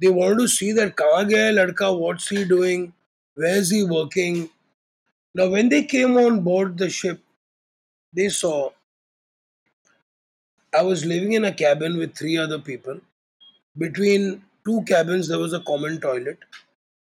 they 0.00 0.08
wanted 0.10 0.40
to 0.40 0.48
see 0.48 0.72
that 0.72 0.96
gaya 0.96 1.52
ladka, 1.52 1.98
what's 1.98 2.28
he 2.28 2.44
doing, 2.44 2.92
where 3.34 3.56
is 3.56 3.70
he 3.70 3.84
working. 3.84 4.50
Now 5.34 5.48
when 5.50 5.68
they 5.70 5.84
came 5.84 6.16
on 6.18 6.42
board 6.42 6.78
the 6.78 6.90
ship, 6.90 7.20
they 8.14 8.28
saw 8.30 8.70
I 10.74 10.82
was 10.82 11.06
living 11.06 11.32
in 11.32 11.44
a 11.44 11.52
cabin 11.54 11.96
with 11.96 12.14
three 12.14 12.36
other 12.36 12.58
people. 12.58 13.00
Between 13.78 14.44
two 14.64 14.82
cabins, 14.84 15.28
there 15.28 15.38
was 15.38 15.52
a 15.54 15.60
common 15.60 16.00
toilet. 16.00 16.38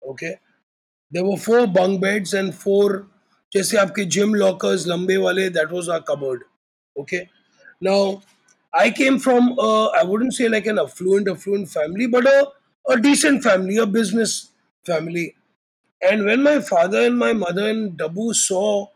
Okay, 0.08 0.40
there 1.11 1.25
were 1.25 1.37
four 1.37 1.67
bunk 1.67 2.01
beds 2.01 2.35
and 2.35 2.55
four 2.55 3.07
जैसे 3.55 3.77
आपके 3.79 4.09
gym 4.11 4.35
lockers 4.35 4.87
लंबे 4.87 5.17
वाले 5.25 5.53
that 5.55 5.71
was 5.71 5.89
our 5.89 6.03
cupboard. 6.03 6.43
Okay, 6.99 7.29
now 7.81 8.23
I 8.73 8.91
came 8.91 9.19
from 9.19 9.59
a, 9.59 9.91
I 10.01 10.03
wouldn't 10.05 10.35
say 10.35 10.49
like 10.49 10.67
an 10.67 10.79
affluent 10.79 11.29
affluent 11.29 11.69
family, 11.71 12.07
but 12.07 12.27
a 12.27 12.53
a 12.89 13.01
decent 13.01 13.43
family, 13.43 13.77
a 13.77 13.87
business 13.87 14.53
family. 14.85 15.35
And 16.03 16.25
when 16.25 16.43
my 16.43 16.61
father 16.61 17.07
and 17.07 17.19
my 17.19 17.33
mother 17.33 17.69
and 17.69 17.99
Dabu 17.99 18.35
saw 18.35 18.87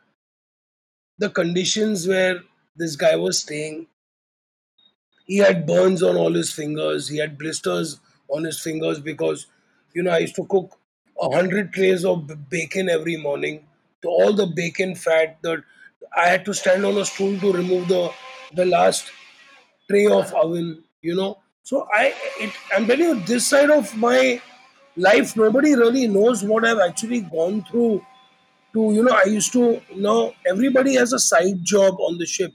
the 1.18 1.30
conditions 1.30 2.08
where 2.08 2.42
this 2.76 2.96
guy 2.96 3.14
was 3.16 3.38
staying, 3.38 3.86
he 5.26 5.36
had 5.38 5.66
burns 5.66 6.02
on 6.02 6.16
all 6.16 6.32
his 6.34 6.52
fingers. 6.52 7.08
He 7.08 7.18
had 7.18 7.38
blisters 7.38 8.00
on 8.28 8.44
his 8.44 8.60
fingers 8.60 9.00
because, 9.00 9.46
you 9.94 10.02
know, 10.02 10.10
I 10.10 10.18
used 10.18 10.34
to 10.36 10.44
cook 10.46 10.78
a 11.21 11.35
hundred 11.35 11.73
trays 11.73 12.05
of 12.05 12.49
bacon 12.49 12.89
every 12.89 13.17
morning. 13.17 13.65
To 14.03 14.09
all 14.09 14.33
the 14.33 14.45
bacon 14.45 14.95
fat 14.95 15.37
that 15.41 15.63
I 16.15 16.27
had 16.29 16.45
to 16.45 16.53
stand 16.53 16.85
on 16.85 16.97
a 16.97 17.05
stool 17.05 17.39
to 17.39 17.51
remove 17.53 17.87
the 17.87 18.11
the 18.53 18.65
last 18.65 19.11
tray 19.89 20.05
of 20.05 20.33
oven. 20.33 20.83
You 21.01 21.15
know, 21.15 21.39
so 21.63 21.87
I 21.93 22.13
it, 22.39 22.51
I'm 22.75 22.87
telling 22.87 23.09
you, 23.09 23.19
this 23.21 23.47
side 23.47 23.69
of 23.69 23.95
my 23.97 24.41
life, 24.95 25.35
nobody 25.35 25.75
really 25.75 26.07
knows 26.07 26.43
what 26.43 26.65
I've 26.65 26.79
actually 26.79 27.21
gone 27.21 27.63
through. 27.63 28.05
To 28.73 28.93
you 28.93 29.03
know, 29.03 29.13
I 29.13 29.25
used 29.25 29.53
to 29.53 29.81
you 29.89 30.01
know 30.01 30.33
everybody 30.47 30.95
has 30.95 31.13
a 31.13 31.19
side 31.19 31.63
job 31.63 31.95
on 31.99 32.17
the 32.17 32.25
ship 32.25 32.53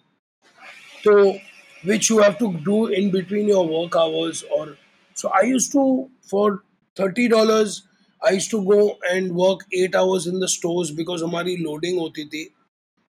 so 1.02 1.38
which 1.84 2.10
you 2.10 2.18
have 2.18 2.38
to 2.38 2.52
do 2.64 2.86
in 2.86 3.10
between 3.10 3.48
your 3.48 3.66
work 3.66 3.96
hours 3.96 4.44
or 4.56 4.76
so 5.14 5.30
i 5.34 5.42
used 5.42 5.72
to 5.72 6.08
for 6.30 6.62
$30 6.96 7.82
i 8.23 8.31
used 8.31 8.51
to 8.51 8.63
go 8.65 8.97
and 9.11 9.35
work 9.35 9.61
8 9.73 9.95
hours 9.95 10.27
in 10.27 10.39
the 10.39 10.47
stores 10.47 10.91
because 10.91 11.21
हमारी 11.23 11.57
loading 11.65 11.99
होती 11.99 12.25
थी 12.33 12.47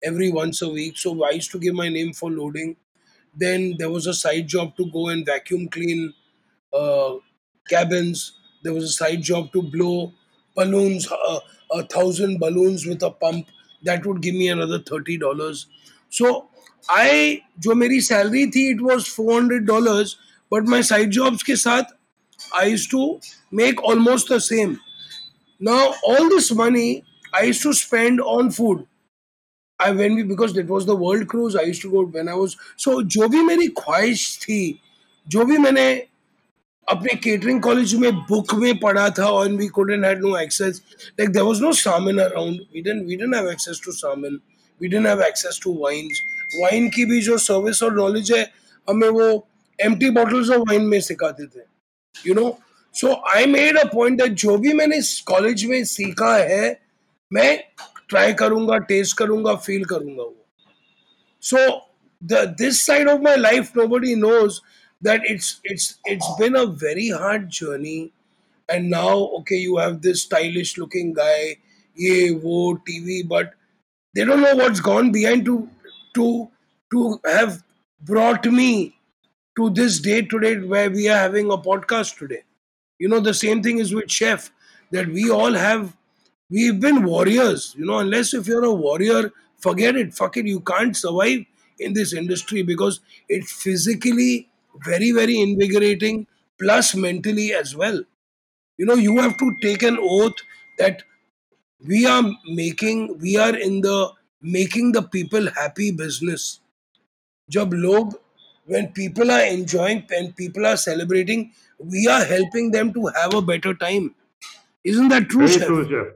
every 0.09 0.31
once 0.31 0.61
a 0.61 0.69
week 0.69 0.97
so 0.97 1.11
i 1.25 1.31
used 1.31 1.51
to 1.51 1.59
give 1.59 1.75
my 1.75 1.89
name 1.89 2.13
for 2.13 2.29
loading 2.31 2.75
then 3.43 3.75
there 3.77 3.89
was 3.89 4.07
a 4.07 4.13
side 4.13 4.47
job 4.47 4.75
to 4.77 4.85
go 4.91 5.07
and 5.09 5.25
vacuum 5.25 5.67
clean 5.69 6.13
uh, 6.73 7.15
cabins. 7.69 8.33
There 8.63 8.73
was 8.73 8.83
a 8.85 8.89
side 8.93 9.21
job 9.21 9.51
to 9.53 9.61
blow 9.61 10.13
balloons, 10.55 11.07
uh, 11.11 11.39
a 11.71 11.83
thousand 11.83 12.39
balloons 12.39 12.85
with 12.85 13.01
a 13.03 13.11
pump. 13.11 13.47
That 13.83 14.05
would 14.05 14.21
give 14.21 14.35
me 14.35 14.49
another 14.49 14.79
thirty 14.79 15.17
dollars. 15.17 15.67
So 16.09 16.49
I, 16.89 17.41
जो 17.59 17.73
मेरी 17.75 18.01
salary 18.03 18.51
थी, 18.51 18.71
it 18.75 18.81
was 18.81 19.07
four 19.07 19.33
hundred 19.33 19.65
dollars. 19.65 20.17
But 20.49 20.65
my 20.65 20.81
side 20.81 21.11
jobs 21.11 21.43
के 21.43 21.55
साथ, 21.57 21.85
I 22.53 22.65
used 22.65 22.91
to 22.91 23.19
make 23.51 23.81
almost 23.83 24.29
the 24.29 24.39
same. 24.39 24.79
Now 25.59 25.93
all 26.03 26.29
this 26.29 26.51
money 26.51 27.03
I 27.33 27.43
used 27.43 27.61
to 27.63 27.73
spend 27.73 28.21
on 28.21 28.51
food. 28.51 28.87
I 29.79 29.91
when 29.91 30.15
we 30.15 30.23
because 30.23 30.55
it 30.57 30.67
was 30.67 30.85
the 30.85 30.95
world 30.95 31.27
cruise 31.27 31.55
I 31.55 31.63
used 31.63 31.81
to 31.83 31.91
go 31.91 32.05
when 32.05 32.29
I 32.29 32.35
was 32.35 32.55
so 32.77 33.01
जो 33.15 33.27
भी 33.27 33.41
मेरी 33.43 33.67
ख्वाहिश 33.81 34.37
थी 34.41 34.61
जो 35.27 35.45
भी 35.45 35.57
मैंने 35.57 35.87
अपने 36.87 37.15
catering 37.23 37.61
college 37.61 37.93
में 37.95 38.11
बुक 38.29 38.53
में 38.61 38.79
पढ़ा 38.79 39.09
था 39.17 39.25
और 39.29 39.51
we 39.57 39.67
couldn't 39.77 40.03
had 40.03 40.21
no 40.21 40.35
access 40.37 40.81
like 41.19 41.31
there 41.33 41.45
was 41.45 41.61
no 41.65 41.71
salmon 41.81 42.19
around 42.19 42.61
we 42.73 42.83
didn't 42.87 43.05
we 43.11 43.17
didn't 43.21 43.37
have 43.39 43.49
access 43.53 43.79
to 43.85 43.93
salmon 43.99 44.39
we 44.81 44.89
didn't 44.93 45.11
have 45.11 45.23
access 45.29 45.59
to 45.65 45.75
wines 45.83 46.21
wine 46.61 46.89
की 46.95 47.05
भी 47.11 47.21
जो 47.29 47.37
सर्विस 47.47 47.83
और 47.83 47.95
नॉलेज 47.95 48.31
है 48.31 48.43
हमें 48.89 49.07
वो 49.19 49.29
empty 49.79 50.11
bottles 50.17 50.53
of 50.55 50.67
wine 50.69 50.89
में 50.93 50.99
सिखाते 51.09 51.45
थे 51.55 51.65
you 52.27 52.33
know 52.33 52.49
so 52.96 53.12
I 53.30 53.46
made 53.46 53.78
a 53.78 53.84
point 53.84 54.22
that 54.22 54.32
जो 54.32 54.56
भी 54.58 54.72
मैंने 54.72 54.96
इस 54.96 55.20
कॉलेज 55.20 55.64
में 55.64 55.84
सीखा 55.84 56.36
है, 56.36 56.80
मैं 57.32 57.58
ट्राई 58.08 58.32
करूँगा 58.32 58.78
टेस्ट 58.78 59.16
करूँगा 59.18 59.54
फील 59.54 59.84
करूँगा 59.84 60.22
वो। 60.22 60.46
So 61.42 61.90
this 62.22 62.86
side 62.86 63.08
of 63.08 63.20
my 63.20 63.36
life 63.36 63.76
nobody 63.86 64.14
knows 64.14 64.60
that 65.04 65.22
it's 65.26 65.60
it's 65.70 65.98
it's 66.08 66.26
been 66.40 66.54
a 66.54 66.62
very 66.84 67.08
hard 67.08 67.48
journey 67.48 68.10
and 68.70 68.88
now 68.90 69.20
okay 69.38 69.56
you 69.56 69.78
have 69.78 69.90
this 69.90 70.22
stylish 70.22 70.78
looking 70.78 71.14
guy 71.14 71.44
ये, 72.00 72.30
वो 72.30 72.72
T 72.86 72.98
V 73.00 73.22
but 73.22 73.54
they 74.14 74.24
don't 74.24 74.38
know 74.38 74.54
what 74.62 74.80
gone 74.80 75.10
behind 75.10 75.44
to 75.46 75.68
to 76.14 76.48
to 76.90 77.20
have 77.26 77.58
brought 78.04 78.46
me 78.46 78.92
to 79.56 79.68
this 79.68 80.02
day 80.02 80.22
today 80.22 80.54
way 80.54 80.88
we 80.88 81.06
are 81.06 81.18
having 81.18 81.50
a 81.50 81.56
podcast 81.56 82.18
today 82.20 82.42
You 82.98 83.08
know, 83.08 83.20
the 83.20 83.34
same 83.34 83.62
thing 83.62 83.78
is 83.78 83.94
with 83.94 84.10
chef 84.10 84.50
that 84.90 85.08
we 85.08 85.30
all 85.30 85.52
have, 85.52 85.96
we've 86.50 86.80
been 86.80 87.04
warriors. 87.04 87.74
You 87.78 87.86
know, 87.86 87.98
unless 87.98 88.34
if 88.34 88.46
you're 88.46 88.64
a 88.64 88.72
warrior, 88.72 89.32
forget 89.58 89.96
it. 89.96 90.14
Fuck 90.14 90.36
it. 90.36 90.46
You 90.46 90.60
can't 90.60 90.96
survive 90.96 91.40
in 91.78 91.92
this 91.92 92.12
industry 92.12 92.62
because 92.62 93.00
it's 93.28 93.52
physically 93.52 94.48
very, 94.84 95.10
very 95.12 95.40
invigorating, 95.40 96.26
plus 96.58 96.94
mentally 96.94 97.52
as 97.52 97.76
well. 97.76 98.02
You 98.78 98.86
know, 98.86 98.94
you 98.94 99.18
have 99.20 99.36
to 99.38 99.56
take 99.62 99.82
an 99.82 99.98
oath 100.00 100.34
that 100.78 101.02
we 101.86 102.06
are 102.06 102.24
making, 102.48 103.18
we 103.18 103.36
are 103.36 103.56
in 103.56 103.80
the 103.80 104.10
making 104.42 104.92
the 104.92 105.02
people 105.02 105.48
happy 105.52 105.90
business. 105.90 106.60
Job, 107.50 107.72
log, 107.74 108.14
when 108.66 108.88
people 108.88 109.30
are 109.30 109.42
enjoying, 109.44 110.04
when 110.10 110.32
people 110.32 110.66
are 110.66 110.76
celebrating, 110.76 111.52
we 111.78 112.06
are 112.08 112.24
helping 112.24 112.70
them 112.70 112.92
to 112.92 113.06
have 113.20 113.34
a 113.34 113.42
better 113.42 113.74
time 113.74 114.14
isn't 114.84 115.08
that 115.08 115.28
true 115.28 115.46
Very 115.46 115.58
chef 115.58 115.64
true, 115.64 115.88
chef. 115.88 116.14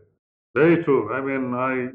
Very 0.55 0.83
true. 0.85 1.13
I 1.13 1.21
mean, 1.23 1.55
I 1.55 1.93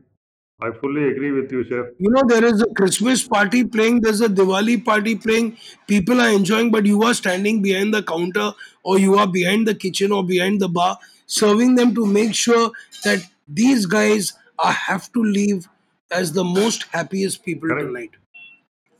I 0.65 0.71
fully 0.79 1.09
agree 1.09 1.31
with 1.31 1.51
you, 1.51 1.63
chef. 1.65 1.87
you 1.97 2.09
know 2.11 2.23
there 2.27 2.43
is 2.45 2.61
a 2.61 2.67
christmas 2.79 3.25
party 3.27 3.63
playing 3.63 4.01
there's 4.01 4.21
a 4.21 4.27
diwali 4.27 4.75
party 4.83 5.15
playing 5.15 5.57
people 5.87 6.19
are 6.21 6.29
enjoying 6.29 6.71
but 6.71 6.85
you 6.85 7.01
are 7.03 7.13
standing 7.13 7.61
behind 7.61 7.93
the 7.93 8.03
counter 8.03 8.51
or 8.83 8.97
you 8.99 9.15
are 9.15 9.27
behind 9.27 9.67
the 9.67 9.75
kitchen 9.75 10.11
or 10.11 10.23
behind 10.23 10.59
the 10.61 10.67
bar 10.67 10.97
serving 11.25 11.75
them 11.75 11.95
to 11.95 12.05
make 12.05 12.33
sure 12.35 12.71
that 13.03 13.19
these 13.47 13.85
guys 13.85 14.33
are 14.59 14.73
have 14.73 15.11
to 15.13 15.23
leave 15.23 15.67
as 16.11 16.33
the 16.33 16.43
most 16.43 16.83
happiest 16.91 17.43
people 17.45 17.69
Correct. 17.69 17.79
tonight 17.79 18.11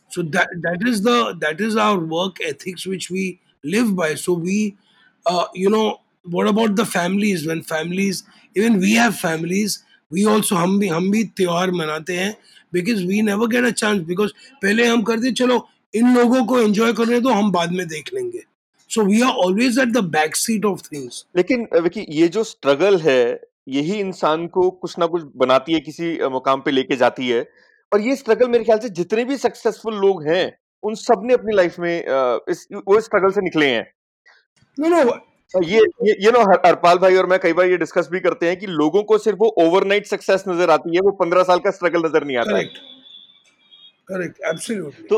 so 0.09 0.21
that 0.21 0.49
that 0.61 0.87
is 0.87 1.01
the 1.03 1.35
that 1.39 1.61
is 1.61 1.75
our 1.75 1.99
work 1.99 2.41
ethics 2.41 2.85
which 2.85 3.09
we 3.09 3.39
live 3.73 3.91
by 3.99 4.07
so 4.15 4.33
we 4.47 4.57
uh, 5.25 5.45
you 5.63 5.69
know 5.69 5.85
what 6.25 6.47
about 6.51 6.75
the 6.75 6.85
families 6.85 7.45
when 7.47 7.61
families 7.71 8.23
even 8.55 8.79
we 8.85 8.93
have 9.01 9.15
families 9.21 9.77
we 10.11 10.25
also 10.33 10.55
हम 10.55 10.77
भी 10.79 10.87
हम 10.87 11.09
भी 11.11 11.23
त्योहार 11.39 11.71
मनाते 11.71 12.17
हैं 12.17 12.35
because 12.77 13.03
we 13.11 13.21
never 13.29 13.47
get 13.55 13.67
a 13.69 13.73
chance 13.83 14.03
because 14.11 14.31
पहले 14.63 14.87
हम 14.87 15.01
करते 15.09 15.31
चलो 15.41 15.57
इन 15.93 16.15
लोगों 16.15 16.43
को 16.45 16.61
enjoy 16.63 16.93
करने 16.97 17.19
दो 17.21 17.29
हम 17.33 17.51
बाद 17.51 17.71
में 17.71 17.87
देख 17.87 18.13
लेंगे 18.13 18.43
so 18.89 19.03
we 19.09 19.21
are 19.27 19.33
always 19.45 19.77
at 19.83 19.93
the 19.97 20.03
back 20.15 20.35
seat 20.41 20.65
of 20.71 20.81
things 20.89 21.23
लेकिन 21.37 21.65
अ, 21.65 21.79
विकी 21.87 22.05
ये 22.19 22.27
जो 22.37 22.43
स्ट्रगल 22.43 22.99
है 23.01 23.19
यही 23.75 23.99
इंसान 23.99 24.45
को 24.57 24.69
कुछ 24.83 24.97
ना 24.99 25.05
कुछ 25.13 25.23
बनाती 25.43 25.73
है 25.73 25.79
किसी 25.79 26.17
अ, 26.17 26.29
मुकाम 26.29 26.61
पे 26.65 26.71
लेके 26.71 26.95
जाती 26.95 27.29
है 27.29 27.41
और 27.91 28.01
ये 28.01 28.15
स्ट्रगल 28.15 28.47
मेरे 28.49 28.63
ख्याल 28.63 28.79
से 28.79 28.89
जितने 28.99 29.23
भी 29.25 29.37
सक्सेसफुल 29.37 29.95
लोग 30.05 30.23
हैं 30.27 30.45
उन 30.85 30.95
सबने 30.97 31.33
अपनी 31.33 31.55
लाइफ 31.55 31.79
में 31.79 31.93
इस 32.49 32.67
वो 32.73 32.99
स्ट्रगल 33.01 33.31
से 33.31 33.41
निकले 33.41 33.67
हैं। 33.67 33.85
No 34.77 34.89
no 34.89 34.99
ये 35.53 35.79
ये 36.03 36.13
ये 36.23 36.31
नो 36.31 36.39
हरपाल 36.43 36.97
भाई 36.99 37.15
और 37.15 37.25
मैं 37.29 37.39
कई 37.39 37.53
बार 37.53 37.67
ये 37.67 37.77
डिस्कस 37.77 38.07
भी 38.11 38.19
करते 38.19 38.47
हैं 38.47 38.57
कि 38.59 38.67
लोगों 38.69 39.03
को 39.03 39.17
सिर्फ़ 39.19 39.39
वो 39.39 39.47
ओवरनाइट 39.63 40.05
सक्सेस 40.07 40.43
नज़र 40.47 40.69
आती 40.71 40.95
है 40.95 41.01
वो 41.01 41.11
पंद्रह 41.19 41.43
साल 41.49 41.59
का 41.59 41.71
स्ट्रगल 41.71 42.05
नज़र 42.05 42.23
नहीं 42.23 42.37
आता 42.37 42.51
correct. 42.51 42.79
Correct 44.07 44.41
absolutely. 44.49 45.07
तो 45.09 45.17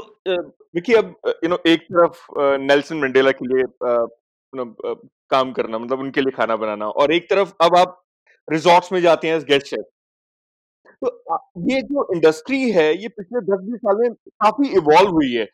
विकी 0.76 0.94
अब 0.94 1.16
यू 1.44 1.50
नो 1.50 1.58
एक 1.68 1.82
तरफ़ 1.84 2.20
नेल्सन 2.62 2.98
मंडेला 2.98 3.32
के 3.40 3.48
लिए 3.48 3.62
यू 3.62 4.56
नो 4.56 4.66
काम 5.32 5.52
करना 5.54 5.78
मतलब 5.78 6.00
उनके 6.00 6.22
लिए 6.22 6.38
खाना 6.38 6.56
बनाना 6.58 6.90
और 7.02 7.14
एक 7.14 7.30
तरफ़ 7.30 7.54
अब 7.62 7.76
आप 7.78 8.02
रिजॉर्ट्स 8.48 8.92
में 8.94 9.02
जाते 9.02 9.28
हैं 9.28 9.40
गेस्ट 9.50 9.68
शेफ 9.68 9.86
तो 11.02 11.08
ये 11.70 11.82
जो 11.88 12.08
इंडस्ट्री 12.14 12.60
है 12.72 12.86
ये 13.02 13.08
पिछले 13.10 13.42
दस 13.46 13.64
बीस 13.64 13.80
साल 13.80 13.98
में 13.98 14.14
काफ़ी 14.14 14.70
इवॉल्व 14.78 15.10
हुई 15.12 15.34
है। 15.34 15.48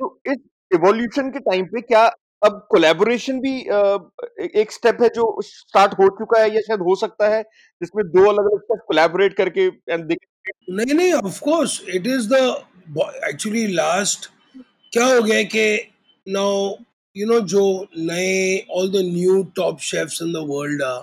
तो 0.00 0.18
इस 0.26 0.38
इवोल्यूशन 0.70 1.30
के 1.30 1.38
टाइम 1.50 1.64
पे 1.72 1.80
क्या 1.80 2.04
अब 2.42 2.66
कोलैबोरेशन 2.70 3.40
भी 3.40 3.58
एक 4.60 4.72
स्टेप 4.72 5.02
है 5.02 5.08
जो 5.14 5.24
स्टार्ट 5.42 5.92
हो 5.98 6.08
चुका 6.18 6.40
है 6.40 6.54
या 6.54 6.60
शायद 6.60 6.80
हो 6.86 6.94
सकता 6.96 7.28
है, 7.34 7.42
जिसमें 7.80 8.02
2 8.12 8.26
अलग-अलग 8.28 8.60
शेफ 8.62 8.80
कोलैबोरेट 8.88 9.36
करके 9.36 9.66
एंड 9.90 10.04
दे 10.04 10.16
नहीं, 10.70 10.94
नहीं, 10.94 11.12
of 11.12 11.40
course 11.40 11.80
it 11.88 12.06
is 12.06 12.28
the 12.28 12.40
actually 13.28 13.66
last 13.74 14.28
क्या 14.92 15.04
हो 15.06 15.22
गया 15.22 15.42
कि 15.54 15.66
नाउ 16.26 16.74
यू 17.16 17.26
नो 17.26 17.38
जो 17.54 17.64
नए 17.98 18.58
all 18.70 18.90
the 18.92 19.04
new 19.12 19.42
top 19.56 19.78
chefs 19.90 20.20
in 20.22 20.32
the 20.32 20.44
world 20.48 20.82
are 20.82 21.02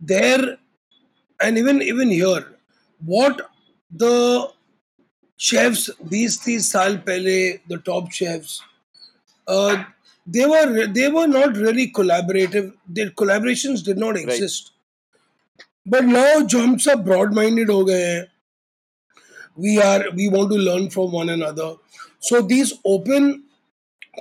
there 0.00 0.46
and 1.40 1.58
even 1.58 1.82
even 1.82 2.10
here 2.10 2.44
what 3.02 3.42
the 3.92 4.12
chefs 5.40 5.90
बीस 6.04 6.40
तीस 6.44 6.70
साल 6.72 6.96
पहले 7.06 7.36
the 7.70 7.80
top 7.86 8.10
chefs 8.12 8.60
they were 10.26 10.86
they were 10.88 11.26
not 11.28 11.56
really 11.56 11.86
collaborative 11.98 12.72
there 12.90 13.08
collaboration 13.16 13.74
did 13.86 13.98
not 13.98 14.18
exist 14.18 14.72
but 15.88 16.02
now 16.06 16.40
जो 16.42 16.58
हम 16.58 16.76
सब 16.78 17.04
broad 17.04 17.34
minded 17.34 17.70
हो 17.70 17.84
गए 17.84 18.02
हैं 18.02 18.26
we 19.58 19.76
are 19.84 20.08
we 20.08 20.26
want 20.28 20.50
to 20.50 20.56
learn 20.58 20.88
from 20.88 21.10
one 21.12 21.30
and 21.30 21.44
other 21.44 21.76
so 22.22 22.40
these 22.48 22.72
open 22.86 23.32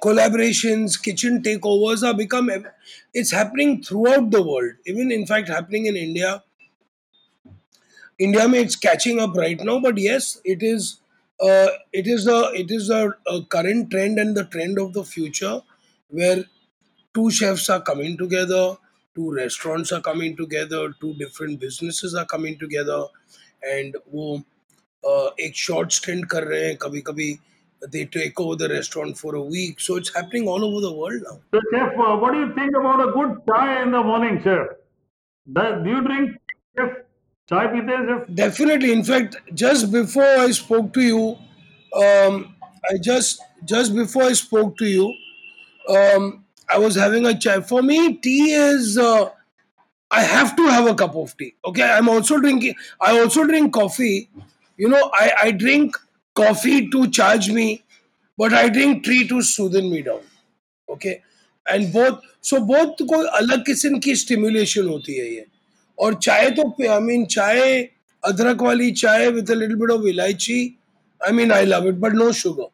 collaboration 0.01 0.87
kitchen 1.03 1.39
takeovers 1.65 2.03
are 2.03 2.13
become 2.13 2.49
it's 2.51 3.33
happening 3.33 3.77
throughout 4.07 4.29
the 4.29 4.43
world 4.47 4.75
even 4.87 5.11
in 5.11 5.25
fact 5.25 5.49
happening 5.49 5.87
in 5.87 5.97
India 5.97 6.39
India 8.19 8.47
में 8.47 8.59
it's 8.59 8.75
catching 8.77 9.19
up 9.19 9.37
right 9.37 9.61
now 9.63 9.79
but 9.79 9.99
yes 9.99 10.41
it 10.45 10.63
is 10.63 10.93
uh, 11.41 11.67
it 11.93 12.07
is 12.07 12.27
a 12.27 12.51
it 12.53 12.71
is 12.71 12.89
a, 12.89 13.09
a, 13.27 13.41
current 13.45 13.89
trend 13.91 14.19
and 14.19 14.35
the 14.35 14.45
trend 14.45 14.77
of 14.77 14.93
the 14.93 15.03
future 15.03 15.61
where 16.09 16.43
two 17.13 17.29
chefs 17.31 17.69
are 17.69 17.81
coming 17.81 18.17
together 18.17 18.75
two 19.15 19.31
restaurants 19.33 19.91
are 19.91 20.01
coming 20.01 20.35
together 20.35 20.93
two 21.01 21.13
different 21.15 21.59
businesses 21.59 22.15
are 22.15 22.25
coming 22.25 22.57
together 22.57 23.03
and 23.63 23.95
wo 24.11 24.43
uh, 25.05 25.29
ek 25.37 25.55
short 25.55 25.93
stint 25.93 26.27
kar 26.29 26.41
rahe 26.41 26.67
hain. 26.67 26.77
Kabhi 26.77 27.03
kabhi 27.03 27.39
they 27.91 28.05
take 28.05 28.39
over 28.39 28.57
the 28.57 28.67
restaurant 28.67 29.17
for 29.17 29.35
a 29.35 29.41
week. 29.41 29.79
So 29.79 29.95
it's 29.95 30.13
happening 30.13 30.49
all 30.49 30.65
over 30.65 30.81
the 30.81 30.93
world 30.93 31.21
now. 31.23 31.39
So 31.53 31.61
chef 31.71 31.93
uh, 31.97 32.17
what 32.17 32.33
do 32.33 32.39
you 32.39 32.53
think 32.55 32.75
about 32.75 33.07
a 33.07 33.11
good 33.11 33.37
chai 33.47 33.81
in 33.83 33.91
the 33.91 34.03
morning 34.03 34.41
chef 34.43 34.67
do 35.53 35.89
you 35.89 36.01
drink 36.01 36.37
chef? 36.77 36.89
Chai 37.49 37.67
pite 37.67 37.87
हैं, 37.89 39.03
fact, 39.05 39.37
just 39.55 39.91
before 39.91 40.23
I 40.23 40.51
spoke 40.51 40.93
to 40.93 41.01
you, 41.01 41.37
um, 41.95 42.55
I 42.89 42.97
just 43.01 43.41
just 43.65 43.95
before 43.95 44.23
I 44.23 44.33
spoke 44.33 44.77
to 44.77 44.85
you, 44.85 45.11
um, 45.89 46.45
I 46.69 46.77
was 46.77 46.93
having 46.93 47.25
a 47.25 47.33
chai. 47.37 47.61
For 47.61 47.81
me, 47.81 48.17
tea 48.17 48.51
is 48.51 48.99
uh, 48.99 49.29
I 50.11 50.21
have 50.21 50.55
to 50.57 50.67
have 50.67 50.85
a 50.85 50.93
cup 50.93 51.15
of 51.15 51.35
tea. 51.37 51.55
Okay, 51.65 51.81
I'm 51.83 52.07
also 52.07 52.39
drinking. 52.39 52.75
I 53.01 53.19
also 53.19 53.45
drink 53.45 53.73
coffee. 53.73 54.29
You 54.77 54.89
know, 54.89 55.09
I 55.13 55.33
I 55.43 55.51
drink 55.51 55.97
coffee 56.35 56.89
to 56.91 57.09
charge 57.09 57.49
me, 57.49 57.83
but 58.37 58.53
I 58.53 58.69
drink 58.69 59.03
tea 59.05 59.27
to 59.27 59.41
soothen 59.53 59.89
me 59.91 60.03
down. 60.03 60.21
Okay 60.91 61.09
and 61.71 61.91
both 61.93 62.21
so 62.49 62.59
both 62.69 63.01
कोई 63.09 63.25
अलग 63.39 63.65
किस्म 63.65 63.99
की 64.05 64.15
stimulation 64.15 64.87
होती 64.87 65.17
है 65.17 65.25
ये 65.33 65.45
और 65.99 66.13
चाय 66.25 66.49
तो 66.59 66.63
आई 66.91 66.99
मीन 67.01 67.25
चाय 67.35 67.81
अदरक 68.23 68.61
वाली 68.61 68.91
चाय 69.01 69.29
with 69.31 69.51
little 69.51 69.75
bit 69.75 69.91
of 69.91 70.07
elaichi 70.07 70.59
I 71.21 71.31
mean 71.33 71.51
I 71.51 71.65
love 71.65 71.87
it 71.87 71.95
but 71.99 72.13
no 72.15 72.31
sugar 72.35 72.69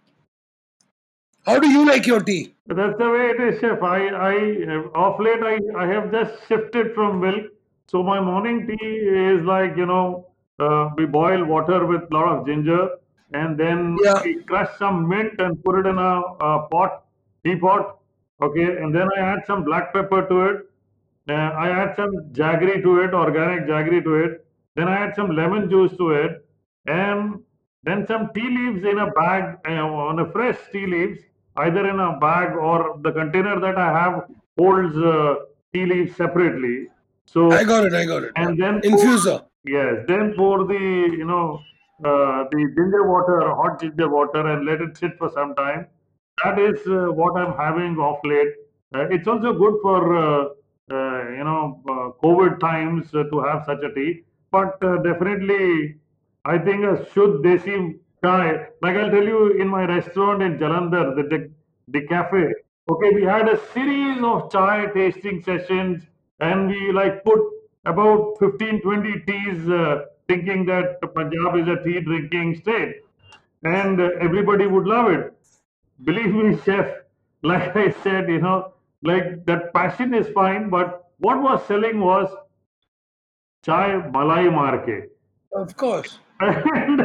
how 1.46 1.60
do 1.60 1.68
you 1.70 1.84
like 1.86 2.08
your 2.08 2.24
tea 2.24 2.42
that's 2.72 2.98
the 2.98 3.10
way 3.16 3.30
it 3.30 3.42
is 3.48 3.56
chef 3.58 3.84
I 3.86 4.08
I 4.28 4.78
of 5.06 5.22
late 5.24 5.44
I 5.46 5.58
I 5.80 5.88
have 5.88 6.10
just 6.12 6.48
shifted 6.48 6.94
from 6.94 7.18
milk 7.22 7.52
so 7.94 8.04
my 8.04 8.20
morning 8.30 8.62
tea 8.68 8.94
is 9.34 9.44
like 9.48 9.78
you 9.80 9.86
know 9.86 10.04
we 11.00 11.06
boil 11.18 11.42
water 11.50 11.84
with 11.92 12.08
lot 12.14 12.28
of 12.28 12.46
ginger 12.46 12.98
and 13.32 13.56
then 13.58 13.92
we 13.96 14.34
crush 14.52 14.68
some 14.80 15.06
mint 15.10 15.42
and 15.42 15.58
put 15.64 15.80
it 15.80 15.88
in 15.88 15.98
a 15.98 16.56
pot 16.72 17.00
tea 17.46 17.56
pot 17.66 17.94
okay 18.40 18.64
and 18.64 18.96
then 18.96 19.12
I 19.18 19.24
add 19.26 19.44
some 19.48 19.64
black 19.64 19.92
pepper 19.94 20.26
to 20.26 20.46
it 20.46 20.64
Uh, 21.28 21.34
I 21.34 21.70
add 21.70 21.96
some 21.96 22.12
jaggery 22.34 22.84
to 22.84 23.00
it, 23.02 23.14
organic 23.14 23.68
jaggery 23.68 24.04
to 24.04 24.16
it. 24.16 24.46
Then 24.76 24.88
I 24.88 24.98
add 24.98 25.16
some 25.16 25.36
lemon 25.36 25.70
juice 25.70 25.96
to 25.98 26.12
it, 26.12 26.48
and 26.86 27.40
then 27.84 28.06
some 28.06 28.30
tea 28.36 28.48
leaves 28.48 28.84
in 28.84 29.00
a 29.00 29.12
bag 29.12 29.58
uh, 29.68 29.72
on 29.72 30.20
a 30.20 30.32
fresh 30.32 30.58
tea 30.72 30.86
leaves, 30.86 31.20
either 31.58 31.90
in 31.90 32.00
a 32.00 32.20
bag 32.20 32.56
or 32.56 33.00
the 33.02 33.12
container 33.12 33.60
that 33.60 33.78
I 33.78 33.92
have 34.00 34.26
holds 34.58 34.96
uh, 34.98 35.36
tea 35.74 35.86
leaves 35.86 36.16
separately. 36.16 36.88
So 37.26 37.52
I 37.52 37.64
got 37.64 37.86
it. 37.86 37.94
I 37.94 38.06
got 38.06 38.24
it. 38.24 38.32
And 38.36 38.62
then 38.62 38.82
infuser. 38.82 39.40
Pour, 39.40 39.50
yes. 39.66 40.06
Then 40.08 40.34
pour 40.36 40.66
the 40.66 40.84
you 41.18 41.26
know 41.26 41.60
uh, 42.04 42.44
the 42.52 42.72
ginger 42.76 43.08
water, 43.10 43.40
hot 43.56 43.82
ginger 43.82 44.10
water, 44.10 44.48
and 44.48 44.66
let 44.66 44.82
it 44.82 44.98
sit 44.98 45.18
for 45.18 45.32
some 45.32 45.56
time. 45.56 45.88
That 46.44 46.60
is 46.60 46.86
uh, 46.86 47.12
what 47.14 47.36
I'm 47.36 47.58
having 47.58 47.98
off 47.98 48.20
late. 48.24 48.54
Uh, 48.94 49.08
it's 49.10 49.28
also 49.28 49.54
good 49.54 49.76
for 49.82 50.52
you 50.90 51.44
know, 51.44 51.82
uh, 51.90 52.12
COVID 52.24 52.60
times 52.60 53.14
uh, 53.14 53.24
to 53.32 53.40
have 53.42 53.64
such 53.66 53.84
a 53.84 53.94
tea. 53.94 54.24
But 54.52 54.78
uh, 54.84 54.98
definitely, 54.98 55.96
I 56.46 56.58
think 56.58 56.84
a 56.86 57.06
Shuddh 57.14 57.42
Desi 57.44 58.00
chai, 58.24 58.68
like 58.82 58.96
I'll 58.96 59.10
tell 59.12 59.24
you 59.24 59.54
in 59.62 59.68
my 59.68 59.86
restaurant 59.86 60.44
in 60.44 60.58
Jalandhar, 60.58 61.16
the, 61.16 61.24
the, 61.24 61.52
the 61.88 62.08
cafe, 62.08 62.54
okay, 62.90 63.10
we 63.16 63.24
had 63.24 63.50
a 63.50 63.58
series 63.74 64.22
of 64.24 64.52
chai 64.52 64.86
tasting 64.94 65.42
sessions 65.44 66.04
and 66.40 66.68
we 66.68 66.92
like 66.92 67.24
put 67.24 67.40
about 67.86 68.36
15, 68.40 68.82
20 68.82 69.20
teas 69.28 69.70
uh, 69.70 70.06
thinking 70.28 70.66
that 70.66 71.02
Punjab 71.14 71.56
is 71.58 71.68
a 71.68 71.84
tea 71.84 72.00
drinking 72.02 72.56
state 72.56 73.02
and 73.64 74.00
uh, 74.00 74.10
everybody 74.22 74.68
would 74.68 74.86
love 74.86 75.12
it. 75.12 75.34
Believe 76.04 76.34
me, 76.34 76.58
chef, 76.66 76.88
like 77.44 77.76
I 77.76 77.92
said, 78.04 78.30
you 78.30 78.40
know, 78.42 78.74
like 79.06 79.46
that 79.46 79.74
passion 79.74 80.14
is 80.14 80.28
fine, 80.30 80.70
but 80.70 81.04
what 81.20 81.42
was 81.42 81.66
selling 81.68 82.00
was 82.02 82.30
chai 83.66 83.90
malai 84.18 84.44
marke. 84.52 84.96
Of 85.52 85.74
course 85.84 86.20
And, 86.40 87.02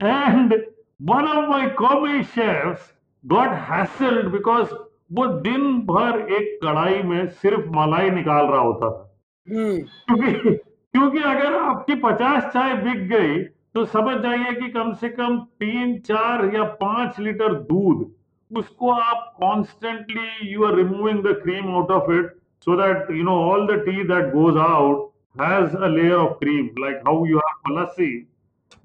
and 0.00 0.52
one 1.00 1.26
of 1.26 1.48
my 1.48 1.68
comedy 1.70 2.22
chefs 2.24 2.92
got 3.24 3.56
hassled 3.70 4.30
because 4.32 4.74
वो 5.12 5.26
दिन 5.42 5.62
भर 5.86 6.20
एक 6.36 6.58
कढ़ाई 6.62 7.02
में 7.02 7.28
सिर्फ़ 7.42 7.68
मलाई 7.76 8.10
निकाल 8.10 8.46
रहा 8.46 8.60
होता 8.60 8.90
था 8.90 9.04
हम्म 9.46 9.78
क्योंकि 10.08 10.54
क्योंकि 10.54 11.18
अगर 11.30 11.54
आपकी 11.56 11.94
पचास 12.02 12.52
चाय 12.52 12.74
बिक 12.82 13.08
गई 13.08 13.38
तो 13.74 13.84
समझ 13.94 14.16
जाइए 14.22 14.52
कि 14.60 14.68
कम 14.72 14.92
से 15.00 15.08
कम 15.08 15.38
तीन 15.60 15.98
चार 16.08 16.44
या 16.54 16.64
पाँच 16.82 17.18
लीटर 17.20 17.54
दूध 17.72 18.06
उसको 18.50 18.90
आप 18.92 19.34
constantly 19.40 20.52
you 20.52 20.64
are 20.66 20.74
removing 20.76 21.22
the 21.24 21.34
cream 21.42 21.74
out 21.74 21.90
of 21.98 22.10
it 22.12 22.32
so 22.64 22.76
that 22.82 23.10
you 23.16 23.24
know 23.24 23.36
all 23.50 23.66
the 23.66 23.78
tea 23.86 24.02
that 24.12 24.32
goes 24.34 24.56
out 24.66 25.06
has 25.42 25.76
a 25.76 25.88
layer 25.96 26.14
of 26.14 26.32
cream 26.38 26.68
like 26.84 26.96
how 27.08 27.24
you 27.26 27.38
have 27.38 27.78
lassi 27.80 28.12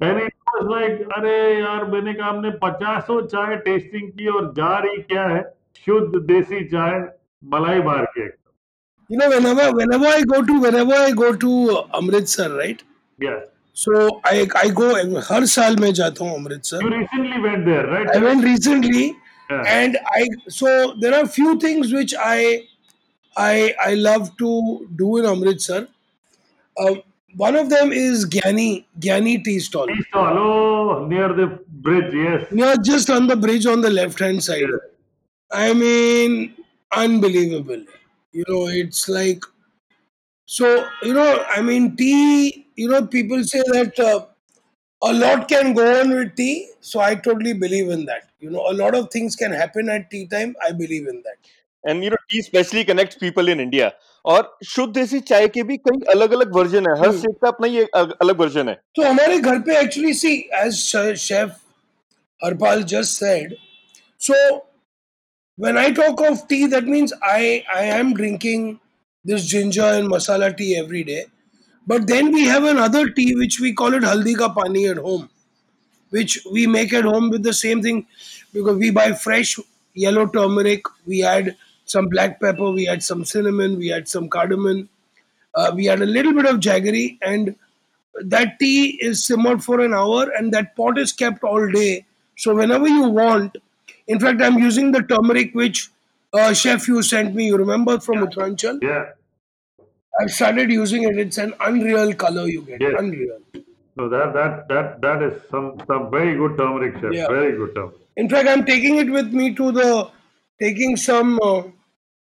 was 0.01 0.67
like 0.71 1.07
अरे 1.17 1.35
यार 1.59 1.85
मैंने 1.91 2.13
कहा 2.13 2.29
हमने 2.29 2.49
पचासों 2.63 3.21
चाय 3.27 3.55
testing 3.65 4.11
की 4.17 4.27
और 4.27 4.53
जा 4.57 4.77
रही 4.77 5.01
क्या 5.01 5.25
है? 5.27 5.41
शुद्ध 5.85 6.21
देसी 6.21 6.63
चाय 6.69 6.99
मलाई 7.53 7.79
बार 7.87 8.05
के। 8.17 8.25
You 9.09 9.17
know, 9.19 9.29
whenever 9.29 9.63
whenever 9.77 10.07
I 10.07 10.21
go 10.33 10.37
to 10.49 10.59
whenever 10.65 10.99
I 11.05 11.11
go 11.21 11.29
to 11.43 11.53
Amritsar, 11.99 12.49
right? 12.59 12.83
Yes 13.23 13.49
So 13.77 14.03
I 14.31 14.35
I 14.61 14.69
go 14.79 14.89
हर 15.29 15.45
साल 15.53 15.75
मैं 15.81 15.91
जाता 15.99 16.25
हूँ 16.25 16.35
Amritsar 16.35 16.83
You 16.83 16.91
recently 16.93 17.41
went 17.47 17.65
there, 17.69 17.85
right? 17.93 18.11
I 18.15 18.19
went 18.25 18.45
recently, 18.49 19.03
Yeah. 19.53 19.63
and 19.67 19.97
I 20.19 20.27
so 20.47 20.95
there 20.99 21.13
are 21.15 21.25
few 21.27 21.59
things 21.59 21.93
which 21.93 22.13
I 22.17 22.67
I 23.37 23.73
I 23.83 23.93
love 23.95 24.35
to 24.37 24.87
do 24.95 25.17
in 25.17 25.25
Amritsar. 25.25 25.87
Uh, 26.77 26.95
one 27.35 27.55
of 27.55 27.69
them 27.69 27.91
is 27.91 28.25
Gyani 28.25 28.85
Gyani 28.99 29.43
tea 29.43 29.59
stall. 29.59 29.87
Tea 29.87 30.01
stall, 30.07 30.37
oh, 30.37 31.05
near 31.07 31.33
the 31.33 31.47
bridge, 31.67 32.13
yes. 32.13 32.51
Near 32.51 32.75
just 32.77 33.09
on 33.09 33.27
the 33.27 33.35
bridge 33.35 33.65
on 33.65 33.81
the 33.81 33.89
left 33.89 34.19
hand 34.19 34.43
side. 34.43 34.61
Yes. 34.61 34.79
I 35.51 35.73
mean, 35.73 36.53
unbelievable. 36.91 37.83
You 38.31 38.43
know, 38.47 38.67
it's 38.67 39.07
like 39.09 39.43
so. 40.45 40.87
You 41.01 41.13
know, 41.13 41.45
I 41.55 41.61
mean, 41.61 41.95
tea. 41.95 42.67
You 42.75 42.89
know, 42.89 43.05
people 43.05 43.43
say 43.43 43.61
that 43.73 43.99
uh, 43.99 44.25
a 45.03 45.13
lot 45.13 45.47
can 45.47 45.73
go 45.73 46.01
on 46.01 46.09
with 46.11 46.35
tea. 46.35 46.69
So 46.81 46.99
I 46.99 47.15
totally 47.15 47.53
believe 47.53 47.89
in 47.89 48.05
that 48.05 48.29
You 48.42 48.50
know, 48.50 48.66
a 48.70 48.74
lot 48.80 48.94
of 48.98 49.08
things 49.16 49.36
can 49.44 49.52
happen 49.60 49.88
at 49.96 50.10
tea 50.10 50.26
time. 50.34 50.54
I 50.68 50.72
believe 50.82 51.08
in 51.14 51.22
that. 51.28 51.38
And 51.84 52.02
you 52.04 52.10
no 52.10 52.16
T 52.30 52.40
specially 52.42 52.82
connects 52.84 53.16
people 53.20 53.48
in 53.48 53.60
India 53.60 53.90
और 54.24 54.56
शुद्ध 54.68 54.92
देसी 54.94 55.18
चाय 55.28 55.46
के 55.56 55.62
भी 55.68 55.76
कई 55.88 56.00
अलग 56.14 56.32
अलग 56.32 56.54
version 56.56 56.86
है 56.88 56.94
हर 57.00 57.08
हम्म। 57.08 57.18
स्टेट 57.18 57.36
का 57.42 57.48
अपना 57.48 57.66
ही 57.66 57.78
एक 57.80 57.96
अग- 57.96 58.14
अलग 58.22 58.40
वर्जन 58.40 58.68
है 58.68 58.74
तो 58.96 59.02
हमारे 59.02 59.38
घर 59.38 59.58
पे 59.68 59.78
actually 59.80 60.12
see 60.22 60.32
as 60.62 60.74
chef 61.26 61.54
Harpal 62.44 62.82
just 62.94 63.18
said 63.18 63.54
so 64.28 64.34
when 65.58 65.76
I 65.78 65.90
talk 65.94 66.20
of 66.26 66.42
tea, 66.50 66.66
that 66.72 66.84
means 66.90 67.12
I 67.28 67.64
I 67.76 67.84
am 67.92 68.10
drinking 68.18 68.66
this 69.24 69.46
ginger 69.52 69.86
and 69.94 70.08
masala 70.10 70.50
tea 70.60 70.68
every 70.82 71.00
day. 71.08 71.22
But 71.86 72.06
then 72.10 72.30
we 72.36 72.44
have 72.48 72.66
another 72.72 73.00
tea 73.16 73.34
which 73.40 73.56
we 73.64 73.72
call 73.80 73.96
it 73.98 74.06
haldi 74.10 74.34
ka 74.42 74.48
pani 74.58 74.84
at 74.92 75.00
home, 75.06 75.24
which 76.12 76.36
we 76.58 76.66
make 76.74 76.94
at 77.00 77.08
home 77.12 77.28
with 77.30 77.42
the 77.48 77.54
same 77.62 77.82
thing 77.88 77.98
because 78.53 78.77
we 78.77 78.91
buy 78.91 79.13
fresh 79.13 79.59
yellow 79.93 80.27
turmeric, 80.27 80.85
we 81.05 81.23
add 81.23 81.55
some 81.85 82.07
black 82.07 82.39
pepper, 82.39 82.71
we 82.71 82.87
add 82.87 83.03
some 83.03 83.25
cinnamon, 83.25 83.77
we 83.77 83.91
add 83.91 84.07
some 84.07 84.29
cardamom, 84.29 84.89
uh, 85.55 85.71
we 85.75 85.89
add 85.89 86.01
a 86.01 86.05
little 86.05 86.33
bit 86.33 86.45
of 86.45 86.59
jaggery, 86.59 87.17
and 87.21 87.55
that 88.21 88.59
tea 88.59 88.97
is 89.01 89.25
simmered 89.25 89.63
for 89.63 89.79
an 89.81 89.93
hour, 89.93 90.29
and 90.31 90.53
that 90.53 90.75
pot 90.75 90.97
is 90.97 91.11
kept 91.11 91.43
all 91.43 91.69
day. 91.71 92.05
So 92.37 92.55
whenever 92.55 92.87
you 92.87 93.09
want, 93.09 93.57
in 94.07 94.19
fact, 94.19 94.41
I'm 94.41 94.59
using 94.59 94.91
the 94.91 95.01
turmeric 95.01 95.53
which 95.53 95.89
uh, 96.33 96.53
chef 96.53 96.87
you 96.87 97.01
sent 97.01 97.35
me. 97.35 97.47
You 97.47 97.57
remember 97.57 97.99
from 97.99 98.17
Uttaranchal? 98.17 98.81
Yeah. 98.81 99.09
I've 100.19 100.31
started 100.31 100.71
using 100.71 101.03
it. 101.03 101.17
It's 101.17 101.37
an 101.37 101.53
unreal 101.59 102.13
color 102.13 102.47
you 102.47 102.61
get. 102.63 102.81
Yes. 102.81 102.93
Unreal. 102.97 103.39
So 103.95 104.09
that 104.09 104.33
that 104.33 104.67
that 104.67 105.01
that 105.01 105.23
is 105.23 105.41
some 105.49 105.81
some 105.87 106.09
very 106.11 106.35
good 106.35 106.57
turmeric, 106.57 106.95
chef. 106.99 107.13
Yeah. 107.13 107.27
Very 107.27 107.55
good 107.57 107.73
turmeric. 107.75 108.02
In 108.17 108.29
fact, 108.29 108.47
I'm 108.47 108.65
taking 108.65 108.97
it 108.97 109.09
with 109.11 109.33
me 109.33 109.53
to 109.55 109.71
the 109.71 110.09
taking 110.59 110.97
some. 110.97 111.39
Uh, 111.41 111.63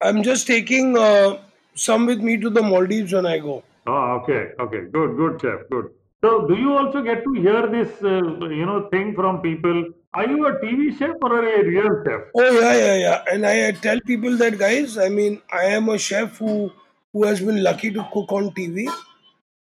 I'm 0.01 0.23
just 0.23 0.47
taking 0.47 0.97
uh, 0.97 1.39
some 1.75 2.07
with 2.07 2.21
me 2.21 2.37
to 2.39 2.51
the 2.51 2.63
Maldives 2.63 3.13
when 3.13 3.27
I 3.27 3.39
go. 3.39 3.63
Oh, 3.87 4.21
okay, 4.23 4.51
okay, 4.61 4.83
good, 4.93 5.17
good, 5.17 5.41
chef, 5.41 5.61
good. 5.71 5.91
So, 6.25 6.47
do 6.47 6.55
you 6.55 6.77
also 6.77 7.03
get 7.03 7.25
to 7.25 7.33
hear 7.33 7.67
this, 7.67 7.91
uh, 8.03 8.23
you 8.49 8.65
know, 8.65 8.89
thing 8.91 9.15
from 9.15 9.41
people? 9.43 9.87
Are 10.15 10.29
you 10.29 10.47
a 10.47 10.53
TV 10.61 10.97
chef 10.97 11.17
or 11.23 11.39
a 11.39 11.65
real 11.65 11.89
chef? 12.05 12.21
Oh 12.37 12.61
yeah, 12.61 12.77
yeah, 12.77 12.97
yeah. 12.97 13.25
And 13.33 13.47
I 13.47 13.73
tell 13.73 13.99
people 14.01 14.37
that 14.37 14.59
guys, 14.59 14.99
I 14.99 15.09
mean, 15.09 15.41
I 15.51 15.65
am 15.65 15.89
a 15.89 15.99
chef 15.99 16.37
who 16.39 16.71
who 17.13 17.25
has 17.25 17.41
been 17.41 17.63
lucky 17.63 17.91
to 17.93 18.07
cook 18.13 18.31
on 18.31 18.51
TV, 18.51 18.87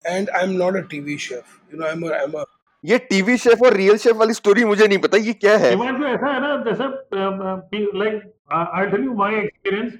and 0.05 0.29
I'm 0.29 0.57
not 0.57 0.77
a 0.77 0.83
TV 0.83 1.19
chef. 1.19 1.59
You 1.71 1.79
know, 1.79 1.87
I'm 1.87 2.03
a 2.03 2.11
I'm 2.13 2.33
a 2.33 2.45
ये 2.87 2.97
TV 3.09 3.37
chef 3.37 3.61
और 3.65 3.73
real 3.73 3.97
chef 3.97 4.15
वाली 4.15 4.33
story 4.33 4.63
मुझे 4.65 4.87
नहीं 4.87 4.97
पता 5.05 5.17
ये 5.17 5.33
क्या 5.33 5.57
है 5.57 5.71
ऐसा 5.73 6.33
है 6.33 6.41
ना 6.41 6.55
जैसे 6.67 6.85
like 7.93 8.21
I'll 8.49 8.89
tell 8.89 9.01
you 9.01 9.13
my 9.13 9.31
experience. 9.35 9.95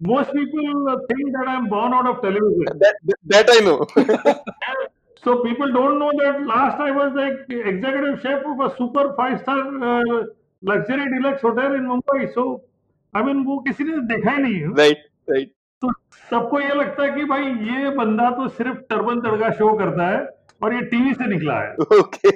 Most 0.00 0.32
people 0.32 0.88
uh, 0.88 0.96
think 1.08 1.32
that 1.32 1.48
I'm 1.48 1.68
born 1.68 1.92
out 1.94 2.06
of 2.06 2.22
television. 2.22 2.64
that, 2.78 2.96
that 3.26 3.50
I 3.50 3.58
know 3.60 3.86
So 5.24 5.42
people 5.42 5.72
don't 5.72 6.00
know 6.00 6.10
that 6.20 6.44
last 6.44 6.80
I 6.80 6.90
was 6.90 7.12
the 7.14 7.26
executive 7.68 8.20
chef 8.22 8.44
of 8.44 8.60
a 8.60 8.76
super 8.76 9.14
five 9.14 9.40
star 9.42 9.58
uh, 9.90 10.24
luxury 10.62 11.06
deluxe 11.10 11.42
hotel 11.42 11.74
in 11.74 11.86
Mumbai. 11.86 12.34
So 12.34 12.62
I 13.14 13.22
mean 13.22 13.44
वो 13.44 13.58
किसी 13.66 13.84
ने 13.84 13.98
देखा 14.14 14.30
ही 14.30 14.42
नहीं 14.42 14.54
है 14.54 14.74
right 14.76 15.04
right 15.30 15.52
तो 15.82 15.92
सबको 16.30 16.60
ये 16.60 16.74
लगता 16.74 17.02
है 17.02 17.10
कि 17.14 17.24
भाई 17.24 17.44
ये 17.70 17.90
बंदा 17.96 18.30
तो 18.36 18.48
सिर्फ़ 18.58 18.78
टर्बन 18.90 19.20
तड़का 19.20 19.50
शो 19.60 19.72
करता 19.78 20.08
है 20.08 20.20
और 20.63 20.73
ये 20.75 20.81
टीवी 20.91 21.13
से 21.13 21.27
निकला 21.35 21.59
है 21.61 21.99
okay 21.99 22.31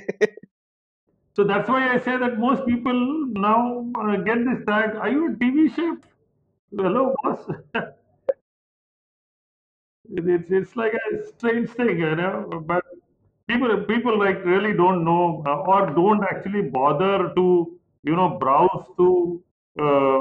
So 1.36 1.44
that's 1.44 1.68
why 1.70 1.90
I 1.94 1.98
say 2.00 2.18
that 2.18 2.38
most 2.40 2.66
people 2.66 3.00
now 3.48 3.86
uh, 4.00 4.16
get 4.18 4.46
this 4.46 4.66
tag. 4.66 4.96
Are 4.96 5.10
you 5.10 5.34
a 5.34 5.36
TV 5.38 5.70
chef? 5.70 5.98
Hello, 6.76 7.16
boss. 7.24 7.46
It- 10.18 10.28
it's 10.36 10.52
it's 10.58 10.76
like 10.76 10.94
a 10.94 11.24
strange 11.28 11.70
thing, 11.78 12.00
you 12.00 12.16
know. 12.16 12.62
But 12.72 12.84
people 13.48 13.72
people 13.92 14.18
like 14.24 14.44
really 14.46 14.74
don't 14.82 15.04
know 15.10 15.44
uh, 15.46 15.72
or 15.74 15.80
don't 16.00 16.24
actually 16.32 16.62
bother 16.78 17.16
to 17.38 17.46
you 18.10 18.16
know 18.20 18.30
browse 18.44 18.86
to 19.00 19.08
uh, 19.86 20.20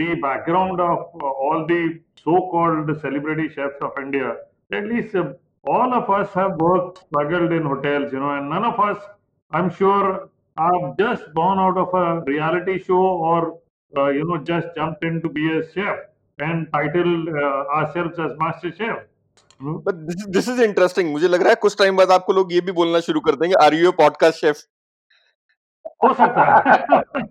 the 0.00 0.08
background 0.26 0.80
of 0.80 0.98
uh, 1.22 1.32
all 1.46 1.66
the 1.66 1.82
so-called 2.24 2.96
celebrity 3.00 3.48
chefs 3.54 3.80
of 3.82 3.92
India. 4.06 4.36
At 4.72 4.86
least 4.86 5.14
uh, 5.14 5.32
all 5.64 5.92
of 5.94 6.10
us 6.10 6.32
have 6.34 6.56
worked, 6.56 6.98
struggled 7.06 7.52
in 7.52 7.62
hotels, 7.62 8.12
you 8.12 8.20
know, 8.20 8.30
and 8.30 8.50
none 8.50 8.64
of 8.64 8.78
us, 8.80 8.98
I'm 9.50 9.70
sure, 9.70 10.28
are 10.56 10.94
just 10.98 11.32
born 11.34 11.58
out 11.58 11.78
of 11.78 11.94
a 11.94 12.22
reality 12.24 12.82
show 12.82 13.02
or 13.28 13.58
uh, 13.96 14.08
you 14.08 14.24
know 14.24 14.38
just 14.38 14.68
jumped 14.74 15.04
in 15.04 15.22
to 15.22 15.28
be 15.28 15.50
a 15.52 15.62
chef 15.72 15.98
and 16.38 16.68
titled 16.72 17.28
uh, 17.28 17.64
ourselves 17.78 18.18
as 18.18 18.32
master 18.38 18.72
chef. 18.72 18.98
Hmm? 19.60 19.76
But 19.86 19.94
this 20.36 20.48
is 20.48 20.60
interesting 20.60 21.10
मुझे 21.12 21.28
लग 21.28 21.42
रहा 21.42 21.50
है 21.50 21.56
कुछ 21.62 21.76
time 21.78 21.96
बाद 21.96 22.10
आपको 22.10 22.32
लोग 22.32 22.52
ये 22.52 22.60
भी 22.68 22.72
बोलना 22.78 23.00
शुरू 23.08 23.20
कर 23.26 23.34
देंगे 23.42 23.54
आर 23.64 23.74
यू 23.74 23.92
पॉडकास्ट 24.00 24.40
शेफ 24.40 24.62
हो 26.04 26.12
सकता 26.20 26.46
है 26.46 27.22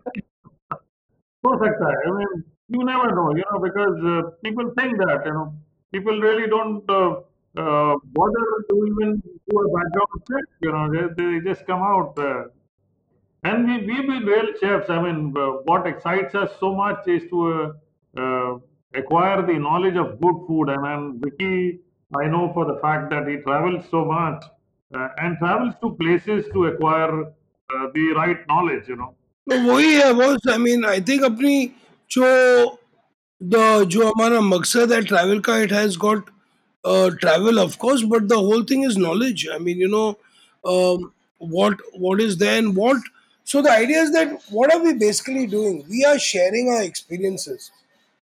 हो 1.45 1.57
सकता 1.65 1.89
है 1.89 1.97
I 2.05 2.13
mean, 2.17 2.43
you 2.75 2.85
never 2.87 3.09
know, 3.15 3.27
you 3.37 3.43
know, 3.49 3.59
because 3.65 3.97
uh, 4.11 4.21
people 4.45 4.71
think 4.77 4.97
that, 5.03 5.25
you 5.29 5.33
know, 5.37 5.47
people 5.95 6.21
really 6.25 6.47
don't 6.53 6.93
uh, 7.57 7.61
uh, 7.61 7.95
bother 8.05 8.65
to 8.69 8.85
even 8.87 9.21
do 9.49 9.59
a 9.59 9.67
background 9.77 10.21
check, 10.29 10.45
you 10.61 10.71
know, 10.71 10.91
they, 10.91 11.23
they 11.23 11.39
just 11.39 11.65
come 11.67 11.81
out. 11.81 12.17
Uh, 12.17 12.43
and 13.43 13.67
we, 13.67 13.77
we 13.79 14.01
be 14.01 14.25
real 14.25 14.47
chefs. 14.59 14.89
I 14.89 15.01
mean, 15.01 15.33
uh, 15.37 15.47
what 15.65 15.87
excites 15.87 16.35
us 16.35 16.51
so 16.59 16.73
much 16.75 17.07
is 17.07 17.23
to 17.29 17.73
uh, 18.17 18.21
uh, 18.21 18.57
acquire 18.93 19.45
the 19.45 19.53
knowledge 19.53 19.95
of 19.95 20.21
good 20.21 20.35
food. 20.47 20.69
And, 20.69 20.85
and 20.85 21.23
Vicky, 21.23 21.79
I 22.17 22.27
know 22.27 22.51
for 22.53 22.65
the 22.65 22.79
fact 22.81 23.09
that 23.11 23.27
he 23.27 23.37
travels 23.37 23.85
so 23.89 24.05
much 24.05 24.43
uh, 24.95 25.07
and 25.17 25.37
travels 25.39 25.73
to 25.81 25.95
places 25.95 26.45
to 26.53 26.65
acquire 26.65 27.25
uh, 27.25 27.87
the 27.93 28.13
right 28.15 28.47
knowledge, 28.47 28.87
you 28.87 28.95
know. 28.95 29.15
तो 29.49 29.57
वही 29.71 29.93
है 29.93 30.13
boss 30.13 30.47
I 30.51 30.57
mean 30.57 30.85
I 30.85 31.01
think 31.01 31.23
अपनी 31.23 31.71
जो 32.11 32.25
the 33.43 33.85
जो 33.93 34.07
हमारा 34.07 34.41
मकसद 34.41 34.91
है 34.93 35.01
travel 35.01 35.39
का 35.47 35.57
it 35.61 35.73
has 35.73 35.97
got 35.97 36.29
uh, 36.86 37.10
travel, 37.20 37.58
of 37.58 37.78
course, 37.78 38.02
but 38.04 38.28
the 38.28 38.38
whole 38.38 38.62
thing 38.62 38.84
is 38.84 38.96
knowledge. 38.96 39.48
I 39.52 39.58
mean, 39.58 39.78
you 39.78 39.88
know, 39.88 40.18
um, 40.64 41.12
what 41.38 41.80
what 41.94 42.20
is 42.20 42.36
there 42.38 42.58
and 42.58 42.76
what. 42.76 42.98
So 43.44 43.62
the 43.62 43.70
idea 43.72 44.00
is 44.02 44.12
that 44.12 44.40
what 44.50 44.72
are 44.74 44.82
we 44.82 44.92
basically 44.94 45.46
doing? 45.46 45.84
We 45.88 46.04
are 46.04 46.18
sharing 46.18 46.68
our 46.70 46.82
experiences. 46.82 47.70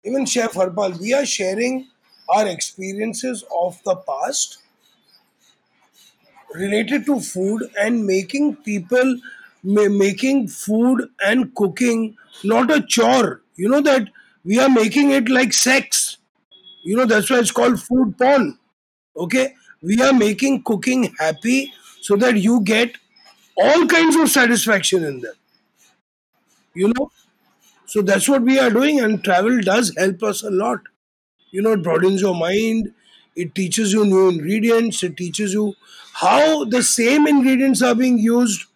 Even 0.04 0.26
Chef 0.26 0.52
Harpal, 0.54 0.98
we 1.00 1.14
are 1.14 1.26
sharing 1.26 1.88
our 2.30 2.46
experiences 2.48 3.44
of 3.64 3.82
the 3.84 3.96
past 3.96 4.58
related 6.54 7.06
to 7.06 7.20
food 7.20 7.62
and 7.78 8.06
making 8.06 8.56
people 8.56 9.18
making 9.62 10.46
food 10.48 11.08
and 11.24 11.54
cooking 11.56 12.16
not 12.44 12.70
a 12.70 12.80
chore. 12.82 13.42
You 13.56 13.68
know 13.68 13.80
that 13.80 14.08
we 14.44 14.58
are 14.60 14.68
making 14.68 15.10
it 15.10 15.28
like 15.28 15.52
sex 15.52 16.18
you 16.86 16.96
know, 16.96 17.06
that's 17.06 17.30
why 17.30 17.38
it's 17.40 17.50
called 17.50 17.80
food 17.82 18.16
porn. 18.18 18.58
Okay? 19.16 19.54
We 19.82 20.00
are 20.02 20.12
making 20.12 20.62
cooking 20.64 21.14
happy 21.18 21.72
so 22.00 22.16
that 22.16 22.36
you 22.38 22.60
get 22.62 22.96
all 23.58 23.86
kinds 23.86 24.16
of 24.16 24.28
satisfaction 24.30 25.04
in 25.04 25.20
them. 25.20 25.34
You 26.74 26.92
know? 26.96 27.10
So 27.86 28.02
that's 28.02 28.28
what 28.28 28.42
we 28.42 28.58
are 28.58 28.70
doing, 28.70 29.00
and 29.00 29.22
travel 29.24 29.60
does 29.62 29.94
help 29.96 30.22
us 30.22 30.42
a 30.42 30.50
lot. 30.50 30.80
You 31.52 31.62
know, 31.62 31.72
it 31.72 31.82
broadens 31.82 32.20
your 32.22 32.34
mind, 32.34 32.92
it 33.36 33.54
teaches 33.54 33.92
you 33.92 34.04
new 34.04 34.28
ingredients, 34.28 35.02
it 35.02 35.16
teaches 35.16 35.52
you 35.54 35.74
how 36.14 36.64
the 36.64 36.82
same 36.82 37.26
ingredients 37.26 37.82
are 37.82 37.94
being 37.94 38.18
used 38.18 38.66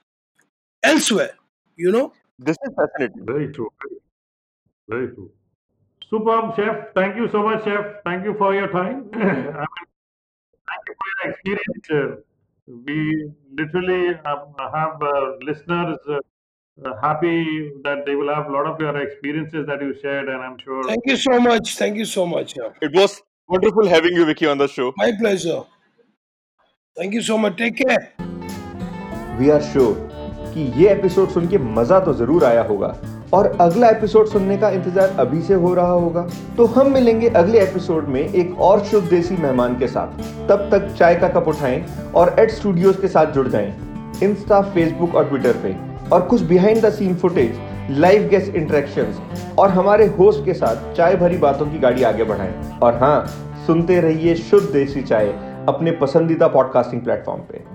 elsewhere, 0.83 1.35
you 1.77 1.93
know? 1.93 2.13
This 2.39 2.57
is 2.65 2.75
fascinating. 2.77 3.27
Very 3.27 3.53
true. 3.53 3.71
Very 4.89 5.09
true. 5.15 5.31
Superb, 6.11 6.57
chef. 6.57 6.93
Thank 6.95 7.17
you 7.17 7.29
so 7.31 7.43
much, 7.43 7.65
chef. 7.65 7.87
Thank 8.05 8.25
you 8.25 8.35
for 8.35 8.55
your 8.55 8.69
time. 8.69 9.09
I 9.15 9.19
mean, 9.19 9.87
thank 10.71 10.83
you 10.89 10.95
for 11.01 11.09
your 11.15 11.33
experience. 11.33 11.91
Uh, 11.91 12.17
we 12.87 13.31
literally 13.53 14.15
um, 14.25 14.55
have 14.73 15.03
uh, 15.03 15.33
listeners 15.43 15.99
uh, 16.09 16.19
uh, 16.85 17.01
happy 17.01 17.71
that 17.85 18.05
they 18.07 18.15
will 18.15 18.33
have 18.35 18.47
a 18.47 18.53
lot 18.53 18.67
of 18.67 18.81
your 18.81 18.97
experiences 18.97 19.67
that 19.67 19.81
you 19.83 19.95
shared, 20.01 20.29
and 20.29 20.43
I'm 20.43 20.57
sure. 20.59 20.83
thank 20.85 21.07
you 21.07 21.17
so 21.17 21.41
much 21.41 21.77
thank 21.77 21.97
you 21.97 22.05
so 22.05 22.27
much 22.27 22.55
yeah. 22.57 22.71
It 22.83 22.97
was 22.97 23.21
wonderful 23.51 23.91
having 23.95 24.17
you 24.21 24.27
Vicky 24.31 24.47
on 24.53 24.63
the 24.63 24.69
show 24.75 24.87
my 25.03 25.11
pleasure 25.23 25.59
thank 27.01 27.19
you 27.19 27.23
so 27.31 27.39
much 27.45 27.57
take 27.63 27.81
care 27.83 28.03
we 29.39 29.51
are 29.51 29.61
sure 29.73 30.09
कि 30.55 30.63
ये 30.83 30.89
episode 30.93 31.29
सुन 31.31 31.49
के 31.49 31.59
मज़ा 31.81 32.01
तो 32.07 32.13
ज़रूर 32.15 32.45
आया 32.45 32.63
होगा 32.71 32.93
और 33.33 33.47
अगला 33.61 33.89
एपिसोड 33.89 34.28
सुनने 34.28 34.57
का 34.59 34.70
इंतज़ार 34.70 35.16
अभी 35.20 35.41
से 35.43 35.55
हो 35.55 35.72
रहा 35.74 35.91
होगा। 35.91 36.26
तो 36.57 36.64
हम 36.66 36.93
मिलेंगे 36.93 37.28
अगले 37.28 37.61
एपिसोड 37.61 38.09
में 38.09 38.20
एक 38.20 38.59
और 38.61 38.85
शुद्ध 38.85 39.09
देसी 39.11 39.37
मेहमान 39.37 39.78
के 39.78 39.87
साथ। 39.87 40.18
तब 40.49 40.68
तक 40.72 40.93
चाय 40.95 41.14
का 41.14 41.28
कप 41.28 41.49
उठाएँ 41.49 41.85
और 42.14 42.35
एड 42.39 42.51
स्टूडियोज 42.51 42.97
के 42.97 43.09
साथ 43.09 43.33
जुड़ 43.33 43.49
जाएँ। 43.49 43.72
इंस्टा 44.22 44.61
फेसबुक 44.62 45.14
और 45.14 45.28
ट्विटर 45.28 45.57
पे। 45.62 45.76
और 46.11 46.22
कुछ 46.22 46.41
behind 46.43 46.81
the 46.83 46.91
scene 46.93 47.14
footage 47.14 47.59
live 47.91 48.26
guest 48.28 48.55
interactions 48.55 49.20
और 49.59 49.70
हमारे 49.70 50.07
होस्ट 50.18 50.45
के 50.45 50.55
साथ 50.55 50.95
चाय 50.95 51.16
भरी 51.16 51.37
बातों 51.39 51.66
की 51.66 51.78
गाड़ी 51.78 52.03
आगे 52.03 52.24
बढ़ाएँ। 52.24 52.55
और 52.83 52.99
हाँ 52.99 53.26
सुनते 53.66 54.01
रहिए 54.01 54.35
शुद्ध 54.35 54.66
देसी 54.72 55.03
चाय 55.03 55.33
अपने 55.68 55.91
पसंदीदा 55.93 56.49
पॉडकास्टिंग 56.49 57.03
प्लेटफॉर्म 57.03 57.41
पे। 57.43 57.70